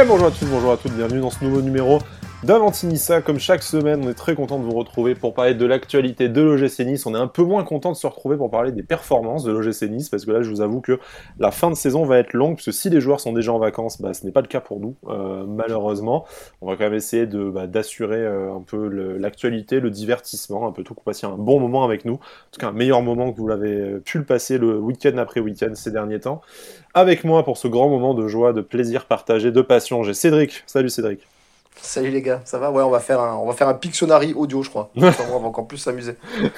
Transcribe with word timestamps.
Et 0.00 0.04
bonjour 0.04 0.28
à 0.28 0.30
tous, 0.30 0.44
bonjour 0.44 0.72
à 0.72 0.76
toutes, 0.76 0.92
bienvenue 0.92 1.20
dans 1.20 1.30
ce 1.30 1.42
nouveau 1.42 1.60
numéro 1.60 1.98
d'Avantinissa. 2.44 3.20
Comme 3.20 3.40
chaque 3.40 3.62
semaine, 3.62 4.00
on 4.04 4.10
est 4.10 4.14
très 4.14 4.34
content 4.34 4.58
de 4.58 4.64
vous 4.64 4.74
retrouver 4.74 5.14
pour 5.14 5.34
parler 5.34 5.54
de 5.54 5.66
l'actualité 5.66 6.28
de 6.28 6.40
l'OGC 6.40 6.80
Nice. 6.80 7.04
On 7.06 7.14
est 7.14 7.18
un 7.18 7.26
peu 7.26 7.42
moins 7.42 7.64
content 7.64 7.90
de 7.90 7.96
se 7.96 8.06
retrouver 8.06 8.36
pour 8.36 8.50
parler 8.50 8.70
des 8.70 8.84
performances 8.84 9.42
de 9.42 9.52
l'OGC 9.52 9.90
Nice, 9.90 10.08
parce 10.08 10.24
que 10.24 10.30
là, 10.30 10.42
je 10.42 10.50
vous 10.50 10.60
avoue 10.60 10.80
que 10.80 11.00
la 11.38 11.50
fin 11.50 11.68
de 11.68 11.74
saison 11.74 12.04
va 12.04 12.18
être 12.18 12.32
longue, 12.34 12.54
parce 12.54 12.66
que 12.66 12.72
si 12.72 12.90
les 12.90 13.00
joueurs 13.00 13.20
sont 13.20 13.32
déjà 13.32 13.52
en 13.52 13.58
vacances, 13.58 14.00
bah, 14.00 14.14
ce 14.14 14.24
n'est 14.24 14.30
pas 14.32 14.40
le 14.40 14.46
cas 14.46 14.60
pour 14.60 14.78
nous, 14.78 14.94
euh, 15.08 15.44
malheureusement. 15.46 16.26
On 16.60 16.68
va 16.68 16.76
quand 16.76 16.84
même 16.84 16.94
essayer 16.94 17.26
bah, 17.26 17.66
d'assurer 17.66 18.18
euh, 18.20 18.54
un 18.54 18.62
peu 18.62 18.88
l'actualité, 19.18 19.80
le, 19.80 19.90
divertissement, 19.90 20.68
un 20.68 20.72
peu 20.72 20.84
tout, 20.84 20.94
qu'on 20.94 21.02
passe 21.02 21.24
un 21.24 21.36
bon 21.36 21.58
moment 21.58 21.84
avec 21.84 22.04
nous. 22.04 22.14
En 22.14 22.50
tout 22.52 22.60
cas, 22.60 22.68
un 22.68 22.72
meilleur 22.72 23.02
moment 23.02 23.32
que 23.32 23.38
vous 23.38 23.48
l'avez 23.48 23.98
pu 24.04 24.18
le 24.18 24.24
passer 24.24 24.58
le 24.58 24.78
week-end 24.78 25.16
après 25.18 25.40
week-end 25.40 25.72
ces 25.74 25.90
derniers 25.90 26.20
temps. 26.20 26.40
Avec 26.94 27.24
moi 27.24 27.42
pour 27.44 27.58
ce 27.58 27.66
grand 27.66 27.88
moment 27.88 28.14
de 28.14 28.28
joie, 28.28 28.52
de 28.52 28.60
plaisir 28.60 29.06
partagé, 29.06 29.50
de 29.50 29.60
passion, 29.60 30.02
j'ai 30.04 30.14
Cédric. 30.14 30.62
Salut 30.66 30.88
Cédric. 30.90 31.26
Salut 31.80 32.10
les 32.10 32.22
gars, 32.22 32.42
ça 32.44 32.58
va? 32.58 32.70
Ouais, 32.70 32.82
on 32.82 32.90
va 32.90 33.00
faire 33.00 33.20
un, 33.20 33.36
on 33.36 33.46
va 33.46 33.54
faire 33.54 33.68
un 33.68 33.74
Pictionary 33.74 34.34
audio, 34.34 34.62
je 34.62 34.70
crois. 34.70 34.90
on 34.96 35.00
va 35.00 35.48
encore 35.48 35.66
plus 35.66 35.78
s'amuser. 35.78 36.16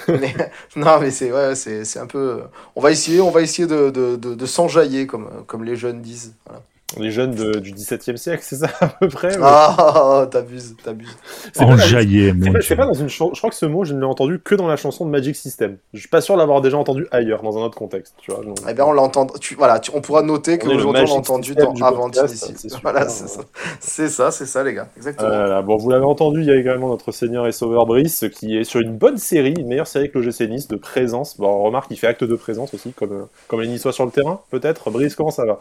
non, 0.76 0.98
mais 1.00 1.10
c'est 1.10 1.32
ouais, 1.32 1.54
c'est 1.54 1.98
un 1.98 2.06
peu. 2.06 2.42
On 2.74 2.80
va 2.80 2.90
essayer, 2.90 3.20
on 3.20 3.30
va 3.30 3.42
essayer 3.42 3.68
de, 3.68 3.90
de, 3.90 4.16
de, 4.16 4.34
de 4.34 4.46
s'enjailler 4.46 5.06
comme, 5.06 5.28
comme 5.46 5.64
les 5.64 5.76
jeunes 5.76 6.00
disent. 6.00 6.34
Voilà. 6.46 6.62
Les 6.98 7.10
jeunes 7.12 7.34
de, 7.34 7.58
du 7.60 7.72
XVIIe 7.72 8.18
siècle, 8.18 8.42
c'est 8.42 8.56
ça 8.56 8.68
à 8.80 8.88
peu 8.88 9.08
près 9.08 9.36
Ah, 9.42 10.26
t'abuses, 10.30 10.74
t'abuses. 10.82 11.16
Enjaillé, 11.58 12.34
C'est 12.62 12.74
pas, 12.74 12.86
dans 12.86 12.94
une 12.94 13.08
Je 13.08 13.16
crois 13.16 13.50
que 13.50 13.56
ce 13.56 13.66
mot, 13.66 13.84
je 13.84 13.94
ne 13.94 14.00
l'ai 14.00 14.06
entendu 14.06 14.40
que 14.40 14.54
dans 14.56 14.66
la 14.66 14.76
chanson 14.76 15.04
de 15.04 15.10
Magic 15.10 15.36
System. 15.36 15.76
Je 15.92 16.00
suis 16.00 16.08
pas 16.08 16.20
sûr 16.20 16.34
de 16.34 16.40
l'avoir 16.40 16.60
déjà 16.60 16.76
entendu 16.78 17.06
ailleurs, 17.12 17.42
dans 17.42 17.56
un 17.58 17.62
autre 17.62 17.76
contexte. 17.78 18.14
Tu 18.20 18.32
vois, 18.32 18.42
Eh 18.68 18.74
bien, 18.74 18.84
on 18.84 18.92
l'entend. 18.92 19.26
Tu... 19.40 19.54
Voilà, 19.54 19.80
on 19.94 20.00
pourra 20.00 20.22
noter 20.22 20.58
que 20.58 20.66
aujourd'hui 20.66 21.02
on 21.02 21.06
l'a 21.06 21.12
entendu 21.12 21.54
dans 21.54 21.74
Avant 21.80 22.10
ici. 22.10 22.68
Voilà, 22.82 23.08
c'est 23.08 23.28
ça. 23.28 23.42
C'est 23.78 24.08
ça, 24.08 24.30
c'est 24.30 24.46
ça, 24.46 24.64
les 24.64 24.74
gars. 24.74 24.88
Exactement. 24.96 25.30
Euh, 25.30 25.62
bon, 25.62 25.76
vous 25.76 25.90
l'avez 25.90 26.04
entendu, 26.04 26.40
il 26.40 26.46
y 26.46 26.50
a 26.50 26.56
également 26.56 26.88
notre 26.88 27.12
Seigneur 27.12 27.46
et 27.46 27.52
Sauveur 27.52 27.86
Brice, 27.86 28.24
qui 28.34 28.56
est 28.56 28.64
sur 28.64 28.80
une 28.80 28.96
bonne 28.96 29.18
série, 29.18 29.54
une 29.56 29.68
meilleure 29.68 29.86
série 29.86 30.10
que 30.10 30.18
le 30.18 30.24
GC 30.24 30.48
Nice 30.48 30.68
de 30.68 30.76
présence. 30.76 31.36
Bon, 31.38 31.48
on 31.48 31.62
remarque, 31.62 31.90
il 31.90 31.96
fait 31.96 32.06
acte 32.08 32.24
de 32.24 32.34
présence 32.34 32.74
aussi, 32.74 32.92
comme, 32.92 33.26
comme 33.48 33.60
les 33.60 33.68
Niçois 33.68 33.92
sur 33.92 34.04
le 34.04 34.10
terrain, 34.10 34.40
peut-être. 34.50 34.90
Brice, 34.90 35.14
comment 35.14 35.30
ça 35.30 35.44
va? 35.44 35.60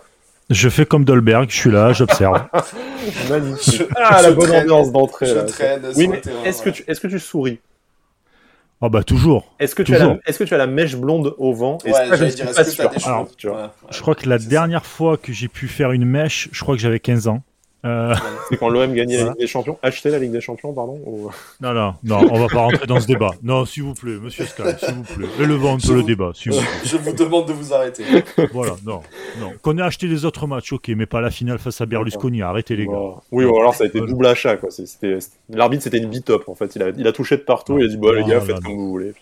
Je 0.49 0.69
fais 0.69 0.85
comme 0.85 1.05
Dolberg, 1.05 1.49
je 1.49 1.55
suis 1.55 1.71
là, 1.71 1.93
j'observe. 1.93 2.43
Magnifique. 3.29 3.83
ah, 3.95 4.21
la 4.21 4.31
bonne 4.31 4.51
ambiance 4.51 4.91
d'entrée. 4.91 5.27
Je 5.27 5.39
traîne 5.39 5.81
oui, 5.95 6.07
mais 6.07 6.21
est-ce 6.45 6.61
que, 6.61 6.69
tu, 6.69 6.83
est 6.87 6.99
que 6.99 7.07
tu 7.07 7.19
souris 7.19 7.59
Ah 8.81 8.87
oh 8.87 8.89
bah 8.89 9.03
toujours. 9.03 9.53
Est-ce 9.59 9.75
que, 9.75 9.83
tu 9.83 9.95
as 9.95 9.99
la, 9.99 10.17
est-ce 10.25 10.39
que 10.39 10.43
tu 10.43 10.53
as 10.53 10.57
la 10.57 10.67
mèche 10.67 10.95
blonde 10.95 11.35
au 11.37 11.53
vent 11.53 11.77
ouais, 11.85 11.91
je, 12.17 12.25
dire, 12.25 12.51
pas 12.51 12.63
sûr. 12.63 12.89
Alors, 13.05 13.27
tu 13.35 13.47
vois. 13.47 13.73
Je 13.91 14.01
crois 14.01 14.15
que 14.15 14.27
la 14.27 14.39
dernière 14.39 14.85
fois 14.85 15.17
que 15.17 15.31
j'ai 15.31 15.47
pu 15.47 15.67
faire 15.67 15.91
une 15.91 16.05
mèche, 16.05 16.49
je 16.51 16.61
crois 16.61 16.75
que 16.75 16.81
j'avais 16.81 16.99
15 16.99 17.27
ans. 17.27 17.43
Euh... 17.85 18.13
C'est 18.49 18.57
quand 18.57 18.69
l'OM 18.69 18.93
gagnait 18.93 19.17
la 19.17 19.29
Ligue 19.29 19.39
des 19.39 19.47
Champions 19.47 19.77
Acheter 19.81 20.09
la 20.09 20.19
Ligue 20.19 20.31
des 20.31 20.41
Champions, 20.41 20.73
pardon 20.73 20.99
Non, 21.61 21.73
non, 21.73 21.93
non, 22.03 22.27
on 22.31 22.39
va 22.39 22.47
pas 22.47 22.59
rentrer 22.59 22.87
dans 22.87 22.99
ce 22.99 23.07
débat. 23.07 23.31
Non, 23.41 23.65
s'il 23.65 23.83
vous 23.83 23.93
plaît, 23.93 24.17
monsieur 24.21 24.45
Sky, 24.45 24.63
s'il 24.77 24.95
vous 24.95 25.03
plaît. 25.03 25.27
Élevons 25.39 25.75
un 25.75 25.77
peu 25.77 25.95
le 25.95 26.03
débat, 26.03 26.31
s'il 26.33 26.51
vous 26.51 26.59
plaît. 26.59 26.67
Je 26.83 26.97
vous 26.97 27.13
demande 27.13 27.47
de 27.47 27.53
vous 27.53 27.73
arrêter. 27.73 28.03
Voilà, 28.51 28.75
non, 28.85 29.01
non. 29.39 29.51
Qu'on 29.61 29.77
ait 29.77 29.81
acheté 29.81 30.07
les 30.07 30.25
autres 30.25 30.47
matchs, 30.47 30.73
ok, 30.73 30.89
mais 30.89 31.05
pas 31.05 31.21
la 31.21 31.31
finale 31.31 31.59
face 31.59 31.79
à 31.79 31.85
Berlusconi. 31.85 32.41
Arrêtez, 32.41 32.75
les 32.75 32.85
gars. 32.85 33.15
Oui, 33.31 33.45
bon, 33.45 33.59
alors 33.59 33.75
ça 33.75 33.85
a 33.85 33.87
été 33.87 34.01
double 34.01 34.25
achat, 34.25 34.57
quoi. 34.57 34.69
L'arbitre, 35.49 35.83
c'était 35.83 35.99
une 35.99 36.09
bit-top, 36.09 36.49
en 36.49 36.55
fait. 36.55 36.75
Il 36.75 36.83
a, 36.83 36.89
il 36.89 37.07
a 37.07 37.11
touché 37.11 37.37
de 37.37 37.41
partout, 37.41 37.79
il 37.79 37.85
a 37.85 37.87
dit, 37.87 37.97
bon, 37.97 38.11
les 38.11 38.23
gars, 38.23 38.41
faites 38.41 38.59
comme 38.61 38.75
vous 38.75 38.89
voulez. 38.89 39.13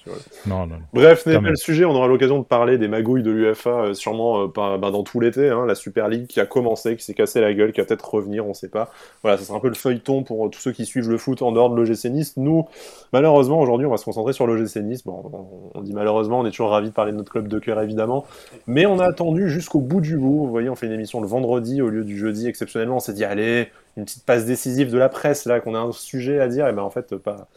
Non, 0.45 0.65
non. 0.65 0.77
Bref, 0.93 1.23
ce 1.23 1.29
n'est 1.29 1.39
pas 1.39 1.49
le 1.49 1.55
sujet. 1.55 1.85
On 1.85 1.95
aura 1.95 2.07
l'occasion 2.07 2.39
de 2.39 2.43
parler 2.43 2.77
des 2.77 2.87
magouilles 2.87 3.23
de 3.23 3.31
l'UFA, 3.31 3.69
euh, 3.69 3.93
sûrement 3.93 4.43
euh, 4.43 4.47
bah, 4.47 4.77
dans 4.79 5.03
tout 5.03 5.19
l'été. 5.19 5.49
Hein, 5.49 5.65
la 5.65 5.75
Super 5.75 6.07
League 6.07 6.27
qui 6.27 6.39
a 6.39 6.45
commencé, 6.45 6.95
qui 6.95 7.03
s'est 7.03 7.13
cassé 7.13 7.41
la 7.41 7.53
gueule, 7.53 7.71
qui 7.71 7.81
va 7.81 7.85
peut-être 7.85 8.13
revenir, 8.13 8.46
on 8.47 8.53
sait 8.53 8.69
pas 8.69 8.91
voilà, 9.23 9.37
ça 9.37 9.45
sera 9.45 9.57
un 9.57 9.61
peu 9.61 9.67
le 9.67 9.75
feuilleton 9.75 10.23
pour 10.23 10.49
tous 10.49 10.59
ceux 10.59 10.71
qui 10.71 10.85
suivent 10.85 11.09
le 11.09 11.17
foot 11.17 11.41
en 11.41 11.51
dehors 11.51 11.69
de 11.69 11.75
l'OGC. 11.75 12.37
Nous, 12.37 12.65
malheureusement, 13.13 13.59
aujourd'hui, 13.59 13.85
on 13.87 13.91
va 13.91 13.97
se 13.97 14.05
concentrer 14.05 14.33
sur 14.33 14.47
l'OGC. 14.47 14.79
Bon, 15.05 15.71
on, 15.73 15.81
dit 15.81 15.93
malheureusement, 15.93 16.39
on 16.39 16.45
est 16.45 16.51
toujours 16.51 16.69
ravis 16.69 16.89
de 16.89 16.93
parler 16.93 17.11
de 17.11 17.17
notre 17.17 17.31
club 17.31 17.47
de 17.47 17.59
cœur, 17.59 17.81
évidemment. 17.81 18.25
Mais 18.67 18.85
on 18.85 18.99
a 18.99 19.05
attendu 19.05 19.49
jusqu'au 19.49 19.79
bout 19.79 20.01
du 20.01 20.17
bout. 20.17 20.45
Vous 20.45 20.49
voyez, 20.49 20.69
on 20.69 20.75
fait 20.75 20.85
une 20.87 20.93
émission 20.93 21.21
le 21.21 21.27
vendredi 21.27 21.81
au 21.81 21.89
lieu 21.89 22.03
du 22.03 22.17
jeudi, 22.17 22.47
exceptionnellement. 22.47 22.97
On 22.97 23.01
s'est 23.01 23.13
dit, 23.13 23.25
allez, 23.25 23.69
une 23.95 24.05
petite 24.05 24.25
passe 24.25 24.45
décisive 24.45 24.91
de 24.91 24.97
la 24.97 25.09
presse, 25.09 25.45
là, 25.45 25.59
qu'on 25.59 25.75
a 25.75 25.79
un 25.79 25.91
sujet 25.91 26.39
à 26.39 26.47
dire. 26.47 26.67
Et 26.67 26.73
ben, 26.73 26.83
en 26.83 26.89
fait, 26.89 27.15
pas 27.15 27.47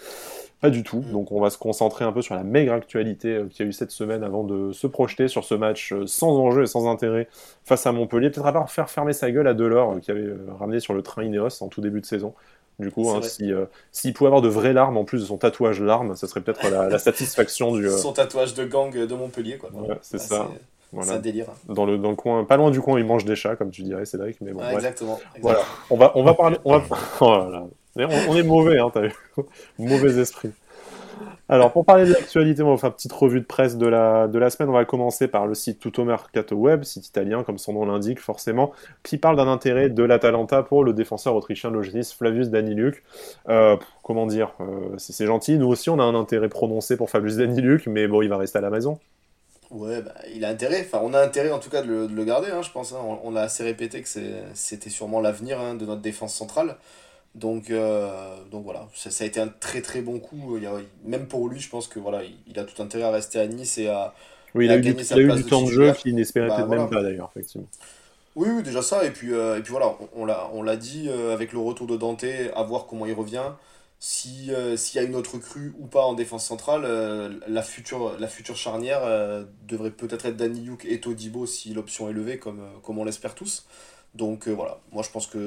pas 0.61 0.71
du 0.71 0.83
tout. 0.83 1.01
Donc 1.01 1.33
on 1.33 1.41
va 1.41 1.51
se 1.51 1.59
concentrer 1.59 2.05
un 2.05 2.13
peu 2.13 2.23
sur 2.23 2.35
la 2.35 2.45
maigre 2.45 2.73
actualité 2.73 3.29
euh, 3.29 3.45
qu'il 3.47 3.65
y 3.65 3.67
a 3.67 3.71
eu 3.71 3.73
cette 3.73 3.91
semaine 3.91 4.23
avant 4.23 4.45
de 4.45 4.73
se 4.73 4.87
projeter 4.87 5.29
sur 5.29 5.45
ce 5.45 5.55
match 5.55 5.93
euh, 5.93 6.07
sans 6.07 6.37
enjeu 6.39 6.65
et 6.65 6.67
sans 6.67 6.89
intérêt 6.89 7.29
face 7.65 7.87
à 7.87 7.93
Montpellier. 7.93 8.31
Peut-être 8.31 8.47
à 8.47 8.53
part 8.53 8.71
faire 8.71 8.91
fermer 8.91 9.13
sa 9.13 9.31
gueule 9.31 9.47
à 9.47 9.55
Delors 9.55 9.93
euh, 9.93 9.99
qui 10.01 10.11
avait 10.11 10.29
ramené 10.59 10.81
sur 10.81 10.93
le 10.93 11.03
train 11.03 11.25
Ineos 11.25 11.63
en 11.63 11.69
tout 11.69 11.81
début 11.81 12.01
de 12.01 12.07
saison. 12.07 12.35
Du 12.79 12.91
coup, 12.91 13.11
hein, 13.11 13.21
s'il 13.93 14.15
pouvait 14.15 14.29
avoir 14.29 14.41
de 14.41 14.49
vraies 14.49 14.73
larmes 14.73 14.97
en 14.97 15.05
plus 15.05 15.21
de 15.21 15.27
son 15.27 15.37
tatouage 15.37 15.83
larmes, 15.83 16.17
ça 16.17 16.27
serait 16.27 16.41
peut-être 16.41 16.67
la, 16.67 16.99
satisfaction 16.99 17.75
du. 17.75 17.91
Son 17.91 18.15
tatouage 18.15 18.55
de 18.55 18.65
gang 18.65 18.91
de 18.91 19.15
Montpellier, 19.15 19.59
quoi. 19.59 19.69
c'est 20.01 20.19
ça. 20.19 20.49
C'est 21.03 21.11
un 21.11 21.19
délire. 21.19 21.47
Dans 21.69 21.85
le, 21.85 21.99
dans 21.99 22.09
le 22.09 22.17
coin, 22.17 22.45
pas 22.45 22.57
loin 22.57 22.71
du 22.71 22.81
coin, 22.81 22.99
il 22.99 23.05
mange 23.05 23.27
des 23.27 23.37
chats, 23.37 23.55
comme 23.55 23.71
tu 23.71 23.83
dirais, 23.83 24.07
Cédric. 24.07 24.41
Mais 24.41 24.53
bon, 24.53 24.67
exactement, 24.71 25.21
Voilà. 25.41 25.61
On 25.91 25.97
va, 25.97 26.13
on 26.17 26.23
va 26.23 26.33
parler. 26.35 26.57
On, 26.65 26.79
va... 26.79 26.97
Oh 27.21 27.71
on, 27.97 28.37
est 28.37 28.43
mauvais, 28.43 28.79
hein, 28.79 28.91
t'as 28.93 29.03
vu 29.03 29.13
Mauvais 29.79 30.19
esprit. 30.21 30.51
Alors, 31.49 31.73
pour 31.73 31.85
parler 31.85 32.05
de 32.05 32.13
l'actualité, 32.13 32.63
on 32.63 32.71
va 32.71 32.77
faire 32.77 32.91
une 32.91 32.95
petite 32.95 33.13
revue 33.13 33.41
de 33.41 33.45
presse 33.45 33.77
de 33.77 33.87
la, 33.87 34.29
de 34.29 34.39
la 34.39 34.51
semaine. 34.51 34.71
On 34.71 34.75
va 34.75 34.85
commencer 34.85 35.27
par 35.27 35.49
le 35.49 35.55
site 35.55 35.81
Tutto 35.81 36.05
Mercato 36.05 36.55
Web, 36.55 36.85
site 36.85 37.09
italien, 37.09 37.43
comme 37.43 37.59
son 37.59 37.73
nom 37.73 37.85
l'indique, 37.87 38.21
forcément, 38.21 38.71
qui 39.03 39.19
parle 39.19 39.37
d'un 39.37 39.49
intérêt 39.49 39.89
de 39.89 40.03
l'Atalanta 40.05 40.63
pour 40.63 40.85
le 40.85 40.93
défenseur 40.93 41.35
autrichien 41.35 41.71
l'OGC, 41.71 42.05
Flavius 42.17 42.51
Daniluk. 42.51 43.03
Euh, 43.49 43.77
comment 44.05 44.27
dire 44.27 44.53
euh, 44.61 44.95
C'est 44.97 45.27
gentil. 45.27 45.59
Nous 45.59 45.67
aussi, 45.67 45.91
on 45.91 45.99
a 45.99 46.05
un 46.05 46.15
intérêt 46.15 46.49
prononcé 46.49 46.97
pour 46.97 47.11
Flavius 47.11 47.37
Daniluk, 47.37 47.89
mais 47.89 48.07
bon, 48.07 48.23
il 48.23 48.29
va 48.29 48.37
rester 48.37 48.59
à 48.59 48.63
la 48.63 48.71
maison. 48.71 49.01
Ouais, 49.71 50.03
bah, 50.03 50.15
il 50.33 50.45
a 50.45 50.49
intérêt. 50.49 50.83
Enfin, 50.87 51.01
on 51.03 51.15
a 51.15 51.21
intérêt 51.21 51.51
en 51.51 51.59
tout 51.59 51.71
cas 51.71 51.83
de 51.83 52.07
le, 52.07 52.25
garder, 52.25 52.51
hein, 52.51 52.63
je 52.63 52.71
pense. 52.71 52.93
Hein. 52.93 52.99
On, 53.25 53.35
a 53.35 53.41
assez 53.41 53.63
répété 53.63 54.03
que 54.03 54.09
c'était 54.55 54.91
sûrement 54.91 55.21
l'avenir 55.21 55.61
hein, 55.61 55.75
de 55.75 55.85
notre 55.85 56.01
défense 56.01 56.35
centrale. 56.35 56.77
Donc, 57.35 57.71
euh, 57.71 58.37
donc 58.51 58.65
voilà, 58.65 58.89
ça, 58.95 59.11
ça, 59.11 59.25
a 59.25 59.27
été 59.27 59.41
un 59.41 59.49
très 59.49 59.83
très 59.83 60.03
bon 60.03 60.19
coup. 60.19 60.57
Il 60.57 60.65
y 60.65 60.67
a, 60.67 60.73
même 61.05 61.27
pour 61.27 61.49
lui, 61.49 61.61
je 61.61 61.71
pense 61.71 61.87
que 61.87 62.01
voilà, 62.01 62.23
il, 62.47 62.59
a 62.59 62.65
tout 62.65 62.83
intérêt 62.83 63.05
à 63.05 63.11
rester 63.11 63.39
à 63.39 63.47
Nice 63.47 63.79
et 63.79 63.89
à. 63.89 64.15
Oui, 64.55 64.65
il 64.65 64.73
a, 64.73 64.79
du, 64.79 64.91
il 64.91 65.13
a 65.13 65.19
eu 65.19 65.33
du 65.33 65.45
temps 65.45 65.63
de 65.63 65.71
jeu 65.71 65.93
qu'il 65.93 66.17
n'espérait 66.17 66.49
bah, 66.49 66.57
peut-être 66.57 66.69
même 66.69 66.91
pas 66.91 67.03
d'ailleurs, 67.03 67.31
effectivement. 67.31 67.69
Oui, 68.35 68.49
oui, 68.51 68.63
déjà 68.65 68.83
ça. 68.83 69.05
Et 69.05 69.11
puis, 69.11 69.33
euh, 69.33 69.59
et 69.59 69.63
puis 69.63 69.71
voilà, 69.71 69.97
on, 70.17 70.29
on 70.29 70.63
l'a 70.63 70.77
dit 70.77 71.07
euh, 71.09 71.33
avec 71.33 71.53
le 71.53 71.61
retour 71.61 71.87
de 71.87 71.97
Dante, 71.97 72.25
à 72.55 72.63
voir 72.65 72.87
comment 72.87 73.07
il 73.07 73.15
revient. 73.15 73.45
Si, 74.03 74.51
s'il 74.77 75.01
y 75.01 75.05
a 75.05 75.07
une 75.07 75.15
autre 75.15 75.37
crue 75.37 75.75
ou 75.79 75.87
pas 75.87 76.05
en 76.05 76.15
défense 76.15 76.47
centrale, 76.47 77.39
la, 77.47 77.63
future, 77.63 78.17
la 78.19 78.29
future 78.29 78.57
charnière 78.57 79.03
devrait 79.69 79.91
peut-être 79.91 80.25
être 80.25 80.39
Danny 80.39 80.63
Yuk 80.63 80.87
et 80.87 81.01
Todibo 81.01 81.45
si 81.45 81.75
l'option 81.75 82.09
est 82.09 82.15
levée, 82.15 82.39
comme, 82.39 82.63
comme 82.83 82.99
on 82.99 83.05
l'espère 83.05 83.35
tous. 83.35 83.67
Donc 84.17 84.49
euh, 84.49 84.53
voilà, 84.53 84.79
moi 84.93 85.05
je 85.07 85.11
pense 85.11 85.29
que 85.29 85.39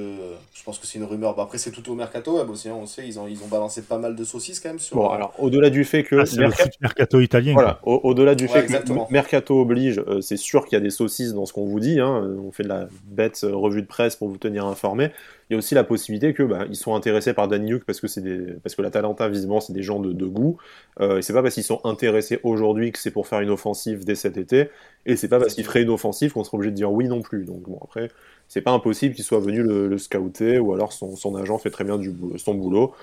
je 0.53 0.63
pense 0.63 0.79
que 0.79 0.87
c'est 0.87 0.97
une 0.97 1.03
rumeur. 1.03 1.35
Bah, 1.35 1.43
après 1.43 1.57
c'est 1.57 1.71
tout 1.71 1.91
au 1.91 1.95
mercato 1.95 2.37
web 2.37 2.49
aussi, 2.49 2.69
hein, 2.69 2.77
on 2.79 2.85
sait 2.85 3.05
ils 3.05 3.19
ont 3.19 3.27
ils 3.27 3.43
ont 3.43 3.47
balancé 3.47 3.81
pas 3.81 3.97
mal 3.97 4.15
de 4.15 4.23
saucisses 4.23 4.61
quand 4.61 4.69
même 4.69 4.79
sur. 4.79 4.95
Bon 4.95 5.09
alors 5.09 5.33
au-delà 5.37 5.69
du 5.69 5.83
fait 5.83 6.03
que 6.03 6.15
ah, 6.15 6.25
c'est 6.25 6.37
le 6.37 6.49
mercato 6.79 7.19
italien. 7.19 7.51
Voilà, 7.53 7.81
au-delà 7.83 8.35
du 8.35 8.47
fait 8.47 8.65
que 8.65 9.11
mercato 9.11 9.59
oblige, 9.59 10.01
euh, 10.07 10.21
c'est 10.21 10.37
sûr 10.37 10.63
qu'il 10.63 10.77
y 10.77 10.81
a 10.81 10.83
des 10.83 10.91
saucisses 10.91 11.33
dans 11.33 11.45
ce 11.45 11.51
qu'on 11.51 11.65
vous 11.65 11.81
dit. 11.81 11.99
Hein, 11.99 12.37
on 12.41 12.53
fait 12.53 12.63
de 12.63 12.69
la 12.69 12.87
bête 13.03 13.41
euh, 13.43 13.53
revue 13.53 13.81
de 13.81 13.87
presse 13.87 14.15
pour 14.15 14.29
vous 14.29 14.37
tenir 14.37 14.65
informé. 14.65 15.11
Il 15.53 15.55
y 15.55 15.57
a 15.57 15.59
aussi 15.59 15.75
la 15.75 15.83
possibilité 15.83 16.33
que 16.33 16.43
bah, 16.43 16.65
ils 16.69 16.75
sont 16.75 16.95
intéressés 16.95 17.33
par 17.33 17.47
Danny 17.47 17.73
parce 17.85 17.99
que 17.99 18.07
c'est 18.07 18.21
des 18.21 18.53
parce 18.63 18.75
que 18.75 19.29
visiblement 19.29 19.61
c'est 19.61 19.73
des 19.73 19.83
gens 19.83 19.99
de, 19.99 20.25
goût. 20.25 20.57
et 20.99 21.21
c'est 21.21 21.33
pas 21.33 21.41
parce 21.41 21.53
qu'ils 21.53 21.63
sont 21.63 21.81
intéressés 21.83 22.39
aujourd'hui 22.43 22.91
que 22.91 22.99
c'est 22.99 23.11
pour 23.11 23.27
faire 23.27 23.39
une 23.39 23.49
offensive 23.49 24.05
dès 24.05 24.15
cet 24.15 24.37
été. 24.37 24.69
Et 25.05 25.15
c'est 25.15 25.27
pas 25.27 25.39
parce 25.39 25.53
qu'ils 25.53 25.65
feraient 25.65 25.83
une 25.83 25.89
offensive 25.89 26.33
qu'on 26.33 26.43
sera 26.43 26.55
obligé 26.55 26.71
de 26.71 26.75
dire 26.75 26.91
oui 26.91 27.07
non 27.07 27.21
plus. 27.21 27.45
Donc 27.45 27.61
bon 27.63 27.79
après 27.83 28.09
c'est 28.47 28.61
pas 28.61 28.71
impossible 28.71 29.15
qu'il 29.15 29.23
soit 29.23 29.39
venu 29.39 29.63
le, 29.63 29.97
scouter, 29.97 30.59
ou 30.59 30.73
alors 30.73 30.93
son, 30.93 31.35
agent 31.35 31.57
fait 31.57 31.71
très 31.71 31.83
bien 31.83 31.99
son 32.37 32.53
boulot, 32.53 32.93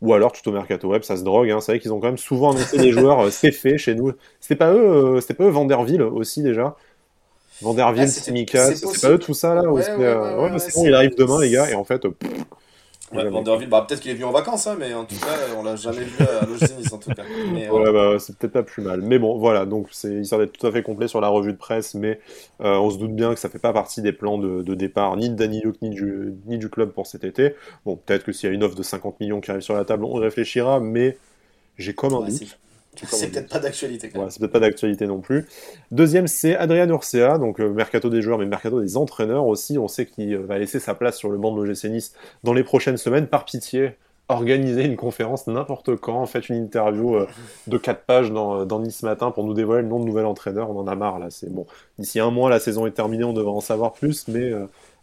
ou 0.00 0.14
alors 0.14 0.32
tout 0.32 0.48
au 0.48 0.52
mercato 0.52 0.88
web, 0.88 1.02
ça 1.02 1.16
se 1.16 1.24
drogue. 1.24 1.50
Hein. 1.50 1.60
C'est 1.60 1.72
vrai 1.72 1.80
qu'ils 1.80 1.92
ont 1.92 2.00
quand 2.00 2.08
même 2.08 2.18
souvent 2.18 2.52
annoncé 2.52 2.76
des 2.78 2.92
joueurs, 2.92 3.20
euh, 3.20 3.30
c'est 3.32 3.52
fait 3.52 3.78
chez 3.78 3.94
nous. 3.94 4.12
C'était 4.40 4.56
pas 4.56 4.72
eux, 4.72 5.16
euh, 5.16 5.20
c'était 5.20 5.34
pas 5.34 5.44
eux 5.44 5.50
Vanderville 5.50 6.02
aussi 6.02 6.42
déjà. 6.42 6.76
Vanderville, 7.60 8.04
ah, 8.04 8.06
Simicas, 8.06 8.74
c'est 8.74 9.00
pas 9.00 9.10
eux 9.10 9.18
tout 9.18 9.34
ça 9.34 9.54
là 9.54 9.62
ouais, 9.70 9.82
ouais, 9.82 10.58
c'est 10.58 10.74
bon, 10.74 10.86
il 10.86 10.94
arrive 10.94 11.14
demain 11.16 11.40
les 11.40 11.50
gars, 11.50 11.70
et 11.70 11.74
en 11.74 11.84
fait, 11.84 12.06
Ouais, 13.14 13.28
Vanderville, 13.28 13.68
bah, 13.68 13.84
peut-être 13.86 14.00
qu'il 14.00 14.10
est 14.10 14.14
venu 14.14 14.24
en 14.24 14.32
vacances, 14.32 14.66
hein, 14.66 14.76
mais 14.78 14.94
en 14.94 15.04
tout 15.04 15.16
cas, 15.16 15.36
on 15.58 15.62
l'a 15.62 15.76
jamais 15.76 16.04
vu 16.04 16.24
à 16.24 16.46
l'OGC 16.46 16.92
en 16.92 16.98
tout 16.98 17.10
cas. 17.10 17.22
ouais, 17.52 17.92
bah, 17.92 18.16
c'est 18.18 18.36
peut-être 18.36 18.52
pas 18.52 18.62
plus 18.62 18.82
mal. 18.82 19.02
Mais 19.02 19.18
bon, 19.18 19.38
voilà, 19.38 19.66
donc 19.66 19.88
c'est 19.90 20.14
histoire 20.14 20.40
d'être 20.40 20.52
tout 20.52 20.66
à 20.66 20.72
fait 20.72 20.82
complet 20.82 21.08
sur 21.08 21.20
la 21.20 21.28
revue 21.28 21.52
de 21.52 21.58
presse, 21.58 21.94
mais 21.94 22.20
euh, 22.62 22.76
on 22.76 22.90
se 22.90 22.98
doute 22.98 23.14
bien 23.14 23.34
que 23.34 23.40
ça 23.40 23.48
fait 23.48 23.58
pas 23.58 23.72
partie 23.72 24.00
des 24.00 24.12
plans 24.12 24.38
de, 24.38 24.74
départ 24.74 25.16
ni 25.16 25.28
de 25.28 25.34
Danny 25.34 25.62
ni 25.82 25.90
du, 25.90 26.34
ni 26.46 26.56
du 26.56 26.70
club 26.70 26.92
pour 26.92 27.06
cet 27.06 27.24
été. 27.24 27.54
Bon, 27.84 27.96
peut-être 27.96 28.24
que 28.24 28.32
s'il 28.32 28.48
y 28.48 28.52
a 28.52 28.54
une 28.54 28.62
offre 28.62 28.76
de 28.76 28.82
50 28.82 29.20
millions 29.20 29.40
qui 29.40 29.50
arrive 29.50 29.62
sur 29.62 29.74
la 29.74 29.84
table, 29.84 30.04
on 30.04 30.14
réfléchira, 30.14 30.80
mais 30.80 31.18
j'ai 31.76 31.94
comme 31.94 32.14
un 32.14 32.26
doute. 32.26 32.58
C'est 32.94 33.30
peut-être 33.30 33.48
pas 33.48 33.58
d'actualité. 33.58 34.10
Ouais, 34.14 34.26
c'est 34.28 34.38
peut-être 34.38 34.52
pas 34.52 34.60
d'actualité 34.60 35.06
non 35.06 35.20
plus. 35.20 35.46
Deuxième, 35.90 36.26
c'est 36.26 36.56
Adrian 36.56 36.88
Urcea, 36.88 37.38
donc 37.38 37.58
euh, 37.58 37.70
mercato 37.70 38.10
des 38.10 38.20
joueurs, 38.20 38.38
mais 38.38 38.44
mercato 38.44 38.80
des 38.80 38.96
entraîneurs 38.96 39.46
aussi. 39.46 39.78
On 39.78 39.88
sait 39.88 40.06
qu'il 40.06 40.36
va 40.36 40.58
laisser 40.58 40.78
sa 40.78 40.94
place 40.94 41.16
sur 41.16 41.30
le 41.30 41.38
banc 41.38 41.54
de 41.54 41.62
l'OGC 41.62 41.84
Nice 41.84 42.14
dans 42.44 42.52
les 42.52 42.64
prochaines 42.64 42.98
semaines. 42.98 43.26
Par 43.26 43.46
pitié, 43.46 43.92
organiser 44.28 44.84
une 44.84 44.96
conférence 44.96 45.46
n'importe 45.46 45.96
quand, 45.96 46.24
faites 46.26 46.50
une 46.50 46.56
interview 46.56 47.16
euh, 47.16 47.26
de 47.66 47.78
4 47.78 48.02
pages 48.02 48.30
dans, 48.30 48.66
dans, 48.66 48.78
Nice 48.78 49.02
Matin 49.02 49.30
pour 49.30 49.44
nous 49.44 49.54
dévoiler 49.54 49.82
le 49.82 49.88
nom 49.88 49.98
de 49.98 50.04
nouvel 50.04 50.26
entraîneur. 50.26 50.70
On 50.70 50.78
en 50.78 50.86
a 50.86 50.94
marre 50.94 51.18
là. 51.18 51.28
C'est 51.30 51.50
bon. 51.50 51.66
D'ici 51.98 52.20
un 52.20 52.30
mois, 52.30 52.50
la 52.50 52.60
saison 52.60 52.86
est 52.86 52.92
terminée, 52.92 53.24
on 53.24 53.32
devrait 53.32 53.52
en 53.52 53.60
savoir 53.60 53.94
plus, 53.94 54.28
mais 54.28 54.52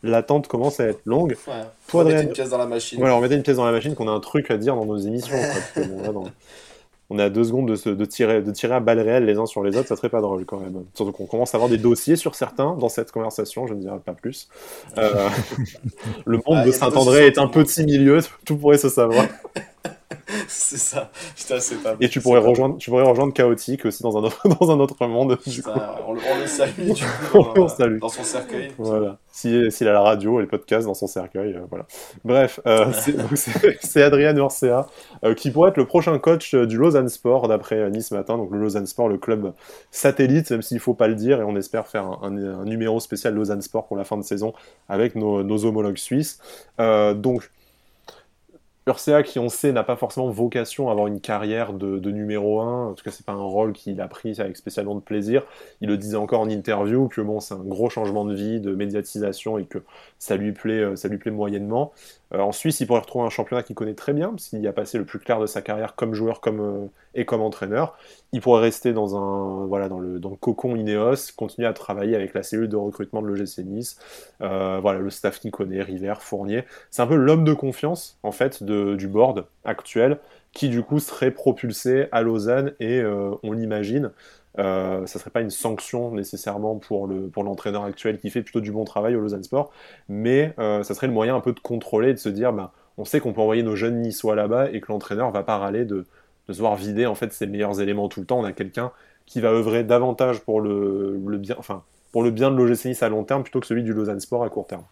l'attente 0.04 0.48
commence 0.48 0.80
à 0.80 0.86
être 0.86 1.02
longue. 1.06 1.36
Ouais. 1.48 1.54
Pour 1.88 2.02
Adrien... 2.02 2.22
une 2.22 2.30
pièce 2.30 2.50
dans 2.50 2.60
la 2.60 2.68
machine. 2.68 3.00
Voilà, 3.00 3.16
on 3.16 3.22
mettait 3.22 3.36
une 3.36 3.44
pièce 3.44 3.58
dans 3.58 3.66
la 3.66 3.72
machine 3.72 3.96
qu'on 3.96 4.08
a 4.08 4.12
un 4.12 4.20
truc 4.20 4.52
à 4.52 4.58
dire 4.58 4.76
dans 4.76 4.86
nos 4.86 4.98
émissions. 4.98 5.36
On 7.10 7.18
a 7.18 7.30
deux 7.30 7.44
secondes 7.44 7.68
de, 7.68 7.94
de, 7.94 8.06
tirer, 8.06 8.42
de 8.42 8.52
tirer 8.52 8.76
à 8.76 8.80
balles 8.80 9.00
réelles 9.00 9.26
les 9.26 9.38
uns 9.38 9.48
sur 9.48 9.64
les 9.64 9.76
autres, 9.78 9.88
ça 9.88 9.96
serait 9.96 10.10
pas 10.10 10.22
drôle 10.22 10.46
quand 10.46 10.60
même. 10.60 10.84
Surtout 10.94 11.12
qu'on 11.12 11.26
commence 11.26 11.56
à 11.56 11.58
avoir 11.58 11.70
des 11.70 11.78
dossiers 11.78 12.16
sur 12.16 12.36
certains 12.36 12.76
dans 12.76 12.90
cette 12.90 13.12
conversation, 13.12 13.66
je 13.66 13.74
ne 13.74 13.80
dirai 13.80 14.00
pas 14.00 14.14
plus. 14.14 14.48
Euh, 14.98 15.28
le 16.26 16.38
monde 16.38 16.58
ah, 16.58 16.66
de 16.66 16.72
Saint-André 16.72 17.28
est 17.28 17.40
un 17.40 17.48
petit 17.48 17.84
milieu, 17.84 18.20
tout 18.46 18.58
pourrait 18.58 18.78
se 18.78 18.90
savoir. 18.90 19.26
c'est 20.48 20.78
ça. 20.78 21.12
Putain, 21.36 21.60
c'est 21.60 21.76
pas 21.76 21.96
Et 22.00 22.10
tu 22.10 22.20
pourrais, 22.20 22.40
rejoindre, 22.40 22.78
tu 22.78 22.90
pourrais 22.90 23.04
rejoindre 23.04 23.34
Chaotique 23.34 23.86
aussi 23.86 24.02
dans 24.02 24.18
un 24.18 24.24
autre, 24.24 24.48
dans 24.60 24.72
un 24.72 24.80
autre 24.80 25.06
monde. 25.06 25.38
on, 26.08 26.14
le, 26.14 26.48
salue, 26.48 26.92
du 26.92 27.04
coup, 27.32 27.46
on 27.56 27.68
salue. 27.68 28.00
dans 28.00 28.10
son 28.10 28.24
cercueil. 28.24 28.72
Voilà. 28.78 29.20
S'il 29.32 29.72
si, 29.72 29.88
a 29.88 29.92
la 29.92 30.02
radio 30.02 30.40
et 30.40 30.44
le 30.44 30.48
podcast 30.48 30.88
dans 30.88 30.96
son 30.96 31.06
cercueil. 31.06 31.54
Euh, 31.54 31.62
voilà. 31.70 31.86
Bref, 32.24 32.60
euh, 32.66 32.92
c'est 33.82 34.02
Adrien 34.02 34.36
Urcea 34.36 34.88
euh, 35.24 35.36
qui 35.36 35.52
pourrait 35.52 35.70
être 35.70 35.78
le 35.78 35.86
prochain 35.86 36.18
coach 36.18 36.56
du 36.56 36.78
Lausanne 36.78 37.10
Sport 37.10 37.48
d'après 37.48 37.90
Nice 37.92 38.12
Matin. 38.12 38.38
Donc 38.38 38.52
le 38.52 38.60
Lausanne 38.60 38.88
Sport, 38.88 39.10
le 39.10 39.18
club 39.18 39.54
satellite, 39.92 40.50
même 40.50 40.64
s'il 40.64 40.78
ne 40.78 40.82
faut 40.82 40.96
pas 40.96 41.08
le 41.08 41.16
dire. 41.16 41.40
Et 41.42 41.44
on 41.44 41.56
espère 41.56 41.88
faire 41.88 42.06
un, 42.06 42.36
un, 42.36 42.66
numéro 42.66 43.00
spécial 43.00 43.36
Lausanne 43.36 43.62
Sport 43.62 43.88
pour 43.88 43.98
la 43.98 44.04
fin 44.04 44.18
de 44.18 44.24
saison 44.24 44.54
avec 44.88 45.16
nos, 45.16 45.44
nos 45.44 45.66
homologues 45.66 45.98
suisses. 45.98 46.40
donc 46.80 47.50
Urcea, 48.90 49.24
qui 49.24 49.40
on 49.40 49.50
sait 49.50 49.72
n'a 49.72 49.84
pas 49.84 49.96
forcément 49.96 50.30
vocation 50.30 50.90
à 50.90 50.92
avoir 50.92 51.08
une 51.08 51.22
carrière 51.22 51.74
de, 51.74 52.12
numéro 52.12 52.60
1, 52.60 52.88
en 52.88 52.94
tout 52.94 53.04
cas 53.04 53.12
c'est 53.12 53.26
pas 53.26 53.34
un 53.34 53.42
rôle 53.42 53.74
qu'il 53.74 54.02
a 54.02 54.08
pris 54.08 54.42
avec 54.42 54.58
spécialement 54.58 54.96
de 54.96 55.00
plaisir. 55.00 55.44
Il 55.82 55.90
le 55.90 55.98
disait 55.98 56.18
encore 56.18 56.42
en 56.42 56.50
interview 56.50 57.08
que 57.08 57.22
bon 57.22 57.40
c'est 57.40 57.54
un 57.54 57.64
gros 57.64 57.90
changement 57.90 58.26
de 58.26 58.34
vie, 58.34 58.60
de 58.60 58.74
médiatisation 58.74 59.58
et 59.60 59.66
que 59.66 59.80
ça 60.18 60.36
lui 60.38 60.52
plaît, 60.52 60.80
euh, 60.80 60.96
ça 60.96 61.08
lui 61.08 61.18
plaît 61.20 61.32
moyennement. 61.32 61.94
Euh, 62.34 62.40
en 62.40 62.52
Suisse, 62.52 62.80
il 62.80 62.88
pourrait 62.88 63.00
retrouver 63.00 63.26
un 63.26 63.30
championnat 63.30 63.64
qu'il 63.64 63.76
connaît 63.76 63.96
très 63.96 64.14
bien, 64.14 64.36
qu'il 64.36 64.62
y 64.62 64.68
a 64.68 64.74
passé 64.74 64.98
le 64.98 65.06
plus 65.06 65.20
clair 65.20 65.40
de 65.40 65.48
sa 65.48 65.62
carrière 65.62 65.96
comme 65.96 66.14
joueur 66.14 66.42
comme, 66.42 66.60
euh, 66.60 66.88
et 67.16 67.26
comme 67.26 67.42
entraîneur. 67.42 67.98
Il 68.32 68.42
pourrait 68.42 68.62
rester 68.62 68.94
dans, 68.94 69.16
un, 69.18 69.66
voilà, 69.66 69.90
dans, 69.90 70.00
le, 70.00 70.20
dans 70.20 70.36
cocon 70.36 70.76
Ineos, 70.76 71.34
continuer 71.36 71.68
à 71.68 71.74
travailler 71.74 72.16
avec 72.16 72.34
la 72.34 72.44
cellule 72.44 72.70
de 72.70 72.76
recrutement 72.76 73.22
de 73.22 73.28
l'OGC 73.28 73.66
Nice, 73.66 73.98
euh, 74.42 74.80
voilà, 74.82 75.00
le 75.00 75.10
staff 75.10 75.40
qu'il 75.40 75.52
connaît, 75.52 75.82
River, 75.82 76.14
Fournier. 76.20 76.66
C'est 76.92 77.02
un 77.02 77.08
peu 77.08 77.16
l'homme 77.16 77.44
de 77.44 77.54
confiance, 77.54 78.18
en 78.24 78.32
fait, 78.32 78.64
du 78.64 79.08
board 79.08 79.46
actuel, 79.66 80.20
qui 80.52 80.70
du 80.70 80.82
coup 80.82 81.00
serait 81.00 81.32
propulsé 81.32 82.08
à 82.12 82.22
Lausanne, 82.22 82.74
et 82.80 83.04
on 83.44 83.52
l'imagine, 83.52 84.12
euh, 84.58 85.06
ça 85.06 85.20
serait 85.20 85.30
pas 85.30 85.42
une 85.42 85.52
sanction 85.52 86.12
nécessairement 86.12 86.76
pour 86.78 87.06
le 87.08 87.28
pour 87.28 87.44
l'entraîneur 87.44 87.84
actuel 87.84 88.18
qui 88.18 88.30
fait 88.30 88.42
plutôt 88.42 88.62
du 88.62 88.72
bon 88.72 88.84
travail 88.84 89.16
au 89.16 89.22
Lausanne 89.22 89.44
Sport, 89.44 89.72
mais 90.08 90.54
euh, 90.60 90.84
ça 90.84 90.96
serait 90.96 91.08
le 91.08 91.14
moyen 91.14 91.36
un 91.36 91.40
peu 91.40 91.54
de 91.54 91.60
contrôler, 91.60 92.14
de 92.14 92.20
se 92.20 92.30
dire, 92.30 92.52
bah, 92.52 92.74
on 92.98 93.06
sait 93.06 93.20
qu'on 93.20 93.32
peut 93.34 93.42
envoyer 93.42 93.64
nos 93.64 93.76
jeunes 93.76 94.02
niçois 94.02 94.36
là-bas 94.36 94.72
et 94.72 94.82
que 94.82 94.92
l'entraîneur 94.92 95.32
va 95.32 95.44
pas 95.44 95.58
râler 95.58 95.86
de, 95.86 96.06
se 96.50 96.58
voir 96.60 96.76
vider 96.76 97.06
en 97.06 97.14
fait 97.14 97.32
ses 97.32 97.46
meilleurs 97.46 97.80
éléments 97.80 98.10
tout 98.10 98.22
le 98.22 98.26
temps. 98.26 98.40
On 98.40 98.44
a 98.44 98.54
quelqu'un 98.54 98.92
qui 99.28 99.40
va 99.40 99.50
œuvrer 99.50 99.84
davantage 99.84 100.42
pour 100.42 100.62
le, 100.62 101.20
bien, 101.38 101.56
enfin 101.60 101.84
pour 102.12 102.24
le 102.24 102.32
bien 102.32 102.50
de 102.50 102.56
l'OGC 102.56 103.04
à 103.04 103.10
long 103.10 103.24
terme 103.24 103.44
plutôt 103.44 103.60
que 103.60 103.68
celui 103.68 103.84
du 103.84 103.94
Lausanne 103.94 104.20
Sport 104.20 104.44
à 104.44 104.50
court 104.50 104.66
terme. 104.66 104.84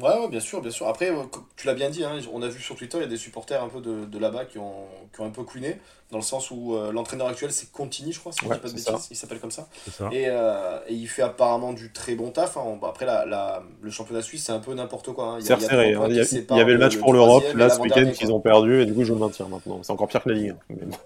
Ouais, 0.00 0.28
bien 0.28 0.40
sûr, 0.40 0.60
bien 0.60 0.70
sûr. 0.70 0.88
Après, 0.88 1.10
euh, 1.10 1.22
tu 1.56 1.66
l'as 1.66 1.72
bien 1.72 1.88
dit, 1.88 2.04
hein, 2.04 2.18
on 2.32 2.42
a 2.42 2.48
vu 2.48 2.60
sur 2.60 2.76
Twitter, 2.76 2.98
il 2.98 3.02
y 3.02 3.04
a 3.04 3.08
des 3.08 3.16
supporters 3.16 3.62
un 3.62 3.68
peu 3.68 3.80
de, 3.80 4.04
de 4.04 4.18
là-bas 4.18 4.44
qui 4.44 4.58
ont, 4.58 4.84
qui 5.14 5.22
ont 5.22 5.24
un 5.24 5.30
peu 5.30 5.42
couiné, 5.42 5.80
dans 6.10 6.18
le 6.18 6.22
sens 6.22 6.50
où 6.50 6.74
euh, 6.74 6.92
l'entraîneur 6.92 7.28
actuel, 7.28 7.50
c'est 7.50 7.72
Contini, 7.72 8.12
je 8.12 8.20
crois, 8.20 8.30
si 8.30 8.44
pas 8.44 8.56
de 8.56 8.60
bêtises, 8.60 9.08
il 9.10 9.16
s'appelle 9.16 9.40
comme 9.40 9.50
ça. 9.50 9.68
Et, 10.12 10.26
euh, 10.28 10.78
et, 10.86 10.92
il 10.92 11.06
fait 11.06 11.22
apparemment 11.22 11.72
du 11.72 11.92
très 11.92 12.14
bon 12.14 12.30
taf. 12.30 12.58
Hein. 12.58 12.78
Après, 12.82 13.06
la, 13.06 13.24
la, 13.24 13.62
le 13.80 13.90
championnat 13.90 14.20
suisse, 14.20 14.44
c'est 14.44 14.52
un 14.52 14.58
peu 14.58 14.74
n'importe 14.74 15.12
quoi. 15.12 15.24
Hein. 15.28 15.38
Il, 15.40 15.46
y 15.46 15.52
a, 15.52 15.58
serré, 15.58 15.92
il, 15.92 16.14
y 16.14 16.20
il 16.20 16.56
y 16.56 16.60
avait 16.60 16.72
le 16.72 16.78
match 16.78 16.98
pour 16.98 17.14
l'Europe, 17.14 17.44
là, 17.54 17.70
ce 17.70 17.80
week-end, 17.80 18.10
qu'ils 18.12 18.32
ont 18.32 18.40
perdu, 18.40 18.82
et 18.82 18.86
du 18.86 18.92
coup, 18.92 19.02
je 19.02 19.14
le 19.14 19.18
maintiens 19.18 19.48
maintenant. 19.48 19.80
C'est 19.82 19.92
encore 19.92 20.08
pire 20.08 20.22
que 20.22 20.28
la 20.28 20.34
Ligue. 20.34 20.54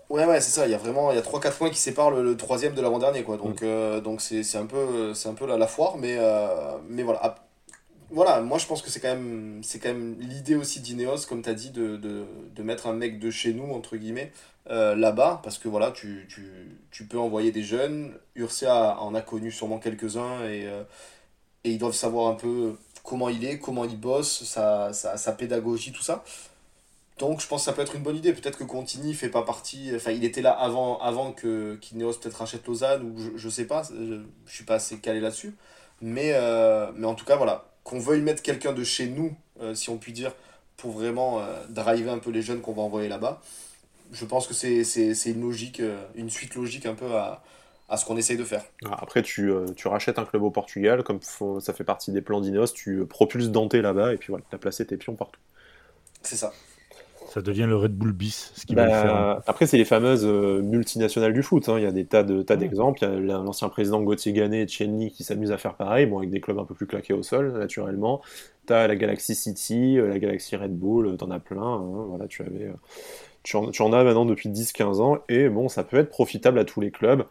Ouais, 0.08 0.24
ouais, 0.24 0.40
c'est 0.40 0.50
ça. 0.50 0.66
Il 0.66 0.72
y 0.72 0.74
a 0.74 0.78
vraiment 0.78 1.12
il 1.12 1.14
y 1.14 1.18
a 1.18 1.22
3-4 1.22 1.52
points 1.52 1.70
qui 1.70 1.78
séparent 1.78 2.10
le, 2.10 2.36
troisième 2.36 2.74
de 2.74 2.82
l'avant-dernier, 2.82 3.22
quoi. 3.22 3.36
Donc, 3.36 3.62
mm. 3.62 4.00
donc 4.00 4.20
c'est 4.20 4.56
un 4.56 4.66
peu, 4.66 5.12
un 5.24 5.34
peu 5.34 5.46
la, 5.46 5.56
la 5.56 5.66
foire, 5.68 5.96
mais, 5.96 6.18
mais 6.88 7.04
voilà 7.04 7.36
voilà, 8.10 8.40
moi 8.40 8.58
je 8.58 8.66
pense 8.66 8.82
que 8.82 8.90
c'est 8.90 9.00
quand 9.00 9.08
même, 9.08 9.60
c'est 9.62 9.78
quand 9.78 9.90
même 9.90 10.16
l'idée 10.18 10.56
aussi 10.56 10.80
d'Ineos, 10.80 11.26
comme 11.28 11.42
tu 11.42 11.48
as 11.48 11.54
dit, 11.54 11.70
de, 11.70 11.96
de, 11.96 12.24
de, 12.54 12.62
mettre 12.62 12.86
un 12.88 12.92
mec 12.92 13.18
de 13.20 13.30
chez 13.30 13.52
nous, 13.54 13.72
entre 13.72 13.96
guillemets, 13.96 14.32
euh, 14.68 14.96
là-bas, 14.96 15.40
parce 15.44 15.58
que 15.58 15.68
voilà, 15.68 15.92
tu, 15.92 16.26
tu, 16.28 16.44
tu, 16.90 17.04
peux 17.04 17.18
envoyer 17.18 17.52
des 17.52 17.62
jeunes. 17.62 18.12
Ursa 18.34 18.98
en 19.00 19.14
a 19.14 19.22
connu 19.22 19.52
sûrement 19.52 19.78
quelques-uns 19.78 20.44
et, 20.44 20.66
euh, 20.66 20.82
et 21.64 21.70
ils 21.70 21.78
doivent 21.78 21.94
savoir 21.94 22.28
un 22.28 22.34
peu 22.34 22.76
comment 23.04 23.28
il 23.28 23.44
est, 23.44 23.58
comment 23.58 23.84
il 23.84 23.98
bosse, 23.98 24.44
sa, 24.44 24.92
sa, 24.92 25.16
sa, 25.16 25.32
pédagogie, 25.32 25.92
tout 25.92 26.02
ça. 26.02 26.24
Donc 27.18 27.40
je 27.40 27.46
pense 27.46 27.62
que 27.62 27.66
ça 27.66 27.72
peut 27.74 27.82
être 27.82 27.94
une 27.96 28.02
bonne 28.02 28.16
idée. 28.16 28.32
Peut-être 28.32 28.58
que 28.58 28.64
Contini 28.64 29.14
fait 29.14 29.28
pas 29.28 29.42
partie. 29.42 29.92
Enfin, 29.94 30.10
il 30.12 30.24
était 30.24 30.42
là 30.42 30.52
avant, 30.52 30.98
avant 31.00 31.32
que 31.32 31.76
qu'Ineos 31.76 32.14
peut-être 32.14 32.36
rachète 32.38 32.66
Lausanne, 32.66 33.02
ou 33.04 33.20
je, 33.20 33.30
je 33.36 33.48
sais 33.48 33.66
pas, 33.66 33.82
je, 33.84 34.20
je 34.46 34.54
suis 34.54 34.64
pas 34.64 34.76
assez 34.76 34.98
calé 34.98 35.20
là-dessus. 35.20 35.54
Mais, 36.00 36.32
euh, 36.34 36.90
mais 36.96 37.06
en 37.06 37.14
tout 37.14 37.24
cas, 37.24 37.36
voilà 37.36 37.69
qu'on 37.84 37.98
veuille 37.98 38.20
mettre 38.20 38.42
quelqu'un 38.42 38.72
de 38.72 38.84
chez 38.84 39.06
nous, 39.06 39.34
euh, 39.60 39.74
si 39.74 39.90
on 39.90 39.98
peut 39.98 40.12
dire, 40.12 40.32
pour 40.76 40.92
vraiment 40.92 41.40
euh, 41.40 41.64
driver 41.68 42.12
un 42.12 42.18
peu 42.18 42.30
les 42.30 42.42
jeunes 42.42 42.60
qu'on 42.60 42.72
va 42.72 42.82
envoyer 42.82 43.08
là-bas, 43.08 43.40
je 44.12 44.24
pense 44.24 44.46
que 44.46 44.54
c'est 44.54 45.30
une 45.30 45.42
logique, 45.42 45.80
euh, 45.80 46.02
une 46.14 46.30
suite 46.30 46.54
logique 46.54 46.86
un 46.86 46.94
peu 46.94 47.14
à, 47.14 47.42
à 47.88 47.96
ce 47.96 48.04
qu'on 48.04 48.16
essaye 48.16 48.36
de 48.36 48.44
faire. 48.44 48.64
Ah, 48.84 48.98
après, 49.00 49.22
tu, 49.22 49.52
tu, 49.76 49.88
rachètes 49.88 50.18
un 50.18 50.24
club 50.24 50.42
au 50.42 50.50
Portugal, 50.50 51.02
comme 51.02 51.20
ça 51.22 51.72
fait 51.72 51.84
partie 51.84 52.10
des 52.12 52.22
plans 52.22 52.40
d'Inos, 52.40 52.72
tu 52.72 53.06
propulses 53.06 53.50
Dante 53.50 53.74
là-bas, 53.74 54.14
et 54.14 54.16
puis 54.16 54.28
voilà, 54.30 54.44
tu 54.48 54.54
as 54.54 54.58
placé 54.58 54.86
tes 54.86 54.96
pions 54.96 55.14
partout. 55.14 55.40
C'est 56.22 56.36
ça. 56.36 56.52
Ça 57.30 57.42
devient 57.42 57.66
le 57.68 57.76
Red 57.76 57.92
Bull 57.92 58.12
bis, 58.12 58.52
ce 58.56 58.66
qui 58.66 58.74
va 58.74 58.86
bah, 58.86 59.02
faire. 59.02 59.42
Après, 59.46 59.64
c'est 59.66 59.76
les 59.76 59.84
fameuses 59.84 60.26
euh, 60.26 60.62
multinationales 60.62 61.32
du 61.32 61.44
foot. 61.44 61.68
Hein. 61.68 61.78
Il 61.78 61.84
y 61.84 61.86
a 61.86 61.92
des 61.92 62.04
tas 62.04 62.24
de 62.24 62.42
tas 62.42 62.56
d'exemples. 62.56 62.98
Il 63.04 63.28
y 63.28 63.30
a 63.30 63.38
l'ancien 63.38 63.68
président 63.68 64.02
Gauthier 64.02 64.32
Gannet 64.32 64.62
et 64.62 64.66
Chenny 64.66 65.12
qui 65.12 65.22
s'amusent 65.22 65.52
à 65.52 65.56
faire 65.56 65.76
pareil, 65.76 66.06
bon, 66.06 66.18
avec 66.18 66.30
des 66.30 66.40
clubs 66.40 66.58
un 66.58 66.64
peu 66.64 66.74
plus 66.74 66.88
claqués 66.88 67.12
au 67.12 67.22
sol, 67.22 67.52
naturellement. 67.52 68.20
Tu 68.66 68.72
as 68.72 68.88
la 68.88 68.96
Galaxy 68.96 69.36
City, 69.36 69.96
euh, 69.96 70.08
la 70.08 70.18
Galaxy 70.18 70.56
Red 70.56 70.76
Bull, 70.76 71.06
euh, 71.06 71.16
tu 71.16 71.22
en 71.22 71.30
as 71.30 71.38
plein. 71.38 71.62
Hein. 71.62 72.06
Voilà, 72.08 72.26
tu 72.26 72.42
avais. 72.42 72.72
Tu 73.44 73.56
en, 73.56 73.70
tu 73.70 73.80
en, 73.82 73.92
as 73.92 74.02
maintenant 74.02 74.26
depuis 74.26 74.48
10-15 74.48 75.00
ans, 75.00 75.18
et 75.28 75.48
bon, 75.48 75.68
ça 75.68 75.84
peut 75.84 75.98
être 75.98 76.10
profitable 76.10 76.58
à 76.58 76.64
tous 76.64 76.80
les 76.80 76.90
clubs. 76.90 77.24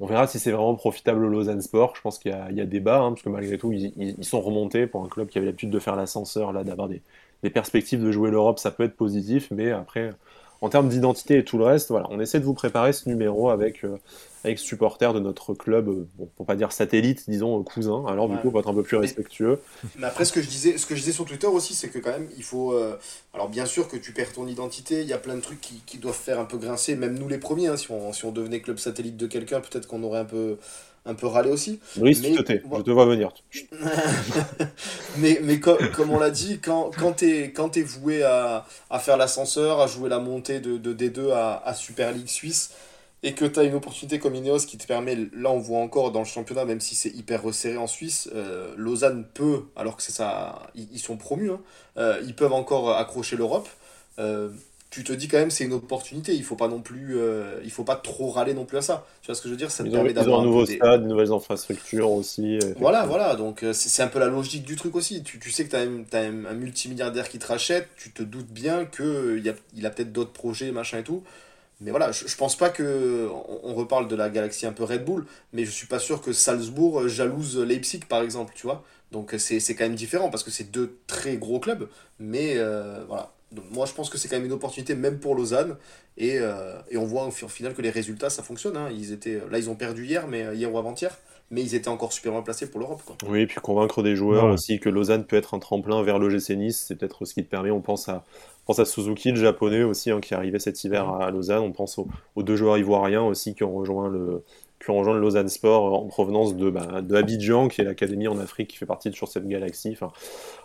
On 0.00 0.06
verra 0.06 0.26
si 0.26 0.40
c'est 0.40 0.50
vraiment 0.50 0.74
profitable 0.74 1.24
au 1.24 1.28
Lausanne 1.28 1.62
Sport. 1.62 1.94
Je 1.94 2.00
pense 2.02 2.18
qu'il 2.18 2.36
y, 2.50 2.54
y, 2.54 2.60
a 2.60 2.66
débat, 2.66 2.98
hein, 2.98 3.10
parce 3.10 3.22
que 3.22 3.28
malgré 3.28 3.58
tout, 3.58 3.72
ils, 3.72 3.92
ils, 3.96 4.24
sont 4.24 4.40
remontés 4.40 4.88
pour 4.88 5.04
un 5.04 5.08
club 5.08 5.28
qui 5.28 5.38
avait 5.38 5.46
l'habitude 5.46 5.70
de 5.70 5.78
faire 5.78 5.94
l'ascenseur, 5.94 6.52
là, 6.52 6.64
d'avoir 6.64 6.88
des, 6.88 7.00
les 7.42 7.50
perspectives 7.50 8.02
de 8.02 8.10
jouer 8.10 8.30
l'Europe, 8.30 8.58
ça 8.58 8.70
peut 8.70 8.84
être 8.84 8.96
positif, 8.96 9.48
mais 9.50 9.70
après, 9.72 10.12
en 10.60 10.68
termes 10.68 10.88
d'identité 10.88 11.38
et 11.38 11.44
tout 11.44 11.58
le 11.58 11.64
reste, 11.64 11.90
voilà, 11.90 12.06
on 12.10 12.20
essaie 12.20 12.40
de 12.40 12.44
vous 12.44 12.54
préparer 12.54 12.92
ce 12.92 13.08
numéro 13.08 13.50
avec, 13.50 13.84
euh, 13.84 13.98
avec 14.46 14.58
supporters 14.58 15.12
de 15.12 15.20
notre 15.20 15.54
club, 15.54 15.88
euh, 15.88 16.08
bon, 16.16 16.28
pour 16.36 16.46
pas 16.46 16.56
dire 16.56 16.72
satellite, 16.72 17.28
disons 17.28 17.60
euh, 17.60 17.62
cousin, 17.62 18.04
alors 18.08 18.28
du 18.28 18.36
coup, 18.38 18.50
pour 18.50 18.60
être 18.60 18.68
un 18.68 18.74
peu 18.74 18.82
plus 18.82 18.96
respectueux. 18.96 19.60
Mais, 19.98 20.06
après, 20.06 20.24
ce 20.24 20.32
que, 20.32 20.40
je 20.40 20.48
disais, 20.48 20.78
ce 20.78 20.86
que 20.86 20.94
je 20.94 21.00
disais 21.00 21.12
sur 21.12 21.24
Twitter 21.24 21.46
aussi, 21.46 21.74
c'est 21.74 21.88
que 21.88 21.98
quand 21.98 22.12
même, 22.12 22.28
il 22.36 22.44
faut. 22.44 22.74
alors, 23.34 23.48
bien 23.48 23.66
sûr 23.66 23.88
que 23.88 23.96
tu 23.96 24.12
perds 24.12 24.32
ton 24.32 24.46
identité, 24.46 25.02
il 25.02 25.08
y 25.08 25.12
a 25.12 25.18
plein 25.18 25.34
de 25.34 25.40
trucs 25.40 25.60
qui, 25.60 25.82
qui 25.86 25.98
doivent 25.98 26.14
faire 26.14 26.40
un 26.40 26.44
peu 26.44 26.58
grincer, 26.58 26.96
même 26.96 27.18
nous 27.18 27.28
les 27.28 27.38
premiers, 27.38 27.68
hein, 27.68 27.76
si, 27.76 27.90
on, 27.90 28.12
si 28.12 28.24
on 28.24 28.32
devenait 28.32 28.60
club 28.60 28.78
satellite 28.78 29.16
de 29.16 29.26
quelqu'un, 29.26 29.60
peut-être 29.60 29.86
qu'on 29.86 30.02
aurait 30.02 30.20
un 30.20 30.24
peu 30.24 30.56
un 31.06 31.14
peu 31.14 31.26
râlé 31.26 31.50
aussi. 31.50 31.80
Brice, 31.96 32.20
mais... 32.20 32.32
tu 32.32 32.36
te 32.36 32.42
tais, 32.42 32.62
je 32.76 32.82
te 32.82 32.90
vois 32.90 33.06
venir. 33.06 33.32
mais 35.18 35.40
mais 35.42 35.60
comme 35.60 36.10
on 36.10 36.18
l'a 36.18 36.30
dit, 36.30 36.58
quand, 36.58 36.90
quand 36.98 37.12
tu 37.12 37.26
es, 37.26 37.52
es, 37.54 37.82
voué 37.82 38.22
à, 38.22 38.66
à 38.90 38.98
faire 38.98 39.16
l'ascenseur, 39.16 39.80
à 39.80 39.86
jouer 39.86 40.08
la 40.08 40.18
montée 40.18 40.60
de, 40.60 40.76
de 40.76 40.92
D2 40.92 41.32
à, 41.32 41.62
à, 41.64 41.74
Super 41.74 42.12
League 42.12 42.28
Suisse, 42.28 42.72
et 43.22 43.34
que 43.34 43.44
tu 43.44 43.58
as 43.58 43.64
une 43.64 43.74
opportunité 43.74 44.18
comme 44.18 44.34
Ineos 44.34 44.60
qui 44.60 44.78
te 44.78 44.86
permet, 44.86 45.16
là 45.34 45.50
on 45.50 45.58
voit 45.58 45.80
encore 45.80 46.12
dans 46.12 46.20
le 46.20 46.26
championnat, 46.26 46.64
même 46.64 46.80
si 46.80 46.94
c'est 46.94 47.08
hyper 47.10 47.42
resserré 47.42 47.76
en 47.76 47.86
Suisse, 47.86 48.28
euh, 48.34 48.74
Lausanne 48.76 49.24
peut, 49.34 49.62
alors 49.74 49.96
que 49.96 50.02
c'est 50.02 50.12
ça, 50.12 50.70
ils, 50.74 50.98
sont 51.00 51.16
promus, 51.16 51.50
hein, 51.50 51.60
euh, 51.96 52.20
ils 52.26 52.34
peuvent 52.34 52.52
encore 52.52 52.96
accrocher 52.96 53.36
l'Europe. 53.36 53.68
Euh, 54.18 54.50
tu 54.90 55.02
te 55.04 55.12
dis 55.12 55.28
quand 55.28 55.38
même 55.38 55.50
c'est 55.50 55.64
une 55.64 55.74
opportunité. 55.74 56.34
Il 56.34 56.44
faut 56.44 56.56
pas 56.56 56.68
non 56.68 56.80
plus, 56.80 57.18
il 57.64 57.70
faut 57.70 57.84
pas 57.84 57.96
trop 57.96 58.30
râler 58.30 58.54
non 58.54 58.64
plus 58.64 58.78
à 58.78 58.82
ça. 58.82 59.04
Tu 59.20 59.26
vois 59.26 59.34
ce 59.34 59.42
que 59.42 59.48
je 59.48 59.52
veux 59.52 59.58
dire? 59.58 59.70
Ça 59.70 59.82
te 59.82 59.88
Ils 59.88 59.92
permet 59.92 60.14
d'avoir 60.14 60.40
un 60.40 60.44
nouveau 60.44 60.64
des- 60.64 60.76
stade, 60.76 61.02
de 61.02 61.08
nouvelles 61.08 61.32
infrastructures 61.32 62.10
aussi. 62.10 62.58
Voilà, 62.78 63.04
voilà. 63.04 63.34
Donc 63.34 63.62
c'est 63.72 64.02
un 64.02 64.06
peu 64.06 64.18
la 64.20 64.28
logique 64.28 64.64
du 64.64 64.76
truc 64.76 64.94
aussi. 64.96 65.22
Tu, 65.22 65.38
tu 65.38 65.50
sais 65.50 65.66
que 65.66 65.70
tu 65.70 65.76
as, 65.76 66.20
un, 66.20 66.44
un 66.46 66.54
multimilliardaire 66.54 67.28
qui 67.28 67.38
te 67.38 67.46
rachète. 67.46 67.88
Tu 67.98 68.10
te 68.10 68.22
doutes 68.22 68.46
bien 68.46 68.86
que 68.86 69.36
il 69.38 69.46
a, 69.50 69.52
il 69.76 69.84
a 69.84 69.90
peut-être 69.90 70.12
d'autres 70.12 70.32
projets, 70.32 70.70
machin 70.70 70.98
et 70.98 71.04
tout. 71.04 71.22
Mais 71.80 71.90
voilà, 71.90 72.10
je, 72.12 72.26
je 72.26 72.36
pense 72.36 72.56
pas 72.56 72.70
que 72.70 73.28
on, 73.30 73.60
on 73.70 73.74
reparle 73.74 74.08
de 74.08 74.16
la 74.16 74.30
galaxie 74.30 74.66
un 74.66 74.72
peu 74.72 74.84
Red 74.84 75.04
Bull, 75.04 75.26
mais 75.52 75.64
je 75.64 75.70
suis 75.70 75.86
pas 75.86 75.98
sûr 75.98 76.22
que 76.22 76.32
Salzbourg 76.32 77.00
euh, 77.02 77.08
jalouse 77.08 77.58
Leipzig 77.58 78.00
par 78.08 78.22
exemple, 78.22 78.52
tu 78.56 78.66
vois. 78.66 78.82
Donc 79.12 79.34
euh, 79.34 79.38
c'est 79.38 79.60
c'est 79.60 79.74
quand 79.74 79.84
même 79.84 79.94
différent 79.94 80.30
parce 80.30 80.42
que 80.42 80.50
c'est 80.50 80.70
deux 80.70 80.96
très 81.06 81.36
gros 81.36 81.60
clubs, 81.60 81.88
mais 82.18 82.54
euh, 82.56 83.04
voilà. 83.08 83.32
Donc, 83.52 83.64
moi 83.70 83.86
je 83.86 83.92
pense 83.92 84.10
que 84.10 84.18
c'est 84.18 84.28
quand 84.28 84.36
même 84.36 84.46
une 84.46 84.52
opportunité 84.52 84.94
même 84.96 85.20
pour 85.20 85.34
Lausanne 85.36 85.76
et, 86.18 86.38
euh, 86.40 86.80
et 86.90 86.96
on 86.96 87.04
voit 87.04 87.24
au, 87.24 87.28
au 87.28 87.48
final 87.48 87.74
que 87.74 87.82
les 87.82 87.90
résultats 87.90 88.30
ça 88.30 88.42
fonctionne. 88.42 88.76
hein. 88.76 88.88
Ils 88.90 89.12
étaient 89.12 89.40
là 89.50 89.58
ils 89.58 89.70
ont 89.70 89.76
perdu 89.76 90.04
hier, 90.06 90.26
mais 90.26 90.56
hier 90.56 90.72
ou 90.72 90.78
avant-hier, 90.78 91.16
mais 91.50 91.62
ils 91.62 91.74
étaient 91.74 91.88
encore 91.88 92.12
super 92.12 92.32
bien 92.32 92.42
placés 92.42 92.68
pour 92.70 92.80
l'Europe 92.80 93.02
quoi. 93.04 93.18
Oui, 93.22 93.40
et 93.42 93.46
puis 93.46 93.56
convaincre 93.60 94.02
des 94.02 94.14
joueurs 94.16 94.48
Ouais. 94.48 94.52
aussi 94.52 94.78
que 94.80 94.88
Lausanne 94.88 95.24
peut 95.26 95.36
être 95.36 95.54
un 95.54 95.58
tremplin 95.58 96.02
vers 96.02 96.18
l'OGC 96.18 96.50
Nice, 96.56 96.84
c'est 96.86 96.96
peut-être 96.96 97.24
ce 97.24 97.34
qui 97.34 97.44
te 97.44 97.48
permet. 97.48 97.70
On 97.70 97.80
pense 97.80 98.08
à, 98.08 98.24
pense 98.66 98.78
à 98.80 98.84
Suzuki, 98.84 99.30
le 99.30 99.36
japonais 99.36 99.84
aussi, 99.84 100.10
hein, 100.10 100.20
qui 100.20 100.34
est 100.34 100.36
arrivé 100.36 100.58
cet 100.58 100.84
hiver 100.84 101.08
à 101.08 101.30
Lausanne. 101.30 101.62
On 101.62 101.72
pense 101.72 101.98
aux, 101.98 102.08
aux 102.34 102.42
deux 102.42 102.56
joueurs 102.56 102.76
ivoiriens 102.76 103.22
aussi 103.22 103.54
qui 103.54 103.64
ont 103.64 103.74
rejoint 103.74 104.08
le, 104.08 104.42
qui 104.80 104.90
ont 104.90 104.98
rejoint 104.98 105.14
le 105.14 105.20
Lausanne 105.20 105.48
Sport 105.48 105.94
en 105.94 106.06
provenance 106.06 106.56
de, 106.56 106.68
bah, 106.68 107.00
de 107.00 107.14
Abidjan, 107.14 107.68
qui 107.68 107.80
est 107.80 107.84
l'académie 107.84 108.28
en 108.28 108.38
Afrique 108.38 108.68
qui 108.68 108.76
fait 108.76 108.86
partie 108.86 109.08
de 109.08 109.14
sur 109.14 109.28
cette 109.28 109.48
galaxie. 109.48 109.90
Enfin, 109.92 110.12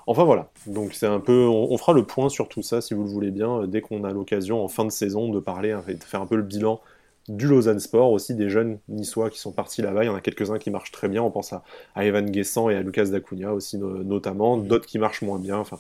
enfin 0.08 0.24
voilà. 0.24 0.50
Donc 0.68 0.94
c'est 0.94 1.08
un 1.08 1.20
peu, 1.20 1.48
on, 1.48 1.72
on 1.72 1.78
fera 1.78 1.94
le 1.94 2.04
point 2.04 2.30
sur 2.30 2.50
tout 2.50 2.64
ça 2.64 2.82
si 2.82 2.94
vous 2.94 3.04
le 3.04 3.10
voulez 3.10 3.32
bien, 3.32 3.62
euh, 3.62 3.68
dès 3.68 3.82
qu'on 3.82 4.04
a 4.04 4.12
l'occasion 4.12 4.64
en 4.64 4.68
fin 4.68 4.84
de 4.84 4.92
saison 4.92 5.30
de 5.30 5.40
parler, 5.40 5.72
hein, 5.72 5.84
et 5.88 5.94
de 5.94 6.04
faire 6.04 6.22
un 6.22 6.28
peu 6.28 6.36
le 6.36 6.44
bilan 6.44 6.82
du 7.30 7.48
Lausanne 7.48 7.80
Sport, 7.80 8.12
aussi 8.12 8.34
des 8.34 8.50
jeunes 8.50 8.80
niçois 8.90 9.30
qui 9.30 9.38
sont 9.40 9.52
partis 9.52 9.84
là-bas. 9.84 10.04
Il 10.04 10.08
y 10.08 10.10
en 10.10 10.16
a 10.16 10.22
quelques-uns 10.22 10.58
qui 10.58 10.72
marchent 10.72 10.92
très 10.92 11.08
bien. 11.08 11.22
On 11.22 11.30
pense 11.30 11.54
à, 11.54 11.64
à 11.94 12.04
Evan 12.04 12.26
Guessant 12.26 12.72
et 12.72 12.76
à 12.76 12.82
Lucas 12.82 13.06
Dacunia 13.06 13.54
aussi 13.54 13.78
no- 13.78 14.04
notamment, 14.04 14.58
d'autres 14.58 14.88
qui 14.88 14.98
marchent 14.98 15.22
moins 15.22 15.38
bien. 15.38 15.60
Enfin, 15.60 15.78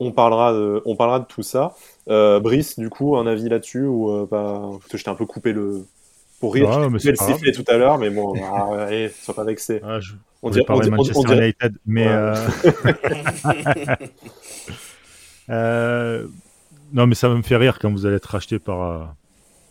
on 0.00 0.12
parlera 0.12 0.52
de, 0.52 0.82
on 0.84 0.96
parlera 0.96 1.20
de 1.20 1.26
tout 1.26 1.42
ça. 1.42 1.74
Euh, 2.08 2.40
Brice, 2.40 2.78
du 2.78 2.90
coup, 2.90 3.16
un 3.16 3.26
avis 3.26 3.48
là-dessus 3.48 3.84
ou 3.84 4.10
euh, 4.10 4.26
pas 4.26 4.70
je 4.92 5.02
t'ai 5.02 5.10
un 5.10 5.14
peu 5.14 5.26
coupé 5.26 5.52
le 5.52 5.86
pour 6.40 6.54
rire. 6.54 6.68
Ouais, 6.68 6.74
je 6.74 6.88
mais 6.88 6.98
le 7.10 7.16
sifflet 7.16 7.52
tout 7.52 7.64
à 7.68 7.76
l'heure, 7.76 7.98
mais 7.98 8.10
bon, 8.10 8.34
ah, 8.42 8.82
allez, 8.86 9.08
sois 9.22 9.34
pas 9.34 9.44
vexé. 9.44 9.80
Ah, 9.84 10.00
je 10.00 10.14
On 10.42 10.50
dirait, 10.50 10.64
on 10.68 10.90
Manchester 10.90 11.18
on 11.18 11.24
dirait- 11.24 11.44
United, 11.60 11.76
mais. 11.86 12.06
Ouais. 12.08 12.32
euh, 15.50 16.26
Non, 16.92 17.06
mais 17.06 17.14
ça 17.14 17.28
me 17.30 17.40
fait 17.40 17.56
rire 17.56 17.78
quand 17.80 17.90
vous 17.90 18.04
allez 18.04 18.16
être 18.16 18.26
racheté 18.26 18.58
par. 18.58 19.14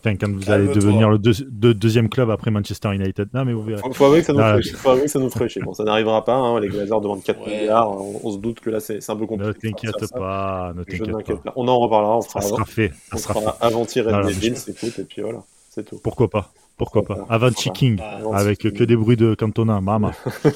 Enfin, 0.04 0.16
quand 0.16 0.32
vous 0.32 0.50
allez 0.52 0.68
devenir 0.68 1.10
le 1.10 1.20
deux- 1.20 1.34
deux- 1.52 1.74
deuxième 1.76 2.10
club 2.10 2.32
après 2.32 2.50
Manchester 2.50 2.92
United. 2.94 3.30
Non, 3.34 3.46
mais 3.46 3.54
vous 3.54 3.62
verrez. 3.62 3.82
Faut, 3.82 3.94
faut 3.94 4.06
avouer 4.06 4.22
que 4.22 4.26
ça 4.26 4.34
nous 4.34 4.40
Ah, 4.40 4.58
ferait. 4.62 4.64
Faut 4.78 4.96
que 4.98 5.08
ça 5.08 5.20
nous 5.20 5.30
ferait 5.30 5.48
chier. 5.50 5.62
Bon, 5.62 5.74
ça 5.74 5.84
n'arrivera 5.84 6.26
pas. 6.26 6.34
hein, 6.34 6.60
Les 6.60 6.70
Glazers 6.70 7.02
demandent 7.02 7.24
4 7.24 7.46
Ouais. 7.46 7.60
milliards. 7.62 7.92
On, 8.02 8.20
on 8.24 8.32
se 8.32 8.38
doute 8.40 8.60
que 8.62 8.70
là, 8.72 8.80
c'est 8.80 9.00
c'est 9.02 9.12
un 9.12 9.16
peu 9.16 9.28
compliqué. 9.28 9.68
Ne 9.68 9.72
t'inquiète 9.74 10.00
ça. 10.06 10.18
pas, 10.18 10.74
ne 10.76 10.80
Je 10.88 10.98
t'inquiète 10.98 11.14
m'inquiète 11.16 11.38
pas. 11.44 11.52
pas. 11.52 11.54
On 11.56 11.68
en 11.68 11.78
reparlera. 11.80 12.18
On 12.18 12.22
Ça 12.22 12.30
fera, 12.30 12.42
sera 12.42 12.66
fait. 12.66 12.92
on 13.14 13.18
Ça 13.18 13.24
sera 13.24 13.34
fera 13.36 13.52
fait. 13.54 13.58
avant-hier 13.66 14.04
Voilà, 14.06 14.18
Red 14.26 14.36
Devils, 14.36 14.56
écoute, 14.70 15.00
et 15.00 15.04
puis 15.04 15.22
voilà, 15.22 15.44
c'est 15.70 15.86
tout. 15.86 16.00
Pourquoi 16.04 16.30
pas 16.30 16.52
Pourquoi 16.78 17.04
pas 17.04 17.26
Avanti. 17.30 17.70
King, 17.72 18.00
avec 18.34 18.58
que 18.60 18.84
des 18.84 18.96
bruits 18.96 19.18
de 19.18 19.36
Cantona, 19.36 19.82
maman. 19.82 20.12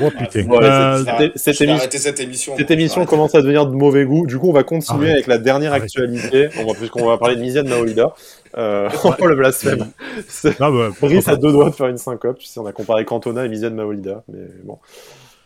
Oh 0.00 0.10
putain. 0.10 0.44
Euh, 0.50 1.04
cette- 1.04 1.38
cette 1.38 1.60
émission- 1.60 1.74
arrêter 1.76 1.98
cette 1.98 2.20
émission. 2.20 2.54
Cette 2.56 3.06
commence 3.06 3.34
à 3.34 3.40
devenir 3.42 3.66
de 3.66 3.74
mauvais 3.74 4.04
goût. 4.04 4.26
Du 4.26 4.38
coup, 4.38 4.48
on 4.48 4.52
va 4.52 4.64
continuer 4.64 5.02
Arrête. 5.06 5.14
avec 5.14 5.26
la 5.28 5.38
dernière 5.38 5.70
Arrête. 5.70 5.84
actualité. 5.84 6.48
On 6.58 6.66
va, 6.66 6.74
puisqu'on 6.74 7.06
va 7.06 7.16
parler 7.18 7.36
de 7.36 7.40
Misiane 7.42 7.68
Maolida. 7.68 8.12
Euh, 8.56 8.88
oh, 9.04 9.26
le 9.26 9.34
blasphème. 9.34 9.90
C'est- 10.28 10.56
Ah 10.60 10.70
bah, 10.70 10.90
Brice 11.00 11.28
a 11.28 11.36
deux 11.36 11.52
doigts 11.52 11.70
de 11.70 11.74
faire 11.74 11.88
une 11.88 11.98
syncope. 11.98 12.38
Tu 12.38 12.46
sais, 12.46 12.60
on 12.60 12.66
a 12.66 12.72
comparé 12.72 13.04
Cantona 13.04 13.44
et 13.44 13.48
Misiane 13.48 13.74
Maolida. 13.74 14.22
Mais 14.28 14.46
bon. 14.64 14.78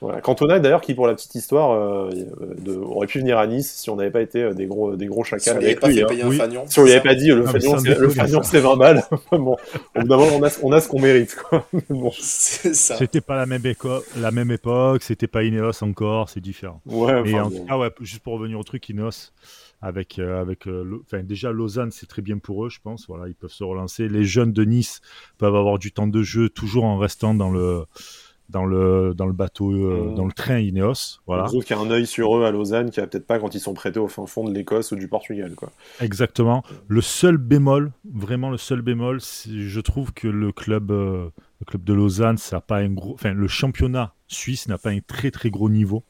Voilà. 0.03 0.21
Cantona, 0.21 0.59
d'ailleurs, 0.59 0.81
qui, 0.81 0.95
pour 0.95 1.07
la 1.07 1.15
petite 1.15 1.35
histoire, 1.37 1.71
euh, 1.71 2.11
euh, 2.43 2.55
de- 2.59 2.75
aurait 2.77 3.07
pu 3.07 3.21
venir 3.21 3.39
à 3.39 3.47
Nice 3.47 3.73
si 3.73 3.89
on 3.89 3.97
n'avait 3.97 4.11
pas 4.11 4.21
été 4.21 4.43
euh, 4.43 4.53
des 4.53 4.67
gros, 4.67 4.97
des 4.97 5.07
gros 5.07 5.25
Si 5.25 5.33
on 5.35 5.39
chacals 5.39 5.55
lui 5.59 5.65
avait 5.65 5.67
avec 5.69 5.81
pas 5.81 5.89
lui. 5.89 5.95
fait 5.97 6.03
hein. 6.03 6.07
payer 6.09 6.23
un 6.25 6.29
Oui. 6.29 6.37
fagnon. 6.37 6.65
Si 6.67 6.79
on 6.81 6.85
lui 6.85 6.91
avait 6.93 7.01
pas 7.01 7.15
dit, 7.15 7.29
le 7.29 7.45
Ah, 7.47 7.53
fagnon, 7.53 7.61
c'est 7.61 7.69
on 7.69 7.77
le 7.77 7.83
déconne, 7.83 8.11
fagnon, 8.11 8.43
ça. 8.43 8.51
c'est 8.51 8.61
20 8.61 8.77
balles. 8.77 9.03
bon, 9.33 9.57
au 9.97 10.01
bout 10.01 10.09
d'un 10.09 10.17
moment, 10.17 10.37
on 10.37 10.43
a, 10.43 10.51
on 10.63 10.73
a 10.73 10.81
ce 10.81 10.89
qu'on 10.89 11.01
mérite. 11.01 11.37
Bon. 11.89 12.11
C'était 12.19 13.21
pas 13.21 13.37
la 13.37 13.47
même, 13.47 13.65
éco- 13.65 14.03
la 14.19 14.31
même 14.31 14.51
époque, 14.51 15.03
c'était 15.05 15.27
pas 15.27 15.45
Ineos 15.45 15.83
encore, 15.83 16.29
c'est 16.29 16.41
différent. 16.41 16.81
Ouais, 16.87 17.23
Mais 17.23 17.35
enfin, 17.35 17.45
en 17.45 17.51
bon. 17.51 17.59
tout 17.61 17.65
cas, 17.67 17.79
ouais, 17.79 17.91
juste 18.01 18.23
pour 18.23 18.35
revenir 18.35 18.59
au 18.59 18.65
truc, 18.65 18.89
Ineos, 18.89 19.31
avec, 19.81 20.19
euh, 20.19 20.41
avec 20.41 20.67
euh, 20.69 21.01
enfin, 21.07 21.23
déjà 21.23 21.51
Lausanne, 21.53 21.91
c'est 21.91 22.07
très 22.07 22.23
bien 22.23 22.39
pour 22.39 22.65
eux, 22.67 22.71
je 22.71 22.79
pense. 22.83 23.07
Voilà, 23.09 23.29
ils 23.29 23.35
peuvent 23.35 23.51
se 23.53 23.65
relancer. 23.65 24.09
Les 24.09 24.25
jeunes 24.25 24.53
de 24.53 24.65
Nice 24.65 25.01
peuvent 25.39 25.57
avoir 25.57 25.79
du 25.79 25.93
temps 25.93 26.07
de 26.07 26.23
jeu, 26.23 26.49
toujours 26.49 26.85
en 26.85 26.99
restant 26.99 27.35
dans 27.35 27.51
le, 27.51 27.85
dans 28.53 28.65
le, 28.65 29.15
dans 29.17 29.27
le 29.27 29.33
bateau, 29.33 29.73
euh, 29.73 30.09
Mhm. 30.11 30.15
dans 30.15 30.25
le 30.27 30.33
train 30.33 30.59
Ineos. 30.59 31.21
Voilà, 31.27 31.47
Les 31.51 31.57
autres 31.57 31.67
qui 31.67 31.73
a 31.73 31.79
un 31.79 31.91
œil 31.91 32.07
sur 32.07 32.37
eux 32.37 32.45
à 32.45 32.51
Lausanne, 32.51 32.91
qui 32.91 33.01
a 33.01 33.07
peut-être 33.07 33.27
pas 33.27 33.39
quand 33.39 33.55
ils 33.55 33.61
sont 33.61 33.75
prêtés 33.75 33.99
au 33.99 34.09
fin 34.09 34.27
fond 34.27 34.45
de 34.49 34.53
l'Écosse 34.55 34.93
ou 34.93 34.97
du 34.97 35.09
Portugal. 35.09 35.55
Quoi. 35.57 35.71
exactement. 36.01 36.63
Le 36.87 37.01
seul 37.01 37.37
bémol, 37.39 37.93
vraiment 38.13 38.51
le 38.51 38.59
seul 38.59 38.83
bémol, 38.83 39.21
je 39.21 39.81
trouve 39.81 40.13
que 40.13 40.29
le 40.29 40.53
club, 40.53 40.91
euh, 40.91 41.31
le 41.61 41.65
club 41.65 41.83
de 41.83 41.93
Lausanne, 41.95 42.37
ça 42.39 42.57
a 42.59 42.61
pas 42.61 42.79
un 42.79 42.91
gros, 42.91 43.15
enfin, 43.15 43.33
le 43.33 43.49
championnat 43.49 44.15
suisse 44.29 44.69
n'a 44.69 44.79
pas 44.79 44.91
un 44.91 45.01
très 45.01 45.31
très 45.31 45.51
gros 45.51 45.69
niveau. 45.71 46.05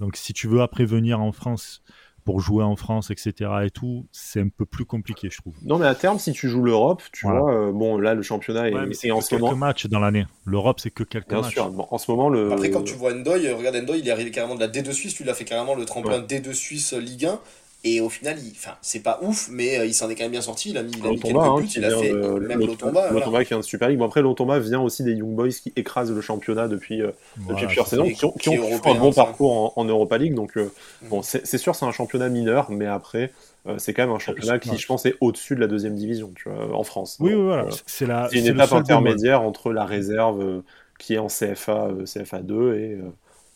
Donc, 0.00 0.16
si 0.16 0.32
tu 0.32 0.48
veux 0.48 0.60
après 0.60 0.84
venir 0.84 1.20
en 1.20 1.30
France 1.32 1.82
pour 2.24 2.40
jouer 2.40 2.64
en 2.64 2.76
France, 2.76 3.10
etc. 3.10 3.50
et 3.64 3.70
tout, 3.70 4.06
c'est 4.12 4.40
un 4.40 4.48
peu 4.48 4.64
plus 4.64 4.84
compliqué, 4.86 5.28
je 5.30 5.36
trouve. 5.38 5.54
Non, 5.62 5.78
mais 5.78 5.86
à 5.86 5.94
terme, 5.94 6.18
si 6.18 6.32
tu 6.32 6.48
joues 6.48 6.62
l'Europe, 6.62 7.02
tu 7.12 7.26
Voilà. 7.26 7.40
vois, 7.40 7.54
euh, 7.54 7.72
bon, 7.72 7.98
là, 7.98 8.14
le 8.14 8.22
championnat 8.22 8.68
est, 8.70 8.74
Ouais, 8.74 8.86
mais 8.86 8.90
est 8.92 8.94
c'est 8.94 9.10
en 9.10 9.18
que 9.18 9.24
ce 9.24 9.30
quelques 9.36 9.52
matchs 9.52 9.86
dans 9.86 10.00
l'année. 10.00 10.26
L'Europe, 10.46 10.80
c'est 10.80 10.90
que 10.90 11.04
quelques 11.04 11.28
Bien 11.28 11.42
matchs. 11.42 11.52
sûr, 11.52 11.70
bon, 11.70 11.86
en 11.90 11.98
ce 11.98 12.10
moment, 12.10 12.28
le. 12.30 12.50
Après, 12.52 12.70
quand 12.70 12.82
tu 12.82 12.94
vois 12.94 13.12
Endoy, 13.12 13.50
regarde 13.52 13.76
Endoy, 13.76 13.98
il 13.98 14.08
est 14.08 14.10
arrivé 14.10 14.30
carrément 14.30 14.54
de 14.54 14.60
la 14.60 14.68
D2 14.68 14.92
Suisse, 14.92 15.16
lui, 15.18 15.24
il 15.24 15.30
a 15.30 15.34
fait 15.34 15.44
carrément 15.44 15.74
le 15.74 15.84
tremplin 15.84 16.20
D2 16.20 16.52
Suisse 16.54 16.92
Ligue 16.94 17.26
1. 17.26 17.40
Et 17.86 18.00
au 18.00 18.08
final, 18.08 18.38
il... 18.42 18.50
enfin, 18.52 18.76
c'est 18.80 19.00
pas 19.02 19.18
ouf, 19.22 19.48
mais 19.50 19.78
euh, 19.78 19.84
il 19.86 19.92
s'en 19.94 20.08
est 20.08 20.14
quand 20.14 20.24
même 20.24 20.32
bien 20.32 20.40
sorti. 20.40 20.70
Il 20.70 20.78
a 20.78 20.82
mis, 20.82 20.92
il 20.96 21.06
a 21.06 21.10
mis 21.10 21.20
quelques 21.20 21.36
hein, 21.36 21.56
buts, 21.58 21.66
qui 21.66 21.78
il 21.78 21.84
a 21.84 21.88
vient 21.88 21.98
fait 21.98 22.12
de- 22.12 22.16
même 22.16 22.58
l'Otomba- 22.60 23.10
l'Otomba. 23.10 23.10
voilà. 23.12 23.44
qui 23.44 23.48
vient 23.50 23.58
de 23.58 23.62
Super 23.62 23.88
League. 23.90 23.98
Bon, 23.98 24.06
après, 24.06 24.22
l'Otomba 24.22 24.58
vient 24.58 24.80
aussi 24.80 25.02
des 25.04 25.12
Young 25.12 25.34
Boys 25.34 25.50
qui 25.50 25.72
écrasent 25.76 26.10
le 26.10 26.20
championnat 26.22 26.66
depuis, 26.66 27.02
euh, 27.02 27.10
depuis 27.48 27.66
plusieurs 27.66 27.86
saisons, 27.86 28.08
qui 28.10 28.24
ont, 28.24 28.32
qui 28.32 28.48
ont 28.48 28.52
est 28.52 28.56
fait 28.56 28.62
un 28.64 28.70
européen, 28.70 28.94
bon 28.94 29.12
ça. 29.12 29.24
parcours 29.24 29.52
en, 29.52 29.80
en 29.80 29.84
Europa 29.84 30.16
League. 30.18 30.34
Donc, 30.34 30.56
euh, 30.56 30.70
Mm. 31.02 31.08
bon, 31.08 31.20
c'est 31.22 31.58
sûr, 31.58 31.74
c'est 31.74 31.84
un 31.84 31.92
championnat 31.92 32.30
mineur, 32.30 32.70
mais 32.70 32.86
après, 32.86 33.30
euh, 33.66 33.76
c'est 33.78 33.92
quand 33.92 34.02
même 34.06 34.14
un 34.14 34.18
championnat 34.18 34.58
qui, 34.58 34.76
je 34.78 34.86
pense, 34.86 35.04
est 35.04 35.16
au-dessus 35.20 35.54
de 35.54 35.60
la 35.60 35.66
deuxième 35.66 35.94
division, 35.96 36.32
tu 36.34 36.48
vois, 36.48 36.74
en 36.74 36.84
France. 36.84 37.18
Oui, 37.20 37.34
oui, 37.34 37.42
voilà. 37.42 37.66
C'est 37.86 38.06
la. 38.06 38.28
c'est 38.30 38.38
une 38.38 38.46
étape 38.46 38.72
intermédiaire 38.72 39.42
entre 39.42 39.72
la 39.72 39.84
réserve 39.84 40.40
euh, 40.40 40.60
qui 40.98 41.14
est 41.14 41.18
en 41.18 41.26
CFA, 41.26 41.88
euh, 41.88 42.04
CFA 42.06 42.38
2 42.40 42.74
et 42.76 42.92
euh, 42.94 43.02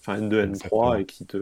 enfin 0.01 0.19
N2, 0.21 0.33
N3 0.45 0.49
Exactement. 0.51 0.95
et 0.97 1.05
qui 1.07 1.25
te 1.25 1.39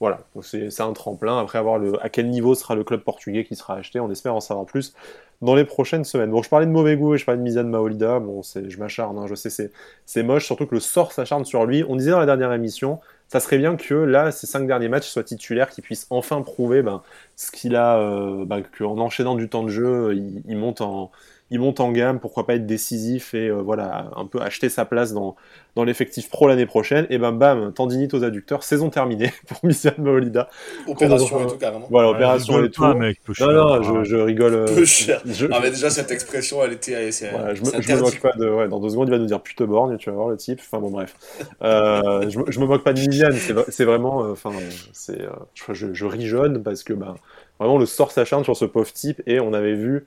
voilà, 0.00 0.20
c'est 0.42 0.80
un 0.80 0.92
tremplin. 0.92 1.38
Après 1.38 1.58
avoir 1.58 1.78
le 1.78 2.02
à 2.04 2.08
quel 2.08 2.28
niveau 2.28 2.54
sera 2.54 2.74
le 2.74 2.84
club 2.84 3.00
portugais 3.00 3.44
qui 3.44 3.56
sera 3.56 3.76
acheté, 3.76 3.98
on 3.98 4.10
espère 4.10 4.34
en 4.34 4.40
savoir 4.40 4.66
plus 4.66 4.94
dans 5.42 5.54
les 5.54 5.64
prochaines 5.64 6.04
semaines. 6.04 6.30
Bon, 6.30 6.42
je 6.42 6.48
parlais 6.48 6.66
de 6.66 6.70
mauvais 6.70 6.96
goût 6.96 7.14
et 7.14 7.18
je 7.18 7.24
parlais 7.24 7.38
de 7.38 7.42
Mizan 7.42 7.64
Maolida. 7.64 8.18
Bon, 8.20 8.42
je 8.42 8.76
m'acharne, 8.78 9.18
hein, 9.18 9.26
je 9.26 9.34
sais, 9.34 9.70
c'est 10.04 10.22
moche, 10.22 10.44
surtout 10.44 10.66
que 10.66 10.74
le 10.74 10.80
sort 10.80 11.12
s'acharne 11.12 11.44
sur 11.44 11.64
lui. 11.64 11.84
On 11.88 11.96
disait 11.96 12.10
dans 12.10 12.18
la 12.18 12.26
dernière 12.26 12.52
émission, 12.52 13.00
ça 13.28 13.40
serait 13.40 13.58
bien 13.58 13.76
que 13.76 13.94
là, 13.94 14.30
ces 14.32 14.46
cinq 14.46 14.66
derniers 14.66 14.88
matchs, 14.88 15.08
il 15.08 15.10
soit 15.10 15.24
titulaire, 15.24 15.70
qu'il 15.70 15.82
puisse 15.82 16.06
enfin 16.10 16.42
prouver 16.42 16.82
ben, 16.82 17.02
ce 17.36 17.50
qu'il 17.50 17.76
a, 17.76 17.98
euh, 17.98 18.44
ben, 18.46 18.62
qu'en 18.62 18.98
enchaînant 18.98 19.34
du 19.34 19.48
temps 19.48 19.62
de 19.62 19.68
jeu, 19.68 20.14
il, 20.14 20.42
il 20.46 20.56
monte 20.56 20.80
en 20.80 21.10
il 21.50 21.60
monte 21.60 21.78
en 21.78 21.92
gamme, 21.92 22.18
pourquoi 22.18 22.44
pas 22.44 22.56
être 22.56 22.66
décisif 22.66 23.32
et 23.32 23.46
euh, 23.46 23.62
voilà, 23.62 24.10
un 24.16 24.26
peu 24.26 24.40
acheter 24.42 24.68
sa 24.68 24.84
place 24.84 25.12
dans, 25.12 25.36
dans 25.76 25.84
l'effectif 25.84 26.28
pro 26.28 26.48
l'année 26.48 26.66
prochaine. 26.66 27.06
Et 27.08 27.18
ben 27.18 27.30
bam, 27.30 27.72
tendinite 27.72 28.14
aux 28.14 28.24
adducteurs, 28.24 28.64
saison 28.64 28.90
terminée 28.90 29.30
pour 29.46 29.58
Misian 29.62 29.92
Maolida. 29.98 30.48
Opération 30.88 31.44
et 31.46 31.46
tout, 31.46 31.56
carrément. 31.56 31.86
Voilà, 31.88 32.08
opération 32.10 32.64
et 32.64 32.70
tout. 32.70 32.82
pas, 32.82 32.94
mec, 32.94 33.20
peu 33.22 33.32
non, 33.38 33.46
cher. 33.46 33.54
non, 33.54 33.74
Ah, 33.74 33.80
je, 34.02 34.10
je 34.10 34.16
rigole. 34.16 34.54
euh, 34.54 34.74
Peu 34.74 34.84
cher. 34.84 35.22
je- 35.24 35.46
Ah, 35.52 35.60
mais 35.62 35.70
déjà, 35.70 35.88
cette 35.88 36.10
expression, 36.10 36.64
elle 36.64 36.72
était. 36.72 37.12
C'est 37.12 37.30
voilà, 37.30 37.54
je, 37.54 37.60
me, 37.60 37.66
c'est 37.66 37.82
je 37.82 37.92
me 37.94 38.00
moque 38.00 38.20
pas 38.20 38.32
de. 38.32 38.48
Ouais, 38.48 38.68
dans 38.68 38.80
deux 38.80 38.88
secondes, 38.90 39.06
il 39.08 39.12
va 39.12 39.18
nous 39.18 39.26
dire 39.26 39.40
pute 39.40 39.62
borgne, 39.62 39.96
tu 39.98 40.10
vas 40.10 40.16
voir 40.16 40.28
le 40.28 40.36
type. 40.36 40.58
Enfin 40.60 40.80
bon, 40.80 40.90
bref. 40.90 41.14
Euh, 41.62 42.28
je, 42.28 42.38
me- 42.40 42.50
je 42.50 42.58
me 42.60 42.66
moque 42.66 42.82
pas 42.82 42.92
de 42.92 42.98
Misian, 43.00 43.30
c'est 43.68 43.84
vraiment. 43.84 44.24
euh, 44.24 44.32
Enfin, 44.32 44.50
c'est. 44.92 45.20
euh, 45.22 45.30
je, 45.54 45.72
je, 45.74 45.92
je 45.94 46.06
ris 46.06 46.26
jaune 46.26 46.62
parce 46.62 46.82
que, 46.82 46.92
ben, 46.92 47.14
vraiment, 47.58 47.78
le 47.78 47.86
sort 47.86 48.10
s'acharne 48.12 48.44
sur 48.44 48.56
ce 48.56 48.64
pauvre 48.64 48.92
type 48.92 49.22
et 49.26 49.40
on 49.40 49.52
avait 49.52 49.74
vu, 49.74 50.06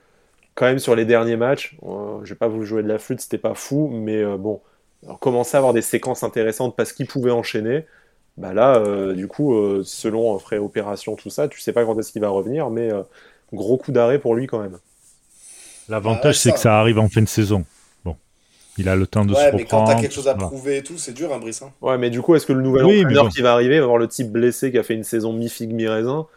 quand 0.55 0.65
même, 0.65 0.79
sur 0.79 0.95
les 0.95 1.05
derniers 1.05 1.37
matchs, 1.37 1.75
euh, 1.83 2.19
je 2.23 2.29
vais 2.29 2.37
pas 2.37 2.47
vous 2.47 2.63
jouer 2.63 2.83
de 2.83 2.87
la 2.87 2.99
flûte, 2.99 3.21
c'était 3.21 3.37
pas 3.37 3.53
fou, 3.55 3.89
mais 3.91 4.17
euh, 4.17 4.37
bon, 4.37 4.61
alors, 5.03 5.19
commencer 5.19 5.55
à 5.55 5.59
avoir 5.59 5.73
des 5.73 5.81
séquences 5.81 6.23
intéressantes 6.23 6.75
parce 6.75 6.91
qu'il 6.93 7.07
pouvait 7.07 7.31
enchaîner. 7.31 7.85
Bah 8.37 8.53
là, 8.53 8.77
euh, 8.77 9.13
du 9.13 9.27
coup, 9.27 9.53
euh, 9.55 9.81
selon 9.85 10.35
euh, 10.35 10.39
frais 10.39 10.57
opération, 10.59 11.15
tout 11.15 11.29
ça, 11.29 11.47
tu 11.49 11.59
sais 11.59 11.73
pas 11.73 11.83
quand 11.85 11.97
est-ce 11.99 12.11
qu'il 12.13 12.21
va 12.21 12.29
revenir, 12.29 12.69
mais 12.69 12.91
euh, 12.91 13.01
gros 13.53 13.77
coup 13.77 13.91
d'arrêt 13.91 14.19
pour 14.19 14.33
lui 14.35 14.47
quand 14.47 14.59
même. 14.59 14.77
L'avantage, 15.89 16.37
c'est 16.37 16.51
que 16.51 16.59
ça 16.59 16.79
arrive 16.79 16.99
en 16.99 17.09
fin 17.09 17.21
de 17.21 17.27
saison. 17.27 17.65
Bon, 18.05 18.15
il 18.77 18.87
a 18.87 18.95
le 18.95 19.07
temps 19.07 19.25
de 19.25 19.33
se 19.33 19.39
Ouais, 19.39 19.51
mais 19.53 19.65
quand 19.65 19.79
reprendre. 19.79 19.87
t'as 19.95 20.01
quelque 20.01 20.13
chose 20.13 20.27
à 20.27 20.33
voilà. 20.33 20.47
prouver 20.47 20.77
et 20.77 20.83
tout, 20.83 20.97
c'est 20.97 21.13
dur, 21.13 21.33
hein, 21.33 21.39
Brice. 21.39 21.61
hein. 21.63 21.71
Ouais, 21.81 21.97
mais 21.97 22.09
du 22.09 22.21
coup, 22.21 22.35
est-ce 22.35 22.45
que 22.45 22.53
le 22.53 22.61
nouvel 22.61 22.85
Oui, 22.85 22.99
entraîneur 23.01 23.23
bon. 23.25 23.29
qui 23.29 23.41
va 23.41 23.53
arriver 23.53 23.77
va 23.79 23.83
avoir 23.85 23.97
le 23.97 24.07
type 24.07 24.31
blessé 24.31 24.71
qui 24.71 24.77
a 24.77 24.83
fait 24.83 24.93
une 24.93 25.03
saison 25.03 25.33
mi-figue, 25.33 25.73
mi-raisin 25.73 26.27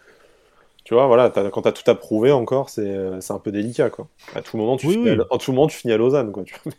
tu 0.85 0.95
vois, 0.95 1.07
voilà, 1.07 1.31
quand 1.31 1.63
tu 1.63 1.69
as 1.69 1.73
tout 1.73 1.89
à 1.91 1.95
prouver 1.95 2.33
encore, 2.33 2.71
c'est 2.71 3.31
un 3.31 3.39
peu 3.39 3.53
délicat, 3.53 3.91
quoi. 3.91 4.09
À 4.35 4.43
tout 4.43 4.57
moment, 4.57 4.77
tu, 4.77 4.89
finis, 4.89 5.11
À, 5.11 5.39
tout 5.39 5.53
moment, 5.53 5.67
tu 5.69 5.77
finis 5.77 5.93
à 5.93 5.97
Lausanne, 5.97 6.33
quoi. 6.33 6.45
Tu 6.45 6.55
vois. 6.65 6.73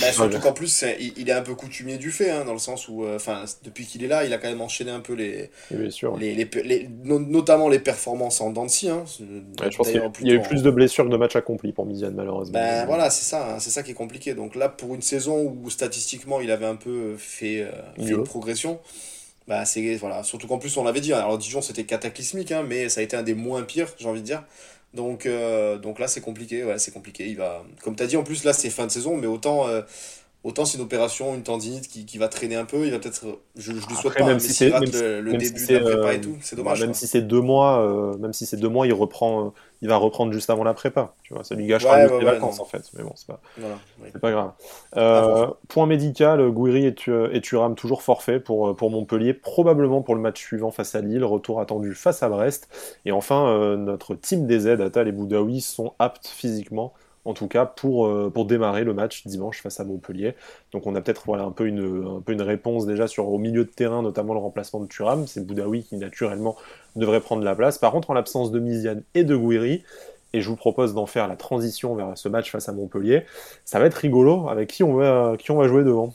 Bah, 0.00 0.10
surtout 0.10 0.38
qu'en 0.40 0.52
plus, 0.52 0.84
il, 1.16 1.28
est 1.28 1.32
un 1.32 1.42
peu 1.42 1.54
coutumier 1.54 1.98
du 1.98 2.10
fait, 2.10 2.30
hein, 2.30 2.44
dans 2.44 2.54
le 2.54 2.58
sens 2.58 2.88
où, 2.88 3.04
euh, 3.04 3.16
enfin, 3.16 3.44
depuis 3.62 3.84
qu'il 3.84 4.02
est 4.04 4.08
là, 4.08 4.24
il 4.24 4.32
a 4.32 4.38
quand 4.38 4.48
même 4.48 4.62
enchaîné 4.62 4.90
un 4.90 5.00
peu 5.00 5.12
les, 5.12 5.50
les, 5.70 6.88
notamment 7.04 7.68
les 7.68 7.78
performances 7.78 8.40
en 8.40 8.50
Dancy. 8.50 8.88
Hein. 8.88 9.04
je 9.20 9.76
pense 9.76 9.88
qu'il 9.88 10.26
y 10.26 10.30
a 10.30 10.34
eu 10.34 10.40
plus 10.40 10.62
de 10.62 10.70
blessures 10.70 11.04
que 11.04 11.10
de 11.10 11.16
matchs 11.16 11.36
accomplis 11.36 11.72
pour 11.72 11.86
Miziane, 11.86 12.14
malheureusement. 12.14 12.58
Ben 12.58 12.86
voilà, 12.86 13.10
c'est 13.10 13.28
ça, 13.28 13.54
hein, 13.54 13.58
c'est 13.58 13.70
ça 13.70 13.82
qui 13.82 13.90
est 13.90 13.94
compliqué. 13.94 14.34
Donc 14.34 14.54
là, 14.54 14.68
pour 14.68 14.94
une 14.94 15.02
saison 15.02 15.42
où 15.42 15.68
statistiquement 15.70 16.40
il 16.40 16.50
avait 16.50 16.66
un 16.66 16.76
peu 16.76 17.14
fait, 17.18 17.60
euh, 17.60 17.70
une 17.98 18.24
progression. 18.24 18.80
Bah, 19.48 19.64
c'est 19.64 19.94
voilà 19.96 20.24
surtout 20.24 20.48
qu'en 20.48 20.58
plus 20.58 20.76
on 20.76 20.82
l'avait 20.82 21.00
dit 21.00 21.12
alors 21.12 21.38
Dijon 21.38 21.62
c'était 21.62 21.84
cataclysmique 21.84 22.52
mais 22.66 22.88
ça 22.88 22.98
a 22.98 23.04
été 23.04 23.16
un 23.16 23.22
des 23.22 23.34
moins 23.34 23.62
pires 23.62 23.88
j'ai 23.96 24.08
envie 24.08 24.20
de 24.20 24.26
dire 24.26 24.42
donc, 24.96 25.26
euh, 25.26 25.78
donc 25.78 25.98
là, 25.98 26.08
c'est 26.08 26.20
compliqué. 26.22 26.64
Ouais, 26.64 26.78
c'est 26.78 26.92
compliqué. 26.92 27.28
Il 27.28 27.36
va, 27.36 27.64
comme 27.82 27.94
tu 27.94 28.02
as 28.02 28.06
dit, 28.06 28.16
en 28.16 28.24
plus, 28.24 28.44
là, 28.44 28.52
c'est 28.52 28.70
fin 28.70 28.86
de 28.86 28.90
saison, 28.90 29.16
mais 29.16 29.26
autant, 29.26 29.68
euh, 29.68 29.82
autant 30.46 30.64
c'est 30.64 30.78
une 30.78 30.84
opération, 30.84 31.34
une 31.34 31.42
tendinite 31.42 31.88
qui, 31.88 32.06
qui, 32.06 32.18
va 32.18 32.28
traîner 32.28 32.56
un 32.56 32.64
peu. 32.64 32.86
Il 32.86 32.92
va 32.92 32.98
peut-être. 32.98 33.24
Je, 33.56 33.72
je 33.72 33.86
lui 33.86 33.94
souhaite 33.96 34.16
pas, 34.16 34.24
même 34.24 34.38
si 34.38 34.68
rate 34.70 34.92
le, 34.92 35.20
le 35.20 35.36
début 35.36 35.66
de 35.66 35.74
la 35.74 35.80
prépa 35.80 36.14
et 36.14 36.18
euh, 36.18 36.20
tout, 36.20 36.36
c'est 36.40 36.56
dommage. 36.56 36.80
même 36.80 36.94
si 36.94 37.06
c'est 37.06 37.22
deux 37.22 37.40
mois, 37.40 38.16
même 38.18 38.32
si 38.32 38.46
c'est 38.46 38.56
deux 38.56 38.68
mois, 38.68 38.86
il 38.86 38.92
reprend 38.92 39.52
il 39.82 39.88
va 39.88 39.96
reprendre 39.96 40.32
juste 40.32 40.48
avant 40.48 40.64
la 40.64 40.74
prépa. 40.74 41.14
Tu 41.22 41.34
vois, 41.34 41.44
ça 41.44 41.54
lui 41.54 41.66
gâchera 41.66 41.96
ouais, 41.96 42.18
les 42.18 42.24
vacances 42.24 42.60
en 42.60 42.64
fait. 42.64 42.82
Mais 42.96 43.02
bon, 43.02 43.12
c'est 43.14 43.26
pas, 43.26 43.40
pas 44.20 44.30
grave. 44.30 44.52
Euh, 44.96 45.48
point 45.68 45.86
médical, 45.86 46.50
Gouiri 46.50 46.86
et, 46.86 47.40
Turam 47.40 47.74
toujours 47.74 48.02
forfait 48.02 48.40
pour, 48.40 48.74
pour 48.74 48.90
Montpellier, 48.90 49.34
probablement 49.34 50.02
pour 50.02 50.14
le 50.14 50.20
match 50.20 50.40
suivant 50.40 50.70
face 50.70 50.94
à 50.94 51.00
Lille, 51.00 51.24
retour 51.24 51.60
attendu 51.60 51.94
face 51.94 52.22
à 52.22 52.28
Brest. 52.28 52.68
Et 53.04 53.12
enfin, 53.12 53.48
euh, 53.48 53.76
notre 53.76 54.14
team 54.14 54.46
des 54.46 54.66
aides, 54.66 54.80
Atal 54.80 55.08
et 55.08 55.12
Boudaoui, 55.12 55.60
sont 55.60 55.92
aptes 55.98 56.26
physiquement 56.26 56.94
en 57.26 57.34
tout 57.34 57.48
cas 57.48 57.66
pour, 57.66 58.06
euh, 58.06 58.30
pour 58.32 58.46
démarrer 58.46 58.84
le 58.84 58.94
match 58.94 59.26
dimanche 59.26 59.60
face 59.60 59.80
à 59.80 59.84
Montpellier. 59.84 60.34
Donc 60.72 60.86
on 60.86 60.94
a 60.94 61.00
peut-être 61.00 61.24
voilà, 61.26 61.42
un, 61.42 61.50
peu 61.50 61.66
une, 61.66 62.18
un 62.18 62.20
peu 62.20 62.32
une 62.32 62.42
réponse 62.42 62.86
déjà 62.86 63.08
sur 63.08 63.28
au 63.28 63.38
milieu 63.38 63.64
de 63.64 63.70
terrain, 63.70 64.00
notamment 64.00 64.32
le 64.32 64.40
remplacement 64.40 64.80
de 64.80 64.86
Thuram. 64.86 65.26
C'est 65.26 65.44
Boudaoui 65.44 65.82
qui 65.82 65.96
naturellement 65.96 66.56
devrait 66.94 67.20
prendre 67.20 67.42
la 67.42 67.54
place. 67.54 67.78
Par 67.78 67.92
contre, 67.92 68.10
en 68.10 68.14
l'absence 68.14 68.52
de 68.52 68.60
Miziane 68.60 69.02
et 69.14 69.24
de 69.24 69.36
Gouiri, 69.36 69.82
et 70.32 70.40
je 70.40 70.48
vous 70.48 70.56
propose 70.56 70.94
d'en 70.94 71.06
faire 71.06 71.28
la 71.28 71.36
transition 71.36 71.94
vers 71.94 72.16
ce 72.16 72.28
match 72.28 72.50
face 72.50 72.68
à 72.68 72.72
Montpellier, 72.72 73.24
ça 73.64 73.78
va 73.78 73.86
être 73.86 73.94
rigolo 73.94 74.48
avec 74.48 74.68
qui 74.68 74.84
on 74.84 74.94
va, 74.94 75.34
qui 75.38 75.50
on 75.50 75.56
va 75.56 75.66
jouer 75.66 75.82
devant. 75.82 76.14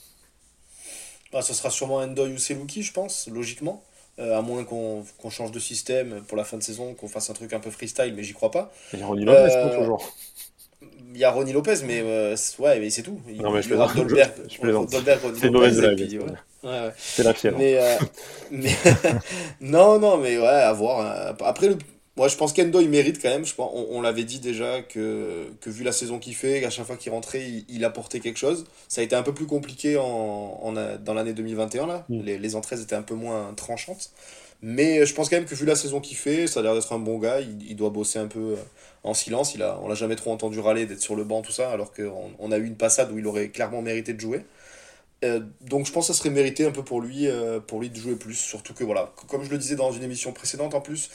Bah, 1.34 1.42
ça 1.42 1.54
sera 1.54 1.70
sûrement 1.70 1.98
Endoy 1.98 2.34
ou 2.34 2.38
Selouki, 2.38 2.84
je 2.84 2.94
pense, 2.94 3.28
logiquement. 3.32 3.84
Euh, 4.20 4.38
à 4.38 4.42
moins 4.42 4.66
qu'on 4.66 5.30
change 5.30 5.52
de 5.52 5.60
système 5.60 6.22
pour 6.28 6.36
la 6.38 6.44
fin 6.44 6.58
de 6.58 6.64
saison, 6.64 6.94
qu'on 6.94 7.08
fasse 7.08 7.30
un 7.30 7.34
truc 7.34 7.54
un 7.54 7.60
peu 7.60 7.72
freestyle, 7.72 8.14
mais 8.14 8.24
j'y 8.24 8.34
crois 8.34 8.52
pas. 8.52 8.72
Il 8.94 9.00
y 9.00 9.02
a 9.02 9.08
Ronny 9.08 9.24
Lopez, 9.24 9.56
euh, 9.56 9.80
toujours. 9.80 10.14
Il 11.14 11.20
y 11.20 11.24
a 11.24 11.32
Ronny 11.32 11.52
Lopez, 11.52 11.84
mais 11.86 12.02
euh, 12.04 12.36
ouais, 12.60 12.80
mais 12.80 12.90
c'est 12.90 13.04
tout. 13.04 13.20
Il, 13.28 13.42
non, 13.42 13.52
mais 13.52 13.62
je 13.62 13.68
plaisante. 13.68 13.96
Dolberg, 13.96 14.32
je, 14.48 14.56
je 14.56 15.40
C'est 15.40 15.48
une 15.48 15.54
mauvaise 15.54 15.78
blague. 15.78 16.00
Ouais. 16.00 16.70
Ouais, 16.70 16.92
C'est 16.98 17.24
la 17.24 17.34
fièvre. 17.34 17.58
Mais, 17.58 17.78
mais 18.52 18.72
non, 19.62 20.00
non, 20.00 20.18
mais 20.18 20.38
ouais, 20.38 20.48
à 20.48 20.72
voir. 20.74 21.36
Après, 21.42 21.68
le, 21.68 21.78
moi, 22.18 22.28
je 22.28 22.36
pense 22.36 22.52
qu'Endo, 22.52 22.82
il 22.82 22.90
mérite 22.90 23.22
quand 23.22 23.30
même. 23.30 23.46
Je 23.46 23.56
pense, 23.56 23.72
on, 23.74 24.02
l'avait 24.02 24.26
dit 24.26 24.40
déjà 24.40 24.82
que, 24.82 25.48
que 25.62 25.70
vu 25.70 25.84
la 25.84 25.94
saison 25.94 26.20
qu'il 26.20 26.36
fait, 26.36 26.60
qu'à 26.60 26.70
chaque 26.70 26.86
fois 26.86 26.98
qu'il 26.98 27.12
rentrait, 27.12 27.44
il, 27.70 27.86
apportait 27.86 28.20
quelque 28.20 28.38
chose. 28.38 28.66
Ça 28.90 29.02
a 29.02 29.04
été 29.04 29.16
un 29.16 29.24
peu 29.24 29.34
plus 29.34 29.46
compliqué 29.46 29.98
en, 29.98 30.04
en 30.04 30.74
dans 30.74 31.14
l'année 31.14 31.34
2021. 31.34 31.88
Là. 31.88 32.06
Mm. 32.10 32.22
Les, 32.22 32.38
les, 32.38 32.56
entrées 32.56 32.82
étaient 32.82 32.96
un 32.96 33.02
peu 33.02 33.16
moins 33.16 33.54
tranchantes. 33.56 34.12
Mais 34.62 35.06
je 35.06 35.14
pense 35.16 35.30
quand 35.30 35.38
même 35.38 35.46
que 35.46 35.56
vu 35.56 35.66
la 35.66 35.76
saison 35.76 36.02
qu'il 36.02 36.18
fait, 36.18 36.48
ça 36.48 36.60
a 36.60 36.64
l'air 36.64 36.76
d'être 36.76 36.94
un 36.94 37.00
bon 37.00 37.18
gars. 37.18 37.40
Il, 37.40 37.58
il, 37.68 37.76
doit 37.76 37.90
bosser 37.90 38.20
un 38.20 38.28
peu 38.28 38.40
euh, 38.40 38.56
en 39.04 39.14
silence. 39.14 39.56
Il 39.56 39.64
a, 39.64 39.80
on 39.82 39.88
l'a 39.88 39.96
jamais 39.96 40.16
trop 40.16 40.32
entendu 40.32 40.60
râler 40.60 40.86
d'être 40.86 41.02
sur 41.02 41.16
le 41.16 41.24
banc, 41.24 41.42
tout 41.42 41.52
ça, 41.52 41.72
alors 41.72 41.94
qu'on 41.94 42.32
on 42.40 42.52
a 42.52 42.58
eu 42.58 42.66
une 42.66 42.78
passade 42.78 43.12
où 43.12 43.18
il 43.20 43.28
aurait 43.28 43.50
clairement 43.50 43.82
mérité 43.82 44.14
de 44.14 44.20
jouer. 44.20 44.46
Euh, 45.24 45.42
donc 45.62 45.86
je 45.86 45.92
pense 45.92 46.08
que 46.08 46.14
ça 46.14 46.20
serait 46.20 46.32
mérité 46.32 46.66
un 46.66 46.72
peu 46.72 46.84
pour 46.84 47.02
lui, 47.02 47.28
euh, 47.28 47.60
pour 47.60 47.80
lui 47.80 47.90
de 47.90 47.96
jouer 47.98 48.16
plus. 48.16 48.36
Surtout 48.36 48.74
que 48.74 48.84
voilà, 48.84 49.14
comme 49.28 49.44
je 49.44 49.52
le 49.52 49.58
disais 49.58 49.76
dans 49.76 49.92
une 49.92 50.04
émission 50.04 50.34
précédente 50.34 50.74
en 50.76 50.82
plus, 50.82 51.10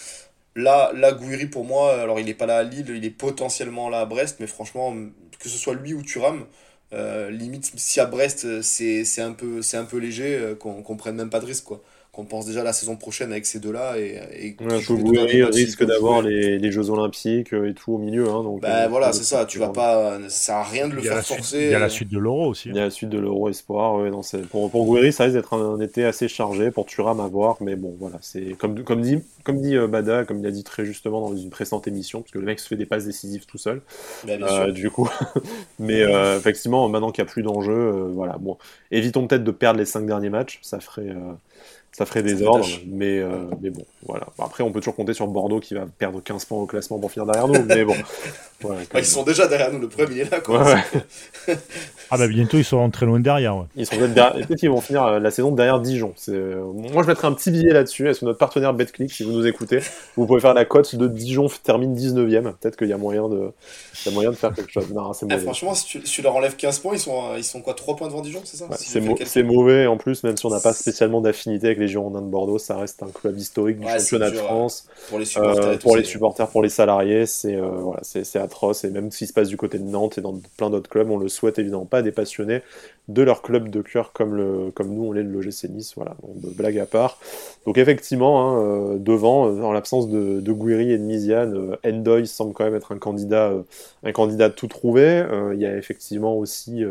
Là, 0.58 0.90
là 0.94 1.12
Gouiri, 1.12 1.46
pour 1.46 1.64
moi, 1.66 2.00
alors 2.00 2.18
il 2.18 2.24
n'est 2.26 2.34
pas 2.34 2.46
là 2.46 2.58
à 2.58 2.62
Lille, 2.62 2.86
il 2.88 3.04
est 3.04 3.10
potentiellement 3.10 3.90
là 3.90 4.00
à 4.00 4.06
Brest, 4.06 4.38
mais 4.40 4.46
franchement, 4.46 4.96
que 5.38 5.50
ce 5.50 5.58
soit 5.58 5.74
lui 5.74 5.92
ou 5.92 6.02
Thuram, 6.02 6.46
euh, 6.94 7.30
limite, 7.30 7.70
si 7.76 8.00
à 8.00 8.06
Brest 8.06 8.62
c'est 8.62 9.20
un, 9.20 9.32
peu, 9.32 9.60
un 9.74 9.84
peu 9.84 9.98
léger, 9.98 10.54
qu'on 10.58 10.78
ne 10.88 10.98
prenne 10.98 11.16
même 11.16 11.28
pas 11.28 11.40
de 11.40 11.46
risque. 11.46 11.64
Quoi 11.64 11.82
qu'on 12.16 12.24
pense 12.24 12.46
déjà 12.46 12.64
la 12.64 12.72
saison 12.72 12.96
prochaine 12.96 13.30
avec 13.30 13.44
ces 13.44 13.60
deux-là. 13.60 13.98
Et, 13.98 14.18
et 14.40 14.56
ouais, 14.64 15.44
risque 15.44 15.84
d'avoir 15.84 16.22
les, 16.22 16.58
les, 16.58 16.72
Jeux 16.72 16.88
Olympiques 16.88 17.52
euh, 17.52 17.68
et 17.68 17.74
tout 17.74 17.92
au 17.92 17.98
milieu. 17.98 18.30
Hein, 18.30 18.42
donc, 18.42 18.62
bah, 18.62 18.88
voilà, 18.88 19.12
c'est 19.12 19.22
ça. 19.22 19.44
Tu 19.44 19.58
vas 19.58 19.68
pas, 19.68 20.18
ça 20.22 20.30
sert 20.30 20.54
à 20.56 20.64
rien 20.64 20.88
de 20.88 20.94
le 20.94 21.02
faire 21.02 21.22
forcer. 21.22 21.64
il 21.66 21.70
y 21.70 21.74
a 21.74 21.78
la 21.78 21.90
suite 21.90 22.10
de 22.10 22.18
l'Euro 22.18 22.48
aussi. 22.48 22.70
Hein. 22.70 22.72
Il 22.74 22.78
y 22.78 22.80
a 22.80 22.84
la 22.84 22.90
suite 22.90 23.10
de 23.10 23.18
l'Euro 23.18 23.50
Espoir. 23.50 23.96
Ouais, 23.96 24.10
non, 24.10 24.22
pour, 24.50 24.70
pour 24.70 24.86
Gouiri, 24.86 25.12
ça 25.12 25.24
risque 25.24 25.36
d'être 25.36 25.52
un, 25.52 25.78
été 25.80 26.06
assez 26.06 26.26
chargé. 26.26 26.70
Pour 26.70 26.86
Thuram 26.86 27.20
à 27.20 27.28
voir. 27.28 27.58
Mais 27.60 27.76
bon, 27.76 27.94
voilà. 28.00 28.16
c'est 28.22 28.56
Comme, 28.58 28.82
comme 28.82 29.02
dit, 29.02 29.18
comme 29.44 29.60
dit 29.60 29.76
euh, 29.76 29.86
Bada, 29.86 30.24
comme 30.24 30.38
il 30.40 30.46
a 30.46 30.50
dit 30.50 30.64
très 30.64 30.86
justement 30.86 31.20
dans 31.20 31.36
une 31.36 31.50
précédente 31.50 31.86
émission, 31.86 32.22
parce 32.22 32.32
que 32.32 32.38
le 32.38 32.46
mec 32.46 32.60
se 32.60 32.68
fait 32.68 32.76
des 32.76 32.86
passes 32.86 33.04
décisives 33.04 33.44
tout 33.44 33.58
seul. 33.58 33.82
Bah, 34.26 34.32
euh, 34.40 34.72
du 34.72 34.90
coup. 34.90 35.10
mais 35.78 36.00
effectivement, 36.36 36.88
maintenant 36.88 37.12
qu'il 37.12 37.22
n'y 37.22 37.28
a 37.28 37.30
plus 37.30 37.42
d'enjeu, 37.42 38.10
voilà. 38.14 38.38
Bon, 38.38 38.56
évitons 38.90 39.26
peut-être 39.26 39.44
de 39.44 39.50
perdre 39.50 39.78
les 39.78 39.86
cinq 39.86 40.06
derniers 40.06 40.30
matchs. 40.30 40.60
Ça 40.62 40.80
ferait 40.80 41.14
ça 41.96 42.04
ferait 42.04 42.22
des 42.22 42.42
ordres, 42.42 42.68
mais, 42.86 43.20
euh, 43.20 43.46
mais 43.62 43.70
bon, 43.70 43.86
voilà. 44.06 44.26
Après, 44.38 44.62
on 44.62 44.70
peut 44.70 44.80
toujours 44.80 44.96
compter 44.96 45.14
sur 45.14 45.26
Bordeaux 45.28 45.60
qui 45.60 45.72
va 45.72 45.86
perdre 45.86 46.22
15 46.22 46.44
points 46.44 46.58
au 46.58 46.66
classement 46.66 46.98
pour 46.98 47.10
finir 47.10 47.24
derrière 47.24 47.48
nous, 47.48 47.64
mais 47.64 47.86
bon. 47.86 47.96
ils 48.94 49.04
sont 49.06 49.22
déjà 49.22 49.46
derrière 49.46 49.72
nous, 49.72 49.80
le 49.80 49.88
premier 49.88 50.18
est 50.20 50.30
là, 50.30 50.40
quoi. 50.40 50.76
ah 52.10 52.18
bah 52.18 52.28
bientôt, 52.28 52.56
ils 52.58 52.64
seront 52.64 52.88
très 52.90 53.06
loin 53.06 53.20
derrière, 53.20 53.66
Ils 53.76 53.86
sont 53.86 53.96
peut-être 53.96 54.54
qu'ils 54.54 54.70
vont 54.70 54.80
finir 54.80 55.04
euh, 55.04 55.18
la 55.18 55.30
saison 55.30 55.52
derrière 55.52 55.80
Dijon. 55.80 56.14
Euh, 56.28 56.62
moi, 56.92 57.02
je 57.02 57.08
mettrai 57.08 57.26
un 57.26 57.32
petit 57.32 57.50
billet 57.50 57.72
là-dessus. 57.72 58.08
Est-ce 58.08 58.20
que 58.20 58.26
notre 58.26 58.38
partenaire 58.38 58.74
BetClick, 58.74 59.12
si 59.12 59.24
vous 59.24 59.32
nous 59.32 59.46
écoutez, 59.46 59.80
vous 60.16 60.26
pouvez 60.26 60.40
faire 60.40 60.54
la 60.54 60.64
cote 60.64 60.94
de 60.94 61.08
Dijon 61.08 61.48
termine 61.62 61.94
19ème. 61.96 62.54
Peut-être 62.54 62.76
qu'il 62.76 62.88
y 62.88 62.92
a 62.92 62.98
moyen 62.98 63.28
de, 63.28 63.50
il 64.04 64.08
y 64.08 64.12
a 64.12 64.14
moyen 64.14 64.30
de 64.30 64.36
faire 64.36 64.54
quelque 64.54 64.70
chose. 64.70 64.92
Non, 64.92 65.10
ah, 65.30 65.38
franchement, 65.38 65.74
si 65.74 65.86
tu, 65.86 66.06
si 66.06 66.12
tu, 66.12 66.22
leur 66.22 66.34
enlèves 66.36 66.56
15 66.56 66.78
points, 66.80 66.94
ils 66.94 67.00
sont, 67.00 67.36
ils 67.36 67.44
sont 67.44 67.60
quoi 67.60 67.74
3 67.74 67.96
points 67.96 68.08
devant 68.08 68.20
Dijon, 68.20 68.40
c'est 68.44 68.56
ça 68.56 68.68
C'est 68.76 69.42
mauvais 69.42 69.86
en 69.86 69.96
plus, 69.96 70.22
même 70.22 70.36
si 70.36 70.46
on 70.46 70.50
n'a 70.50 70.60
pas 70.60 70.72
spécialement 70.72 71.20
d'affinité 71.20 71.66
avec 71.66 71.78
les 71.78 71.88
Girondins 71.88 72.22
de 72.22 72.28
Bordeaux, 72.28 72.58
ça 72.58 72.76
reste 72.76 73.02
un 73.02 73.08
club 73.08 73.36
historique 73.38 73.78
du 73.78 73.86
championnat 73.86 74.30
de 74.30 74.36
France. 74.36 74.88
Pour 75.08 75.18
les 75.18 75.24
supporters, 75.24 75.64
euh, 75.64 75.76
pour, 75.76 75.96
les 75.96 76.04
supporters 76.04 76.48
pour 76.48 76.62
les 76.62 76.68
salariés, 76.68 77.26
c'est 77.26 77.56
euh, 77.56 77.68
voilà, 77.68 78.00
c'est 78.02 78.38
atroce. 78.38 78.84
Et 78.84 78.90
même 78.90 79.10
ce 79.10 79.18
qui 79.18 79.26
se 79.26 79.32
passe 79.32 79.48
du 79.48 79.56
côté 79.56 79.78
de 79.78 79.84
Nantes 79.84 80.18
et 80.18 80.20
dans 80.20 80.38
plein 80.56 80.70
d'autres 80.70 80.88
clubs, 80.88 81.10
on 81.10 81.18
le 81.18 81.28
souhaite 81.28 81.58
évidemment 81.58 81.86
pas 81.86 81.95
des 82.02 82.12
passionnés 82.12 82.62
de 83.08 83.22
leur 83.22 83.40
club 83.40 83.70
de 83.70 83.82
cœur 83.82 84.12
comme, 84.12 84.36
nous 84.36 85.04
on 85.04 85.12
l'est 85.12 85.22
le 85.22 85.30
l'OGC 85.30 85.68
Nice. 85.70 85.92
Voilà, 85.94 86.16
blague 86.56 86.78
à 86.78 86.86
part. 86.86 87.18
Donc 87.64 87.78
effectivement, 87.78 88.40
hein, 88.40 88.62
euh, 88.62 88.98
devant, 88.98 89.44
en 89.44 89.72
l'absence 89.72 90.08
de, 90.08 90.40
de 90.40 90.52
Gouiri 90.52 90.90
et 90.90 90.98
de 90.98 91.04
Miziane, 91.04 91.76
Endoy 91.84 92.26
semble 92.26 92.52
quand 92.52 92.64
même 92.64 92.74
être 92.74 92.92
un 92.92 92.98
candidat, 92.98 93.52
un 94.02 94.12
candidat 94.12 94.50
tout 94.50 94.66
trouvé. 94.66 95.24
Il 95.54 95.60
y 95.60 95.66
a 95.66 95.76
effectivement 95.76 96.36
aussi 96.36 96.84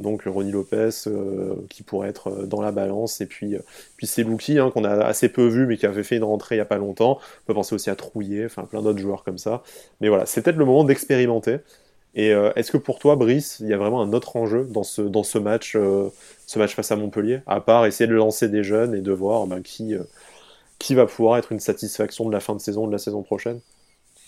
donc 0.00 0.22
Ronnie 0.26 0.50
Lopez 0.50 0.90
euh, 1.06 1.54
qui 1.68 1.82
pourrait 1.82 2.08
être 2.08 2.28
euh, 2.28 2.46
dans 2.46 2.60
la 2.60 2.72
balance 2.72 3.20
et 3.20 3.26
puis 3.26 3.54
euh, 3.54 3.60
puis 3.96 4.58
hein, 4.58 4.70
qu'on 4.70 4.84
a 4.84 5.04
assez 5.04 5.28
peu 5.28 5.46
vu 5.46 5.66
mais 5.66 5.76
qui 5.76 5.86
avait 5.86 6.02
fait 6.02 6.16
une 6.16 6.24
rentrée 6.24 6.56
il 6.56 6.58
y 6.58 6.62
a 6.62 6.66
pas 6.66 6.78
longtemps 6.78 7.18
on 7.42 7.46
peut 7.46 7.54
penser 7.54 7.74
aussi 7.74 7.90
à 7.90 7.96
Trouillet 7.96 8.46
enfin 8.46 8.64
plein 8.64 8.82
d'autres 8.82 8.98
joueurs 8.98 9.22
comme 9.22 9.38
ça 9.38 9.62
mais 10.00 10.08
voilà 10.08 10.26
c'est 10.26 10.42
peut-être 10.42 10.56
le 10.56 10.64
moment 10.64 10.84
d'expérimenter 10.84 11.58
et 12.14 12.30
est-ce 12.56 12.72
que 12.72 12.76
pour 12.76 12.98
toi 12.98 13.14
Brice 13.14 13.58
il 13.60 13.68
y 13.68 13.72
a 13.72 13.76
vraiment 13.76 14.02
un 14.02 14.12
autre 14.12 14.36
enjeu 14.36 14.66
dans 14.68 14.82
ce 14.82 15.00
dans 15.00 15.22
ce 15.22 15.38
match 15.38 15.76
ce 16.46 16.58
match 16.58 16.74
face 16.74 16.90
à 16.90 16.96
Montpellier 16.96 17.40
à 17.46 17.60
part 17.60 17.86
essayer 17.86 18.08
de 18.08 18.14
lancer 18.14 18.48
des 18.48 18.64
jeunes 18.64 18.96
et 18.96 19.00
de 19.00 19.12
voir 19.12 19.46
ben, 19.46 19.62
qui 19.62 19.94
qui 20.78 20.94
va 20.94 21.06
pouvoir 21.06 21.38
être 21.38 21.52
une 21.52 21.60
satisfaction 21.60 22.26
de 22.26 22.32
la 22.32 22.40
fin 22.40 22.54
de 22.54 22.60
saison 22.60 22.86
de 22.86 22.92
la 22.92 22.98
saison 22.98 23.22
prochaine? 23.22 23.60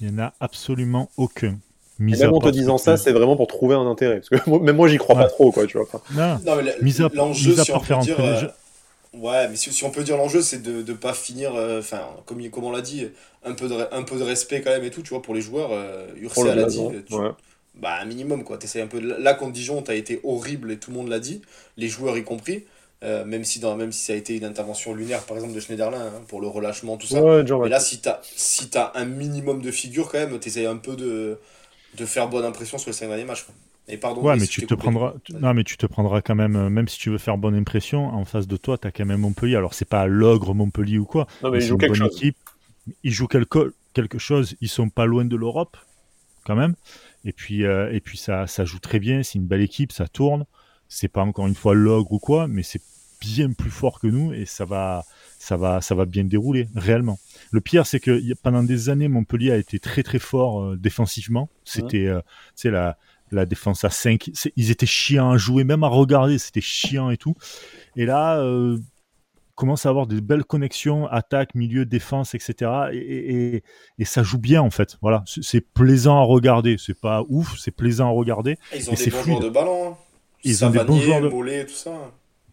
Il 0.00 0.08
n'y 0.08 0.20
en 0.20 0.24
a 0.26 0.32
absolument 0.40 1.10
aucun 1.16 1.58
même 1.98 2.34
en 2.34 2.40
te 2.40 2.48
disant 2.48 2.78
ça, 2.78 2.96
c'est 2.96 3.12
vraiment 3.12 3.36
pour 3.36 3.46
trouver 3.46 3.74
un 3.74 3.86
intérêt. 3.86 4.20
Parce 4.20 4.28
que 4.28 4.50
même 4.58 4.76
moi, 4.76 4.88
j'y 4.88 4.98
crois 4.98 5.16
pas 5.16 5.28
trop, 5.28 5.52
quoi, 5.52 5.66
tu 5.66 5.78
vois. 5.78 5.86
Non, 6.14 6.38
l'enjeu, 7.14 7.56
si 7.56 7.72
on 7.72 7.80
peut 7.80 7.98
dire, 8.00 8.20
euh, 8.20 8.42
ouais, 9.14 9.48
mais 9.48 9.56
si, 9.56 9.84
on 9.84 9.90
peut 9.90 10.02
dire 10.02 10.16
l'enjeu, 10.16 10.42
c'est 10.42 10.62
de 10.62 10.82
ne 10.82 10.96
pas 10.96 11.12
finir, 11.12 11.54
euh, 11.54 11.80
enfin, 11.80 12.02
comme, 12.26 12.48
comme 12.50 12.64
on 12.64 12.72
l'a 12.72 12.80
dit, 12.80 13.08
un 13.44 13.52
peu, 13.52 13.68
de, 13.68 13.74
un 13.92 14.02
peu 14.02 14.18
de 14.18 14.22
respect 14.22 14.62
quand 14.62 14.70
même 14.70 14.84
et 14.84 14.90
tout, 14.90 15.02
tu 15.02 15.10
vois, 15.10 15.22
pour 15.22 15.34
les 15.34 15.40
joueurs. 15.42 15.70
Euh, 15.72 16.06
Ursa 16.16 16.54
l'a 16.54 16.64
dit. 16.64 16.80
Bah, 17.74 17.98
un 18.00 18.04
minimum, 18.04 18.44
quoi. 18.44 18.58
un 18.58 18.86
peu... 18.86 19.00
Là, 19.00 19.34
contre 19.34 19.52
Dijon, 19.52 19.82
tu 19.82 19.90
as 19.90 19.94
été 19.94 20.20
horrible 20.24 20.72
et 20.72 20.78
tout 20.78 20.90
le 20.90 20.96
monde 20.96 21.08
l'a 21.08 21.20
dit, 21.20 21.42
les 21.76 21.88
joueurs 21.88 22.16
y 22.18 22.24
compris. 22.24 22.64
Euh, 23.02 23.24
même, 23.24 23.42
si 23.42 23.58
dans, 23.58 23.74
même 23.74 23.90
si 23.90 24.04
ça 24.04 24.12
a 24.12 24.16
été 24.16 24.36
une 24.36 24.44
intervention 24.44 24.94
lunaire, 24.94 25.22
par 25.22 25.36
exemple, 25.36 25.54
de 25.54 25.60
Schneiderlin, 25.60 26.00
hein, 26.00 26.22
pour 26.28 26.40
le 26.40 26.46
relâchement, 26.46 26.96
tout 26.96 27.08
ça. 27.08 27.20
mais 27.20 27.68
là, 27.68 27.80
si 27.80 28.00
tu 28.00 28.08
as, 28.08 28.20
si 28.22 28.70
as 28.74 28.92
un 28.94 29.06
minimum 29.06 29.60
de 29.60 29.72
figure, 29.72 30.08
quand 30.08 30.18
même, 30.18 30.38
tu 30.38 30.48
essayes 30.48 30.66
un 30.66 30.76
peu 30.76 30.94
de, 30.94 31.38
de 31.96 32.06
faire 32.06 32.28
bonne 32.28 32.44
impression 32.44 32.78
sur 32.78 32.90
les 32.90 32.96
5 32.96 33.08
derniers 33.08 33.24
matchs. 33.24 33.44
Et 33.88 33.96
pardon, 33.96 34.22
ouais, 34.22 34.36
mais 34.36 34.46
tu 34.46 34.64
te 34.64 34.74
prendras, 34.74 35.14
non, 35.40 35.54
mais 35.54 35.64
tu 35.64 35.76
te 35.76 35.86
prendras 35.86 36.20
quand 36.20 36.36
même, 36.36 36.54
euh, 36.54 36.70
même 36.70 36.86
si 36.86 36.98
tu 36.98 37.10
veux 37.10 37.18
faire 37.18 37.36
bonne 37.36 37.56
impression, 37.56 38.06
en 38.06 38.24
face 38.24 38.46
de 38.46 38.56
toi, 38.56 38.78
tu 38.78 38.86
as 38.86 38.92
quand 38.92 39.04
même 39.04 39.20
Montpellier. 39.20 39.56
Alors, 39.56 39.74
c'est 39.74 39.88
pas 39.88 40.06
l'ogre 40.06 40.54
Montpellier 40.54 40.98
ou 40.98 41.04
quoi. 41.04 41.26
Non, 41.42 41.50
mais, 41.50 41.58
il 41.58 41.66
joue 41.66 41.76
quelque 41.76 41.94
chose. 41.94 42.16
Équipe. 42.16 42.36
Il 43.02 43.12
joue 43.12 43.26
quelque, 43.26 43.74
quelque 43.92 44.18
chose. 44.18 44.54
Ils 44.60 44.68
sont 44.68 44.88
pas 44.88 45.06
loin 45.06 45.24
de 45.24 45.34
l'Europe, 45.34 45.76
quand 46.44 46.56
même. 46.56 46.74
Et 47.24 47.32
puis, 47.32 47.62
et 47.62 48.00
puis 48.02 48.18
ça, 48.18 48.46
ça 48.46 48.64
joue 48.64 48.78
très 48.78 48.98
bien. 48.98 49.22
C'est 49.22 49.38
une 49.38 49.46
belle 49.46 49.60
équipe, 49.60 49.92
ça 49.92 50.08
tourne. 50.08 50.44
C'est 50.88 51.08
pas 51.08 51.22
encore 51.22 51.46
une 51.46 51.54
fois 51.54 51.74
l'ogre 51.74 52.12
ou 52.12 52.18
quoi, 52.18 52.48
mais 52.48 52.62
c'est 52.62 52.82
bien 53.22 53.52
plus 53.52 53.70
fort 53.70 54.00
que 54.00 54.08
nous 54.08 54.32
et 54.32 54.46
ça 54.46 54.64
va, 54.64 55.04
ça 55.38 55.56
va, 55.56 55.80
ça 55.80 55.94
va 55.94 56.04
bien 56.06 56.24
dérouler 56.24 56.68
réellement. 56.74 57.18
Le 57.52 57.60
pire, 57.60 57.86
c'est 57.86 58.00
que 58.00 58.20
pendant 58.42 58.62
des 58.62 58.88
années, 58.88 59.08
Montpellier 59.08 59.52
a 59.52 59.56
été 59.56 59.78
très 59.78 60.02
très 60.02 60.18
fort 60.18 60.62
euh, 60.62 60.76
défensivement. 60.76 61.48
C'était, 61.64 62.06
euh, 62.06 62.20
la, 62.64 62.98
la 63.30 63.46
défense 63.46 63.84
à 63.84 63.90
5. 63.90 64.30
Ils 64.56 64.70
étaient 64.70 64.86
chiants 64.86 65.30
à 65.30 65.36
jouer, 65.36 65.62
même 65.62 65.84
à 65.84 65.88
regarder, 65.88 66.38
c'était 66.38 66.60
chiant 66.60 67.10
et 67.10 67.16
tout. 67.16 67.36
Et 67.96 68.06
là, 68.06 68.38
euh, 68.38 68.78
commence 69.54 69.86
à 69.86 69.90
avoir 69.90 70.06
des 70.06 70.20
belles 70.20 70.44
connexions, 70.44 71.06
attaque, 71.06 71.54
milieu, 71.54 71.84
défense, 71.84 72.34
etc. 72.34 72.70
Et, 72.92 73.62
et, 73.98 74.04
ça 74.04 74.22
joue 74.22 74.38
bien 74.38 74.62
en 74.62 74.70
fait. 74.70 74.96
Voilà, 75.02 75.24
c'est 75.26 75.60
plaisant 75.60 76.18
à 76.18 76.24
regarder. 76.24 76.76
C'est 76.78 76.98
pas 76.98 77.24
ouf, 77.28 77.56
c'est 77.58 77.70
plaisant 77.70 78.08
à 78.08 78.12
regarder. 78.12 78.58
Ils 78.74 78.90
ont 78.90 78.94
des 78.94 79.10
bons 79.10 79.22
joueurs 79.22 79.40
de 79.40 79.48
ballon. 79.48 79.88
Hein. 79.90 79.96
Ils 80.44 80.64
ont 80.64 80.70
des 80.70 80.84
bons 80.84 81.00
joueurs 81.00 81.20
de 81.20 81.62
tout 81.64 81.74
ça. 81.74 81.90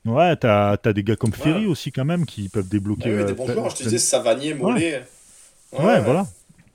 Ouais, 0.06 0.36
t'as 0.36 0.78
as 0.84 0.94
des 0.94 1.04
gars 1.04 1.16
comme 1.16 1.34
Ferry 1.34 1.66
aussi 1.66 1.92
quand 1.92 2.06
même 2.06 2.26
qui 2.26 2.50
peuvent 2.50 2.70
débloquer. 2.70 3.16
Bah 3.16 3.24
des 3.24 3.34
bons 3.34 3.48
joueurs, 3.48 3.70
je 3.70 3.76
te 3.78 3.84
disais 3.84 3.98
Savanier, 3.98 4.54
Mollet. 4.54 5.04
Ouais, 5.74 6.02
voilà. 6.02 6.26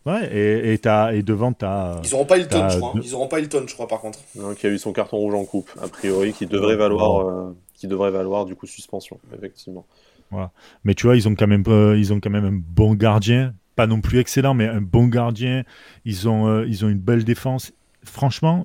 Ouais, 0.06 0.28
et, 0.30 0.74
et, 0.74 0.86
as, 0.86 1.14
et 1.14 1.22
devant, 1.22 1.54
t'as. 1.54 1.98
Ils 2.04 2.14
auront 2.14 2.26
pas 2.26 2.36
Hilton, 2.36 2.68
je 2.68 2.78
crois. 2.78 2.92
Ils 3.02 3.14
auront 3.14 3.26
pas 3.26 3.40
Hilton, 3.40 3.64
je 3.66 3.72
crois, 3.72 3.88
par 3.88 4.00
contre. 4.00 4.18
Non, 4.34 4.54
qui 4.54 4.66
a 4.66 4.70
eu 4.70 4.78
son 4.78 4.92
carton 4.92 5.16
rouge 5.16 5.34
en 5.34 5.46
coupe, 5.46 5.70
a 5.80 5.88
priori, 5.88 6.34
qui 6.34 6.44
devrait 6.44 6.76
valoir, 6.76 7.26
euh, 7.26 7.56
qui 7.84 7.88
devrait 7.88 8.10
valoir 8.10 8.46
du 8.46 8.54
coup 8.54 8.66
suspension, 8.66 9.20
effectivement. 9.36 9.84
Voilà. 10.30 10.52
Mais 10.84 10.94
tu 10.94 11.06
vois, 11.06 11.16
ils 11.16 11.28
ont 11.28 11.34
quand 11.34 11.46
même, 11.46 11.64
euh, 11.68 11.98
ils 11.98 12.14
ont 12.14 12.20
quand 12.20 12.30
même 12.30 12.46
un 12.46 12.52
bon 12.52 12.94
gardien, 12.94 13.52
pas 13.76 13.86
non 13.86 14.00
plus 14.00 14.18
excellent, 14.18 14.54
mais 14.54 14.66
un 14.66 14.80
bon 14.80 15.06
gardien. 15.06 15.64
Ils 16.06 16.26
ont, 16.28 16.48
euh, 16.48 16.66
ils 16.66 16.84
ont 16.84 16.88
une 16.88 16.98
belle 16.98 17.24
défense. 17.24 17.72
Franchement, 18.02 18.64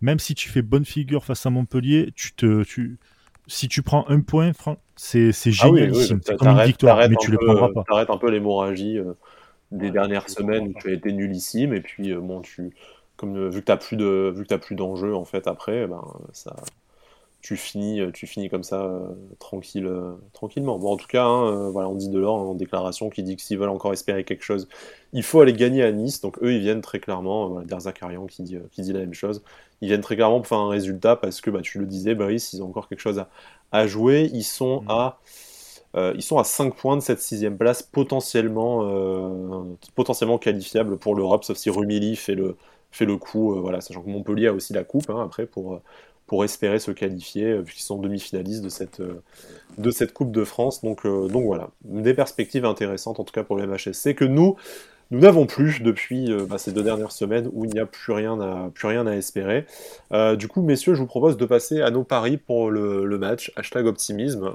même 0.00 0.20
si 0.20 0.36
tu 0.36 0.48
fais 0.48 0.62
bonne 0.62 0.84
figure 0.84 1.24
face 1.24 1.44
à 1.44 1.50
Montpellier, 1.50 2.12
tu 2.14 2.32
te, 2.34 2.62
tu, 2.62 2.98
si 3.48 3.66
tu 3.66 3.82
prends 3.82 4.08
un 4.08 4.20
point, 4.20 4.52
c'est 4.94 5.30
ah 5.30 5.50
génial. 5.50 5.94
c'est 5.94 6.36
comme 6.36 6.48
une 6.48 6.62
victoire, 6.62 6.98
mais 7.08 7.16
tu 7.20 7.32
ne 7.32 7.36
le 7.36 7.44
prendras 7.44 7.72
pas. 7.72 7.84
T'arrêtes 7.88 8.10
un 8.10 8.16
peu 8.16 8.30
l'hémorragie 8.30 8.96
euh, 8.98 9.14
des 9.72 9.90
dernières 9.90 10.30
semaines 10.30 10.68
où 10.68 10.74
tu 10.80 10.90
as 10.90 10.92
été 10.92 11.12
nullissime, 11.12 11.74
et 11.74 11.80
puis 11.80 12.12
euh, 12.12 12.20
bon, 12.20 12.42
tu, 12.42 12.70
comme 13.16 13.36
euh, 13.36 13.48
vu 13.48 13.62
que 13.62 13.72
tu 13.72 13.78
plus 13.78 13.96
de, 13.96 14.32
vu 14.34 14.46
que 14.46 14.54
plus 14.54 14.76
d'enjeux 14.76 15.14
en 15.14 15.24
fait 15.24 15.48
après, 15.48 15.86
ben 15.86 16.02
ça, 16.32 16.56
tu 17.42 17.56
finis, 17.56 18.00
tu 18.12 18.26
finis 18.26 18.48
comme 18.48 18.62
ça 18.62 19.00
tranquille, 19.38 19.90
tranquillement. 20.32 20.78
Bon, 20.78 20.92
en 20.92 20.96
tout 20.96 21.06
cas, 21.06 21.24
hein, 21.24 21.70
voilà, 21.70 21.88
on 21.88 21.94
dit 21.94 22.08
de 22.08 22.22
en 22.24 22.54
déclaration 22.54 23.10
qui 23.10 23.22
dit 23.22 23.36
que 23.36 23.42
s'ils 23.42 23.58
veulent 23.58 23.68
encore 23.70 23.92
espérer 23.92 24.24
quelque 24.24 24.44
chose, 24.44 24.68
il 25.12 25.22
faut 25.22 25.40
aller 25.40 25.52
gagner 25.52 25.82
à 25.82 25.92
Nice. 25.92 26.20
Donc 26.20 26.38
eux, 26.42 26.52
ils 26.52 26.60
viennent 26.60 26.82
très 26.82 27.00
clairement. 27.00 27.48
Voilà, 27.48 27.66
Derzakarian 27.66 28.26
qui 28.26 28.42
dit, 28.42 28.58
qui 28.72 28.82
dit 28.82 28.92
la 28.92 29.00
même 29.00 29.14
chose 29.14 29.42
ils 29.80 29.88
viennent 29.88 30.00
très 30.00 30.16
clairement 30.16 30.38
pour 30.38 30.46
faire 30.46 30.58
un 30.58 30.68
résultat 30.68 31.16
parce 31.16 31.40
que 31.40 31.50
bah, 31.50 31.60
tu 31.62 31.78
le 31.78 31.86
disais, 31.86 32.14
Brice, 32.14 32.52
ils 32.52 32.62
ont 32.62 32.68
encore 32.68 32.88
quelque 32.88 33.00
chose 33.00 33.24
à, 33.72 33.86
jouer. 33.86 34.30
Ils 34.32 34.44
sont 34.44 34.82
mm. 34.82 34.90
à 34.90 35.18
euh, 35.96 36.12
ils 36.14 36.22
sont 36.22 36.38
à 36.38 36.44
5 36.44 36.76
points 36.76 36.96
de 36.96 37.02
cette 37.02 37.20
sixième 37.20 37.58
place, 37.58 37.82
potentiellement, 37.82 38.82
euh, 38.84 39.64
potentiellement 39.96 40.38
qualifiable 40.38 40.96
pour 40.98 41.16
l'Europe, 41.16 41.42
sauf 41.42 41.56
si 41.56 41.68
Rumilly 41.68 42.14
fait 42.14 42.36
le, 42.36 42.56
fait 42.92 43.06
le 43.06 43.16
coup, 43.16 43.56
euh, 43.56 43.60
voilà, 43.60 43.80
sachant 43.80 44.02
que 44.02 44.08
Montpellier 44.08 44.46
a 44.46 44.52
aussi 44.52 44.72
la 44.72 44.84
coupe 44.84 45.10
hein, 45.10 45.20
après 45.20 45.46
pour, 45.46 45.80
pour 46.30 46.44
espérer 46.44 46.78
se 46.78 46.92
qualifier, 46.92 47.56
puisqu'ils 47.64 47.82
sont 47.82 47.98
demi-finalistes 47.98 48.62
de 48.62 48.68
cette, 48.68 49.02
de 49.78 49.90
cette 49.90 50.12
Coupe 50.12 50.30
de 50.30 50.44
France. 50.44 50.80
Donc, 50.82 51.04
donc 51.04 51.44
voilà, 51.44 51.70
des 51.84 52.14
perspectives 52.14 52.64
intéressantes 52.64 53.18
en 53.18 53.24
tout 53.24 53.32
cas 53.32 53.42
pour 53.42 53.56
le 53.56 53.66
MHSC 53.66 54.14
que 54.14 54.24
nous, 54.24 54.56
nous 55.10 55.18
n'avons 55.18 55.46
plus 55.46 55.82
depuis 55.82 56.30
euh, 56.30 56.46
bah, 56.48 56.56
ces 56.58 56.70
deux 56.70 56.84
dernières 56.84 57.10
semaines 57.10 57.50
où 57.52 57.64
il 57.64 57.72
n'y 57.72 57.80
a 57.80 57.86
plus 57.86 58.12
rien 58.12 58.40
à, 58.40 58.70
plus 58.72 58.86
rien 58.86 59.06
à 59.08 59.16
espérer. 59.16 59.66
Euh, 60.12 60.36
du 60.36 60.46
coup, 60.46 60.62
messieurs, 60.62 60.94
je 60.94 61.00
vous 61.00 61.06
propose 61.06 61.36
de 61.36 61.44
passer 61.44 61.82
à 61.82 61.90
nos 61.90 62.04
paris 62.04 62.36
pour 62.36 62.70
le, 62.70 63.18
match. 63.18 63.52
Hashtag 63.56 63.86
optimisme. 63.86 64.52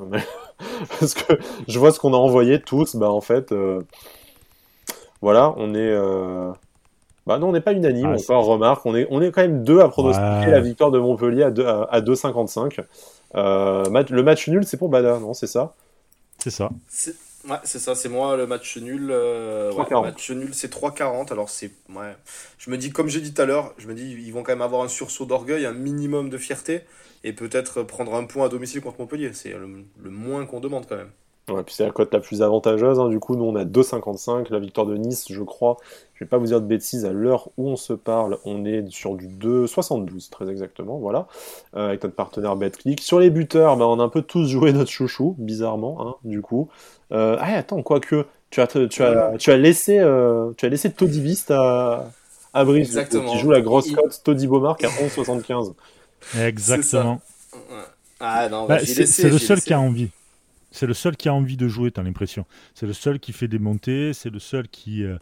Parce 1.00 1.14
que 1.14 1.34
je 1.68 1.78
vois 1.78 1.92
ce 1.92 2.00
qu'on 2.00 2.14
a 2.14 2.18
envoyé 2.18 2.62
tous. 2.62 2.96
Bah, 2.96 3.12
en 3.12 3.20
fait, 3.20 3.52
euh, 3.52 3.82
voilà, 5.22 5.54
on 5.58 5.76
est. 5.76 5.94
Bah 7.26 7.40
non, 7.40 7.50
on 7.50 7.52
n'est 7.54 7.62
pas 7.62 7.74
unanime, 7.74 8.16
ah, 8.16 8.22
encore, 8.22 8.46
remarque. 8.46 8.86
On 8.86 8.96
est, 8.96 9.08
on 9.10 9.22
est 9.22 9.32
quand 9.32 9.42
même 9.42 9.64
deux 9.64 9.80
à 9.80 9.90
pronostiquer 9.90 10.52
la 10.52 10.62
victoire 10.62 10.92
de 10.92 11.00
Montpellier 11.00 11.44
à 11.44 11.52
2,55. 11.52 12.82
À, 13.34 13.84
le 14.10 14.24
match 14.24 14.48
nul, 14.48 14.64
c'est 14.66 14.78
pour 14.78 14.90
Bada, 14.90 15.20
non 15.20 15.34
C'est 15.34 15.48
ça? 15.48 15.74
C'est 16.38 16.52
ça. 16.52 16.70
Ouais, 17.50 17.58
c'est 17.64 17.80
ça, 17.80 17.94
c'est 17.94 18.10
moi 18.10 18.36
le 18.38 18.48
match 18.48 18.78
nul. 18.78 19.10
Euh, 19.12 19.72
le 19.72 20.02
match 20.02 20.32
nul, 20.32 20.54
c'est 20.54 20.72
3,40. 20.72 21.32
Alors, 21.32 21.50
c'est. 21.50 21.72
Ouais. 21.90 22.16
Je 22.58 22.70
me 22.70 22.78
dis, 22.78 22.92
comme 22.92 23.08
j'ai 23.08 23.22
dit 23.22 23.34
tout 23.34 23.42
à 23.42 23.46
l'heure, 23.46 23.74
je 23.78 23.88
me 23.88 23.94
dis, 23.94 24.04
ils 24.04 24.32
vont 24.32 24.44
quand 24.44 24.52
même 24.52 24.62
avoir 24.62 24.84
un 24.84 24.88
sursaut 24.88 25.26
d'orgueil, 25.26 25.66
un 25.66 25.74
minimum 25.74 26.30
de 26.30 26.38
fierté, 26.38 26.82
et 27.24 27.34
peut-être 27.34 27.84
prendre 27.84 28.16
un 28.16 28.26
point 28.26 28.46
à 28.46 28.50
domicile 28.50 28.82
contre 28.82 29.00
Montpellier. 29.00 29.32
C'est 29.34 29.54
le 29.54 30.10
moins 30.10 30.46
qu'on 30.46 30.60
demande 30.60 30.88
quand 30.88 30.98
même. 30.98 31.12
Ouais, 31.48 31.62
puis 31.62 31.76
c'est 31.76 31.86
la 31.86 31.92
cote 31.92 32.12
la 32.12 32.20
plus 32.20 32.42
avantageuse. 32.42 33.00
Hein. 33.00 33.10
Du 33.10 33.20
coup, 33.20 33.36
nous, 33.36 33.44
on 33.44 33.56
a 33.56 33.66
2,55. 33.66 34.52
La 34.52 34.60
victoire 34.60 34.88
de 34.88 34.98
Nice, 34.98 35.26
je 35.30 35.44
crois, 35.44 35.78
je 36.16 36.24
vais 36.24 36.28
pas 36.28 36.38
vous 36.38 36.48
dire 36.48 36.60
de 36.60 36.66
bêtises, 36.66 37.06
à 37.06 37.12
l'heure 37.12 37.50
où 37.58 37.70
on 37.70 37.76
se 37.76 37.94
parle, 37.94 38.40
on 38.46 38.66
est 38.66 38.90
sur 38.90 39.16
du 39.16 39.28
2,72, 39.28 40.30
très 40.32 40.50
exactement, 40.50 40.98
voilà, 40.98 41.28
euh, 41.76 41.90
avec 41.90 42.04
notre 42.04 42.16
partenaire 42.16 42.56
BetClick. 42.56 43.00
Sur 43.02 43.20
les 43.20 43.30
buteurs, 43.30 43.78
bah, 43.78 43.86
on 43.86 44.00
a 44.00 44.04
un 44.04 44.10
peu 44.10 44.24
tous 44.24 44.48
joué 44.48 44.74
notre 44.74 44.90
chouchou, 44.90 45.36
bizarrement, 45.38 46.08
hein, 46.08 46.16
du 46.24 46.42
coup. 46.42 46.70
Euh, 47.12 47.38
ah, 47.40 47.58
attends, 47.58 47.84
quoique, 47.84 48.26
tu 48.50 48.62
as, 48.62 48.68
tu 48.68 49.04
as, 49.04 49.38
tu 49.38 49.52
as 49.52 49.58
laissé, 49.58 50.00
euh, 50.00 50.52
tu 50.58 50.66
as 50.66 50.70
laissé 50.70 50.92
Toddy 50.92 51.44
à, 51.50 52.06
à 52.56 52.66
Brice, 52.66 52.98
qui 53.12 53.38
joue 53.38 53.52
la 53.52 53.62
grosse 53.62 53.92
cote 53.92 54.20
Toddy 54.24 54.48
Beaumark 54.48 54.84
à 54.84 54.88
11,75. 54.88 55.74
Exactement. 56.40 57.22
Ah, 58.20 58.50
non, 58.50 58.66
bah, 58.66 58.80
c'est 58.84 59.30
le 59.30 59.38
seul 59.38 59.62
qui 59.62 59.74
a 59.74 59.80
envie. 59.80 60.10
C'est 60.72 60.88
le 60.88 60.94
seul 60.94 61.16
qui 61.16 61.30
a 61.30 61.34
envie 61.34 61.58
de 61.58 61.68
jouer, 61.68 61.92
tu 61.92 62.00
as 62.00 62.04
l'impression. 62.04 62.46
C'est 62.74 62.86
le 62.86 62.94
seul 62.94 63.20
qui 63.20 63.34
fait 63.34 63.48
des 63.48 63.60
montées, 63.60 64.14
c'est 64.14 64.30
le 64.30 64.40
seul 64.40 64.68
qui, 64.68 65.04
euh, 65.04 65.18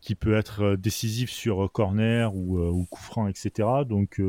qui 0.00 0.14
peut 0.14 0.36
être 0.36 0.62
euh, 0.62 0.76
décisif 0.76 1.30
sur 1.30 1.64
euh, 1.64 1.68
corner 1.68 2.34
ou, 2.34 2.58
ou 2.58 2.84
coup 2.90 3.02
franc, 3.02 3.28
etc. 3.28 3.68
Donc, 3.88 4.20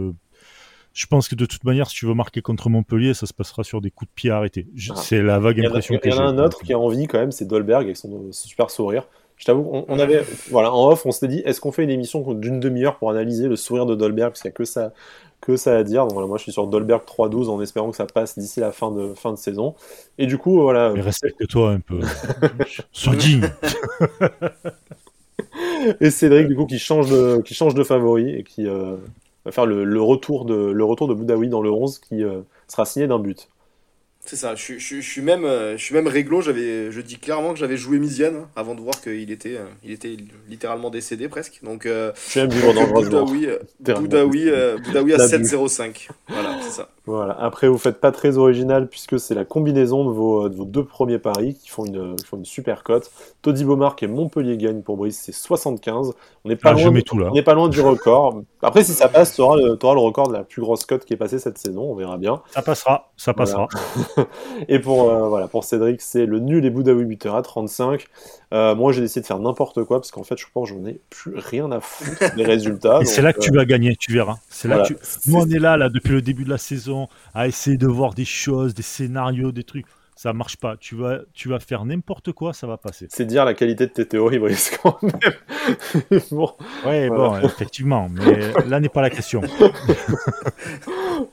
je 0.94 1.06
pense 1.06 1.28
que 1.28 1.36
de 1.36 1.46
toute 1.46 1.64
manière, 1.64 1.88
si 1.90 1.96
tu 1.96 2.06
veux 2.06 2.14
marquer 2.14 2.42
contre 2.42 2.70
Montpellier, 2.70 3.14
ça 3.14 3.26
se 3.26 3.34
passera 3.34 3.64
sur 3.64 3.82
des 3.82 3.92
coups 3.92 4.10
de 4.10 4.16
pied 4.16 4.32
arrêtés. 4.32 4.68
Ah. 4.90 4.96
C'est 4.96 5.22
la 5.22 5.40
vague 5.40 5.64
impression 5.66 5.98
que 5.98 6.10
j'ai. 6.10 6.16
Il 6.16 6.20
y 6.20 6.20
en 6.20 6.26
a 6.26 6.30
un 6.30 6.40
autre 6.40 6.62
qui 6.62 6.74
a 6.74 6.80
envie 6.80 7.08
quand 7.08 7.20
même, 7.20 7.32
c'est 7.32 7.46
Dolberg 7.46 7.84
avec 7.84 7.98
son 7.98 8.32
super 8.32 8.70
sourire. 8.70 9.08
Je 9.38 9.46
t'avoue, 9.46 9.86
on, 9.88 10.00
avait, 10.00 10.24
voilà, 10.50 10.74
en 10.74 10.90
off, 10.90 11.06
on 11.06 11.12
s'était 11.12 11.28
dit, 11.28 11.40
est-ce 11.46 11.62
qu'on 11.62 11.72
fait 11.72 11.84
une 11.84 11.92
émission 11.92 12.34
d'une 12.34 12.60
demi-heure 12.60 12.98
pour 12.98 13.12
analyser 13.12 13.48
le 13.48 13.56
sourire 13.56 13.86
de 13.86 13.94
Dolberg, 13.94 14.32
parce 14.32 14.42
qu'il 14.42 14.50
n'y 14.50 14.54
a 14.54 14.58
que 14.58 14.66
ça, 14.66 14.94
que 15.42 15.56
ça 15.56 15.78
à 15.78 15.84
dire. 15.84 16.04
Donc 16.04 16.14
voilà, 16.14 16.28
moi 16.28 16.38
je 16.38 16.44
suis 16.44 16.52
sur 16.52 16.68
Dolberg 16.68 17.04
3-12 17.06 17.50
en 17.50 17.62
espérant 17.62 17.92
que 17.92 17.98
ça 17.98 18.06
passe 18.06 18.38
d'ici 18.38 18.60
la 18.60 18.72
fin 18.72 18.92
de, 18.92 19.14
fin 19.14 19.32
de 19.32 19.38
saison. 19.38 19.76
Et 20.18 20.26
du 20.26 20.38
coup, 20.38 20.62
voilà. 20.62 20.92
Mais 20.94 21.02
respecte-toi 21.02 21.72
un 21.72 21.80
peu. 21.80 22.00
Sois 22.92 23.16
digne. 23.16 23.48
et 26.02 26.10
Cédric, 26.10 26.48
du 26.48 26.56
coup, 26.56 26.66
qui 26.66 26.80
change 26.80 27.10
de, 27.10 27.42
qui 27.42 27.54
change 27.54 27.76
de 27.76 27.84
favori 27.84 28.32
et 28.32 28.44
qui 28.44 28.68
euh, 28.68 28.96
va 29.46 29.52
faire 29.52 29.66
le, 29.66 30.02
retour 30.02 30.46
de, 30.46 30.56
le 30.56 30.84
retour 30.84 31.08
de 31.08 31.14
Boudaoui 31.14 31.50
dans 31.50 31.62
le 31.62 31.72
11 31.72 32.00
qui 32.00 32.24
euh, 32.24 32.42
sera 32.68 32.86
signé 32.86 33.08
d'un 33.08 33.20
but. 33.20 33.50
C'est 34.28 34.36
ça, 34.36 34.56
je, 34.56 34.78
je, 34.78 35.00
suis 35.00 35.22
même, 35.22 35.46
euh, 35.46 35.78
je 35.78 35.84
suis 35.84 35.96
même 35.96 36.08
réglo, 36.08 36.42
j'avais, 36.42 36.92
je 36.92 37.00
dis 37.00 37.18
clairement 37.18 37.54
que 37.54 37.60
j'avais 37.60 37.78
joué 37.78 37.98
Miziane 37.98 38.36
hein, 38.36 38.50
avant 38.58 38.76
de 38.76 38.82
voir 38.82 39.00
qu'il 39.00 39.32
était, 39.32 39.56
euh, 39.56 39.66
il 39.86 39.92
était 39.92 40.18
littéralement 40.50 40.90
décédé 40.90 41.30
presque. 41.30 41.62
Donc, 41.64 41.86
euh, 41.86 42.12
Boudaoui, 42.36 43.48
Boudaoui, 43.80 44.52
Boudaoui 44.84 45.14
à 45.14 45.18
7,05. 45.18 46.10
Voilà, 46.28 46.58
c'est 46.62 46.72
ça. 46.72 46.90
Voilà. 47.06 47.38
Après, 47.40 47.70
vous 47.70 47.78
faites 47.78 48.02
pas 48.02 48.12
très 48.12 48.38
original 48.38 48.90
puisque 48.90 49.18
c'est 49.18 49.34
la 49.34 49.46
combinaison 49.46 50.04
de 50.04 50.12
vos, 50.12 50.50
de 50.50 50.56
vos, 50.56 50.66
deux 50.66 50.84
premiers 50.84 51.20
paris 51.20 51.58
qui 51.58 51.70
font 51.70 51.86
une, 51.86 52.18
font 52.26 52.36
une 52.36 52.46
super 52.46 52.84
cote. 52.84 53.10
Toddy 53.42 53.64
Beaumark 53.64 54.04
et 54.04 54.08
Montpellier 54.08 54.58
gagne 54.58 54.82
pour 54.82 54.98
Brice, 54.98 55.22
c'est 55.24 55.32
75. 55.32 56.12
On 56.44 56.50
n'est 56.50 56.58
pas, 56.58 56.72
ah, 56.72 56.74
loin, 56.74 57.02
tout 57.02 57.18
là. 57.18 57.30
On 57.34 57.44
pas 57.44 57.54
loin 57.54 57.70
du 57.70 57.80
record. 57.80 58.42
Après, 58.62 58.84
si 58.84 58.92
ça 58.92 59.08
passe, 59.08 59.36
tu 59.36 59.42
auras, 59.42 59.56
le, 59.56 59.80
auras 59.82 59.94
le 59.94 60.02
record 60.02 60.28
de 60.28 60.34
la 60.34 60.44
plus 60.44 60.62
grosse 60.62 60.86
cote 60.86 61.06
qui 61.06 61.14
est 61.14 61.18
passée 61.18 61.40
cette 61.40 61.58
saison. 61.58 61.84
On 61.84 61.96
verra 61.96 62.18
bien. 62.18 62.42
Ça 62.52 62.62
passera, 62.62 63.10
ça 63.16 63.34
passera. 63.34 63.70
et 64.68 64.80
pour, 64.80 65.10
euh, 65.10 65.28
voilà, 65.28 65.48
pour 65.48 65.64
Cédric, 65.64 66.02
c'est 66.02 66.26
le 66.26 66.40
nul 66.40 66.66
et 66.66 66.70
Boudaoui 66.70 67.06
buteur 67.06 67.36
à 67.36 67.42
35. 67.42 68.06
Euh, 68.54 68.76
moi, 68.76 68.92
j'ai 68.92 69.02
décidé 69.02 69.22
de 69.22 69.26
faire 69.26 69.40
n'importe 69.40 69.84
quoi 69.84 70.00
parce 70.00 70.12
qu'en 70.12 70.24
fait, 70.24 70.38
je 70.38 70.46
pense 70.54 70.70
que 70.70 70.76
j'en 70.76 70.86
ai 70.86 71.00
plus 71.10 71.36
rien 71.36 71.72
à 71.72 71.80
foutre 71.80 72.36
des 72.36 72.44
résultats. 72.46 73.00
Et 73.02 73.06
c'est 73.06 73.22
là 73.22 73.34
que 73.34 73.40
tu 73.40 73.52
vas 73.52 73.66
gagner, 73.66 73.96
tu 73.96 74.14
verras. 74.14 74.38
C'est 74.50 74.68
là 74.68 74.84
Nous, 75.26 75.36
on 75.36 75.50
est 75.50 75.60
là, 75.60 75.78
là, 75.78 75.90
depuis 75.90 76.14
le 76.14 76.22
début 76.22 76.44
de 76.44 76.50
la 76.50 76.58
saison, 76.58 77.08
à 77.34 77.48
essayer 77.48 77.78
de 77.78 77.88
voir 77.88 78.14
des 78.14 78.26
choses, 78.26 78.74
des 78.74 78.84
scénarios, 78.84 79.52
des 79.52 79.64
trucs. 79.64 79.86
ça 80.16 80.34
marche 80.34 80.58
pas. 80.58 80.78
Tu 80.78 80.96
vas, 80.96 81.20
tu 81.34 81.50
vas 81.50 81.60
faire 81.60 81.86
n'importe 81.86 82.32
quoi, 82.32 82.54
ça 82.54 82.68
va 82.68 82.78
passer. 82.78 83.08
C'est 83.10 83.26
dire 83.26 83.46
la 83.46 83.54
qualité 83.54 83.88
de 83.88 83.92
tes 83.92 84.08
théories, 84.08 84.40
Brice, 84.40 84.72
quand 84.82 85.02
même. 85.04 86.22
bon, 86.32 86.52
ouais, 86.86 87.10
bon, 87.10 87.38
effectivement, 87.40 88.08
mais 88.10 88.54
là 88.68 88.80
n'est 88.80 88.90
pas 88.90 89.02
la 89.02 89.10
question. 89.10 89.42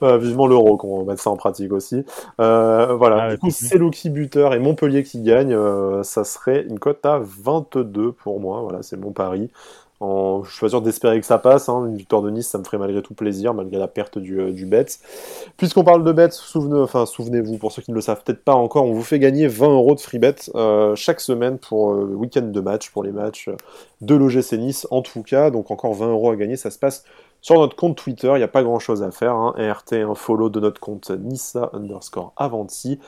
Vivement 0.03 0.47
l'euro 0.47 0.77
qu'on 0.77 0.99
va 0.99 1.05
mettre 1.05 1.23
ça 1.23 1.31
en 1.31 1.37
pratique 1.37 1.73
aussi. 1.73 2.05
Euh, 2.41 2.95
voilà, 2.95 3.23
ah 3.23 3.31
du 3.33 3.39
coup, 3.39 3.51
c'est 3.51 3.79
Loki 3.79 4.11
buteur 4.11 4.55
et 4.55 4.59
Montpellier 4.59 5.03
qui 5.03 5.21
gagne. 5.21 5.53
Euh, 5.53 6.03
ça 6.03 6.25
serait 6.25 6.63
une 6.63 6.79
cote 6.79 7.05
à 7.05 7.21
22 7.23 8.13
pour 8.13 8.41
moi. 8.41 8.63
Voilà, 8.63 8.83
c'est 8.83 8.97
mon 8.97 9.13
pari. 9.13 9.51
Je 10.45 10.51
suis 10.51 10.61
pas 10.61 10.69
sûr 10.69 10.83
d'espérer 10.83 11.21
que 11.21 11.27
ça 11.27 11.39
passe. 11.39 11.69
Hein. 11.69 11.87
Une 11.87 11.97
victoire 11.97 12.23
de 12.23 12.31
Nice, 12.31 12.49
ça 12.49 12.59
me 12.59 12.65
ferait 12.65 12.79
malgré 12.79 13.03
tout 13.03 13.15
plaisir, 13.15 13.55
malgré 13.55 13.79
la 13.79 13.89
perte 13.89 14.19
du, 14.19 14.41
euh, 14.41 14.53
du 14.53 14.67
bet. 14.67 14.87
Puisqu'on 15.57 15.85
parle 15.85 16.05
de 16.05 16.13
bet, 16.13 16.31
souvenez, 16.31 16.81
enfin, 16.81 17.07
souvenez-vous, 17.07 17.59
pour 17.59 17.73
ceux 17.73 17.83
qui 17.83 17.91
ne 17.91 17.97
le 17.97 18.01
savent 18.01 18.23
peut-être 18.25 18.45
pas 18.45 18.55
encore, 18.55 18.85
on 18.85 18.93
vous 18.93 19.03
fait 19.03 19.19
gagner 19.19 19.47
20 19.47 19.69
euros 19.69 19.95
de 19.95 20.01
free 20.01 20.19
bet 20.19 20.35
euh, 20.55 20.95
chaque 20.97 21.21
semaine 21.21 21.59
pour 21.59 21.93
euh, 21.93 22.07
le 22.09 22.17
week-end 22.17 22.43
de 22.43 22.61
match, 22.61 22.91
pour 22.91 23.03
les 23.03 23.13
matchs 23.13 23.49
de 24.01 24.15
l'OGC 24.15 24.53
Nice 24.59 24.87
en 24.91 25.03
tout 25.03 25.23
cas. 25.23 25.51
Donc 25.51 25.71
encore 25.71 25.95
20 25.95 26.09
euros 26.09 26.31
à 26.31 26.37
gagner. 26.37 26.57
Ça 26.57 26.71
se 26.71 26.79
passe 26.79 27.05
sur 27.45 27.57
notre 27.57 27.77
compte 27.77 27.99
Twitter, 27.99 28.29
il 28.29 28.39
n'y 28.39 28.43
a 28.43 28.49
pas 28.49 28.63
grand 28.63 28.79
chose 28.79 29.03
à 29.03 29.11
faire. 29.11 29.35
Hein. 29.35 29.53
RT, 29.59 29.97
un 29.97 30.15
follow 30.15 30.49
de 30.49 30.61
notre 30.61 30.81
compte 30.81 31.11
Nissa 31.11 31.69
underscore 31.75 32.33
Avanti. 32.39 32.99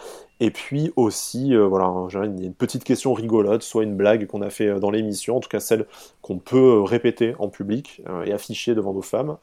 Et 0.41 0.51
puis 0.51 0.93
aussi, 0.97 1.55
euh, 1.55 1.67
voilà, 1.67 1.91
il 2.13 2.41
y 2.41 2.43
a 2.43 2.47
une 2.47 2.53
petite 2.53 2.85
question 2.85 3.15
rigolote, 3.15 3.63
soit 3.63 3.85
une 3.85 3.97
blague 3.97 4.27
qu'on 4.27 4.43
a 4.43 4.51
fait 4.51 4.67
euh, 4.67 4.79
dans 4.79 4.91
l'émission, 4.91 5.39
en 5.39 5.41
tout 5.41 5.49
cas 5.49 5.61
celle 5.61 5.87
qu'on 6.21 6.37
peut 6.37 6.59
euh, 6.59 6.83
répéter 6.83 7.35
en 7.39 7.49
public 7.49 8.03
et 8.27 8.33
afficher 8.35 8.75
devant 8.75 8.93
nos 8.93 9.01
femmes. 9.01 9.39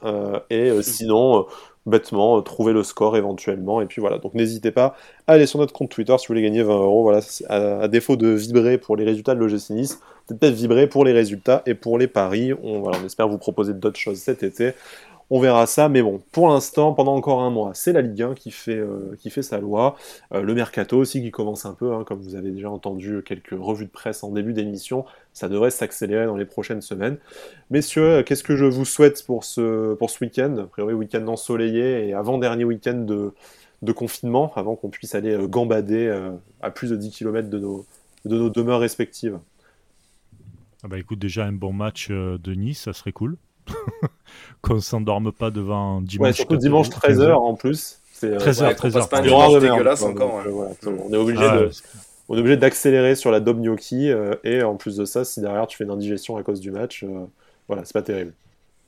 et 0.51 0.71
sinon, 0.83 1.47
bêtement, 1.85 2.41
trouver 2.41 2.73
le 2.73 2.83
score 2.83 3.17
éventuellement. 3.17 3.81
Et 3.81 3.85
puis 3.85 4.01
voilà, 4.01 4.17
donc 4.17 4.33
n'hésitez 4.33 4.71
pas 4.71 4.95
à 5.27 5.33
aller 5.33 5.45
sur 5.45 5.59
notre 5.59 5.73
compte 5.73 5.89
Twitter 5.89 6.15
si 6.17 6.27
vous 6.27 6.33
voulez 6.33 6.41
gagner 6.41 6.63
20 6.63 6.73
euros. 6.73 7.03
Voilà, 7.03 7.21
à, 7.49 7.87
défaut 7.87 8.15
de 8.15 8.29
vibrer 8.29 8.77
pour 8.77 8.95
les 8.95 9.05
résultats 9.05 9.35
de 9.35 9.39
l'OGC 9.39 9.71
Nice, 9.71 9.99
peut-être 10.27 10.53
vibrer 10.53 10.87
pour 10.87 11.05
les 11.05 11.11
résultats 11.11 11.61
et 11.65 11.73
pour 11.73 11.97
les 11.97 12.07
paris. 12.07 12.53
On, 12.63 12.79
voilà, 12.79 12.97
on 13.01 13.05
espère 13.05 13.27
vous 13.27 13.37
proposer 13.37 13.73
d'autres 13.73 13.99
choses 13.99 14.19
cet 14.19 14.43
été. 14.43 14.73
On 15.35 15.39
verra 15.39 15.65
ça, 15.65 15.89
mais 15.89 16.03
bon, 16.03 16.21
pour 16.31 16.47
l'instant, 16.49 16.93
pendant 16.93 17.15
encore 17.15 17.41
un 17.41 17.49
mois, 17.49 17.71
c'est 17.73 17.91
la 17.91 18.03
Ligue 18.03 18.21
1 18.21 18.35
qui 18.35 18.51
fait, 18.51 18.77
euh, 18.77 19.15
qui 19.17 19.31
fait 19.31 19.41
sa 19.41 19.59
loi. 19.59 19.95
Euh, 20.31 20.43
le 20.43 20.53
mercato 20.53 20.95
aussi 20.95 21.23
qui 21.23 21.31
commence 21.31 21.65
un 21.65 21.73
peu, 21.73 21.91
hein, 21.91 22.03
comme 22.05 22.21
vous 22.21 22.35
avez 22.35 22.51
déjà 22.51 22.69
entendu 22.69 23.23
quelques 23.25 23.55
revues 23.59 23.85
de 23.85 23.89
presse 23.89 24.23
en 24.23 24.29
début 24.29 24.53
d'émission. 24.53 25.05
Ça 25.33 25.49
devrait 25.49 25.71
s'accélérer 25.71 26.27
dans 26.27 26.37
les 26.37 26.45
prochaines 26.45 26.81
semaines. 26.81 27.17
Messieurs, 27.71 28.21
qu'est-ce 28.21 28.43
que 28.43 28.55
je 28.55 28.65
vous 28.65 28.85
souhaite 28.85 29.25
pour 29.25 29.43
ce, 29.43 29.95
pour 29.95 30.11
ce 30.11 30.23
week-end? 30.23 30.55
A 30.57 30.67
priori, 30.67 30.93
week-end 30.93 31.25
ensoleillé 31.25 32.09
et 32.09 32.13
avant-dernier 32.13 32.65
week-end 32.65 33.03
de, 33.03 33.91
confinement, 33.91 34.53
avant 34.55 34.75
qu'on 34.75 34.89
puisse 34.89 35.15
aller 35.15 35.33
euh, 35.33 35.47
gambader 35.47 36.15
à 36.61 36.69
plus 36.69 36.91
de 36.91 36.95
10 36.95 37.09
km 37.09 37.49
de 37.49 37.57
nos, 37.57 37.87
de 38.25 38.37
nos 38.37 38.51
demeures 38.51 38.81
respectives. 38.81 39.39
Ah 40.83 40.89
bah 40.89 40.99
écoute, 40.99 41.17
déjà 41.17 41.45
un 41.45 41.53
bon 41.53 41.73
match 41.73 42.11
de 42.11 42.53
Nice, 42.53 42.81
ça 42.83 42.93
serait 42.93 43.13
cool. 43.13 43.35
Qu'on 44.61 44.79
s'endorme 44.79 45.31
pas 45.31 45.51
devant 45.51 46.01
dimanche. 46.01 46.27
Ouais, 46.27 46.33
surtout 46.33 46.57
dimanche 46.57 46.89
13h 46.89 47.33
en 47.33 47.55
plus. 47.55 47.99
13h, 48.21 48.75
13h. 48.75 49.51
C'est 49.53 49.59
dégueulasse 49.59 50.01
encore. 50.03 50.41
on 50.85 51.13
est 51.13 51.17
obligé 51.17 51.41
de 51.43 51.69
on 52.29 52.37
est 52.37 52.39
obligé 52.39 52.57
d'accélérer 52.57 53.15
sur 53.15 53.31
la 53.31 53.39
dom 53.39 53.61
gnocchi 53.61 54.09
euh, 54.09 54.35
et 54.43 54.63
en 54.63 54.75
plus 54.75 54.95
de 54.95 55.05
ça, 55.05 55.25
si 55.25 55.41
derrière 55.41 55.67
tu 55.67 55.77
fais 55.77 55.83
une 55.83 55.91
indigestion 55.91 56.37
à 56.37 56.43
cause 56.43 56.59
du 56.59 56.71
match, 56.71 57.03
euh, 57.03 57.25
voilà, 57.67 57.83
c'est 57.85 57.93
pas 57.93 58.01
terrible. 58.01 58.33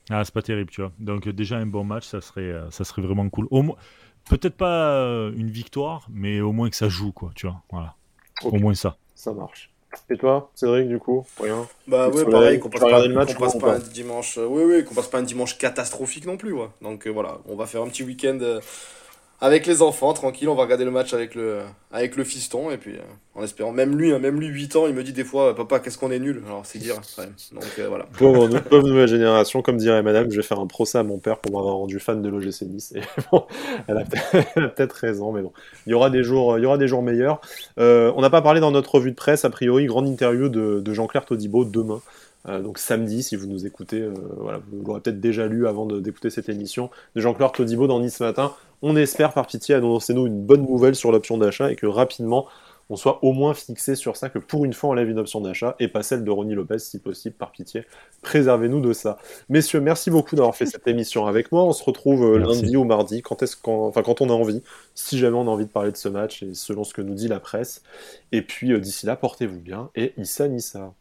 Ah, 0.09 0.23
c'est 0.23 0.33
pas 0.33 0.41
terrible, 0.41 0.69
tu 0.69 0.81
vois. 0.81 0.91
Donc 0.99 1.27
déjà 1.27 1.57
un 1.57 1.65
bon 1.65 1.83
match, 1.83 2.05
ça 2.05 2.21
serait, 2.21 2.41
euh, 2.41 2.69
ça 2.71 2.83
serait 2.83 3.01
vraiment 3.01 3.27
cool. 3.29 3.47
Au 3.51 3.61
moins, 3.61 3.75
peut-être 4.29 4.55
pas 4.55 5.29
une 5.35 5.49
victoire, 5.49 6.07
mais 6.09 6.39
au 6.39 6.53
moins 6.53 6.69
que 6.69 6.75
ça 6.75 6.88
joue, 6.88 7.11
quoi, 7.11 7.31
tu 7.35 7.47
vois. 7.47 7.61
Voilà. 7.71 7.95
Au 8.43 8.57
moins 8.57 8.73
ça. 8.73 8.97
Ça 9.15 9.33
marche. 9.33 9.71
Et 10.10 10.17
toi, 10.17 10.49
Cédric, 10.55 10.88
du 10.88 10.99
coup 10.99 11.25
Rien 11.41 11.67
Bah 11.88 12.10
ouais, 12.10 12.25
pareil, 12.25 12.60
qu'on 12.60 12.69
passe, 12.69 12.81
pas, 12.81 13.08
match, 13.08 13.36
passe 13.38 13.58
pas 13.58 13.75
un 13.75 13.79
dimanche. 13.79 14.38
oui, 14.38 14.63
oui, 14.63 14.84
qu'on 14.86 14.95
passe 14.95 15.08
pas 15.08 15.19
un 15.19 15.23
dimanche 15.23 15.58
catastrophique 15.58 16.25
non 16.25 16.38
plus. 16.38 16.53
Ouais. 16.53 16.67
Donc 16.81 17.08
euh, 17.08 17.10
voilà, 17.10 17.39
on 17.47 17.55
va 17.55 17.65
faire 17.65 17.81
un 17.81 17.88
petit 17.88 18.03
week-end 18.03 18.38
euh, 18.41 18.60
avec 19.41 19.65
les 19.65 19.82
enfants, 19.82 20.13
tranquille, 20.13 20.48
on 20.48 20.56
va 20.56 20.63
regarder 20.63 20.86
le 20.86 20.91
match 20.91 21.13
avec 21.13 21.36
le, 21.36 21.60
avec 21.91 22.15
le 22.15 22.24
fiston, 22.24 22.71
et 22.71 22.78
puis 22.78 22.93
euh, 22.93 23.02
en 23.36 23.43
espérant, 23.43 23.74
même 23.74 23.98
lui, 23.98 24.13
hein, 24.13 24.19
même 24.19 24.39
lui, 24.39 24.48
8 24.48 24.76
ans, 24.78 24.88
il 24.88 24.93
me 24.93 25.04
dit 25.04 25.12
des 25.12 25.26
fois, 25.26 25.56
papa, 25.56 25.80
qu'est-ce 25.80 25.98
qu'on 25.98 26.10
est 26.10 26.19
nul? 26.19 26.41
Alors 26.45 26.65
c'est 26.65 26.80
dire, 26.80 26.95
donc 26.95 27.63
euh, 27.80 28.00
pauvre, 28.17 28.88
nouvelle 28.88 29.10
génération, 29.10 29.62
comme 29.62 29.78
dirait 29.78 30.02
madame, 30.04 30.32
je 30.32 30.38
vais 30.38 30.43
faire 30.43 30.60
un 30.60 30.67
procès 30.67 31.00
à 31.00 31.04
mon 31.04 31.19
père 31.19 31.39
pour 31.39 31.52
m'avoir 31.52 31.76
rendu 31.76 32.00
fan 32.00 32.21
de 32.21 32.30
l'OGC 32.30 32.62
Nice, 32.62 32.93
et 32.95 33.02
bon, 33.32 33.45
elle 33.88 33.98
a 33.98 34.06
peut-être 34.69 34.93
raison, 34.93 35.34
mais 35.34 35.41
bon, 35.41 35.52
il 35.86 35.91
y 35.91 35.93
aura 35.93 36.10
des 36.10 36.24
jours, 36.24 36.58
il 36.58 36.63
y 36.63 36.65
aura 36.65 36.78
des 36.78 36.88
jours 36.88 37.04
meilleurs. 37.04 37.41
Euh, 37.78 38.13
on 38.15 38.21
n'a 38.21 38.30
pas 38.30 38.41
parlé 38.41 38.62
dans 38.62 38.71
notre 38.71 38.95
revue 38.95 39.12
de 39.12 39.15
presse, 39.15 39.43
a 39.43 39.50
priori, 39.50 39.86
grande 39.86 40.08
interview 40.08 40.48
de, 40.48 40.80
de 40.80 40.93
Jean-Claire 40.93 41.26
Todibo 41.26 41.65
demain. 41.65 42.02
Euh, 42.47 42.62
donc 42.62 42.77
samedi, 42.77 43.23
si 43.23 43.36
vous 43.36 43.47
nous 43.47 43.65
écoutez, 43.65 44.01
euh, 44.01 44.13
voilà, 44.38 44.60
vous 44.71 44.84
l'aurez 44.86 45.01
peut-être 45.01 45.19
déjà 45.19 45.47
lu 45.47 45.67
avant 45.67 45.86
d'écouter 45.86 46.29
cette 46.29 46.49
émission, 46.49 46.89
de 47.15 47.21
Jean-Claude 47.21 47.53
Todibo 47.53 47.88
dans 47.88 47.99
Nice 47.99 48.19
Matin. 48.19 48.53
On 48.81 48.95
espère 48.95 49.34
par 49.34 49.47
pitié 49.47 49.75
annoncer-nous 49.75 50.27
une 50.27 50.41
bonne 50.43 50.65
nouvelle 50.65 50.95
sur 50.95 51.12
l'option 51.12 51.38
d'achat 51.38 51.71
et 51.71 51.75
que 51.75 51.88
rapidement 51.88 52.47
on 52.89 52.95
soit 52.95 53.23
au 53.23 53.34
moins 53.34 53.55
fixé 53.55 53.95
sur 53.95 54.15
ça, 54.15 54.29
que 54.29 54.38
pour 54.38 54.63
une 54.63 54.73
fois 54.73 54.91
on 54.91 54.93
lève 54.93 55.10
une 55.10 55.17
option 55.17 55.41
d'achat 55.41 55.75
et 55.79 55.88
pas 55.88 56.03
celle 56.03 56.23
de 56.23 56.29
Ronnie 56.29 56.53
Lopez 56.53 56.77
si 56.77 56.99
possible, 56.99 57.36
par 57.36 57.51
pitié. 57.51 57.84
Préservez-nous 58.21 58.79
de 58.79 58.93
ça. 58.93 59.17
Messieurs, 59.49 59.81
merci 59.81 60.12
beaucoup 60.12 60.36
d'avoir 60.36 60.55
fait 60.55 60.67
cette 60.67 60.88
émission 60.88 61.25
avec 61.25 61.51
moi. 61.51 61.63
On 61.63 61.73
se 61.73 61.84
retrouve 61.84 62.23
euh, 62.23 62.38
lundi 62.38 62.77
ou 62.77 62.84
mardi, 62.84 63.23
quand, 63.23 63.41
est-ce 63.41 63.58
enfin, 63.65 64.03
quand 64.03 64.21
on 64.21 64.29
a 64.29 64.34
envie, 64.34 64.62
si 64.93 65.17
jamais 65.17 65.36
on 65.36 65.47
a 65.47 65.49
envie 65.49 65.65
de 65.65 65.71
parler 65.71 65.91
de 65.91 65.97
ce 65.97 66.10
match 66.10 66.43
et 66.43 66.53
selon 66.53 66.84
ce 66.84 66.93
que 66.93 67.01
nous 67.01 67.15
dit 67.15 67.27
la 67.27 67.39
presse. 67.39 67.81
Et 68.31 68.43
puis 68.43 68.79
d'ici 68.79 69.08
là, 69.08 69.15
portez-vous 69.15 69.60
bien 69.60 69.89
et 69.95 70.13
Issa 70.17 70.47
Nissa. 70.47 70.93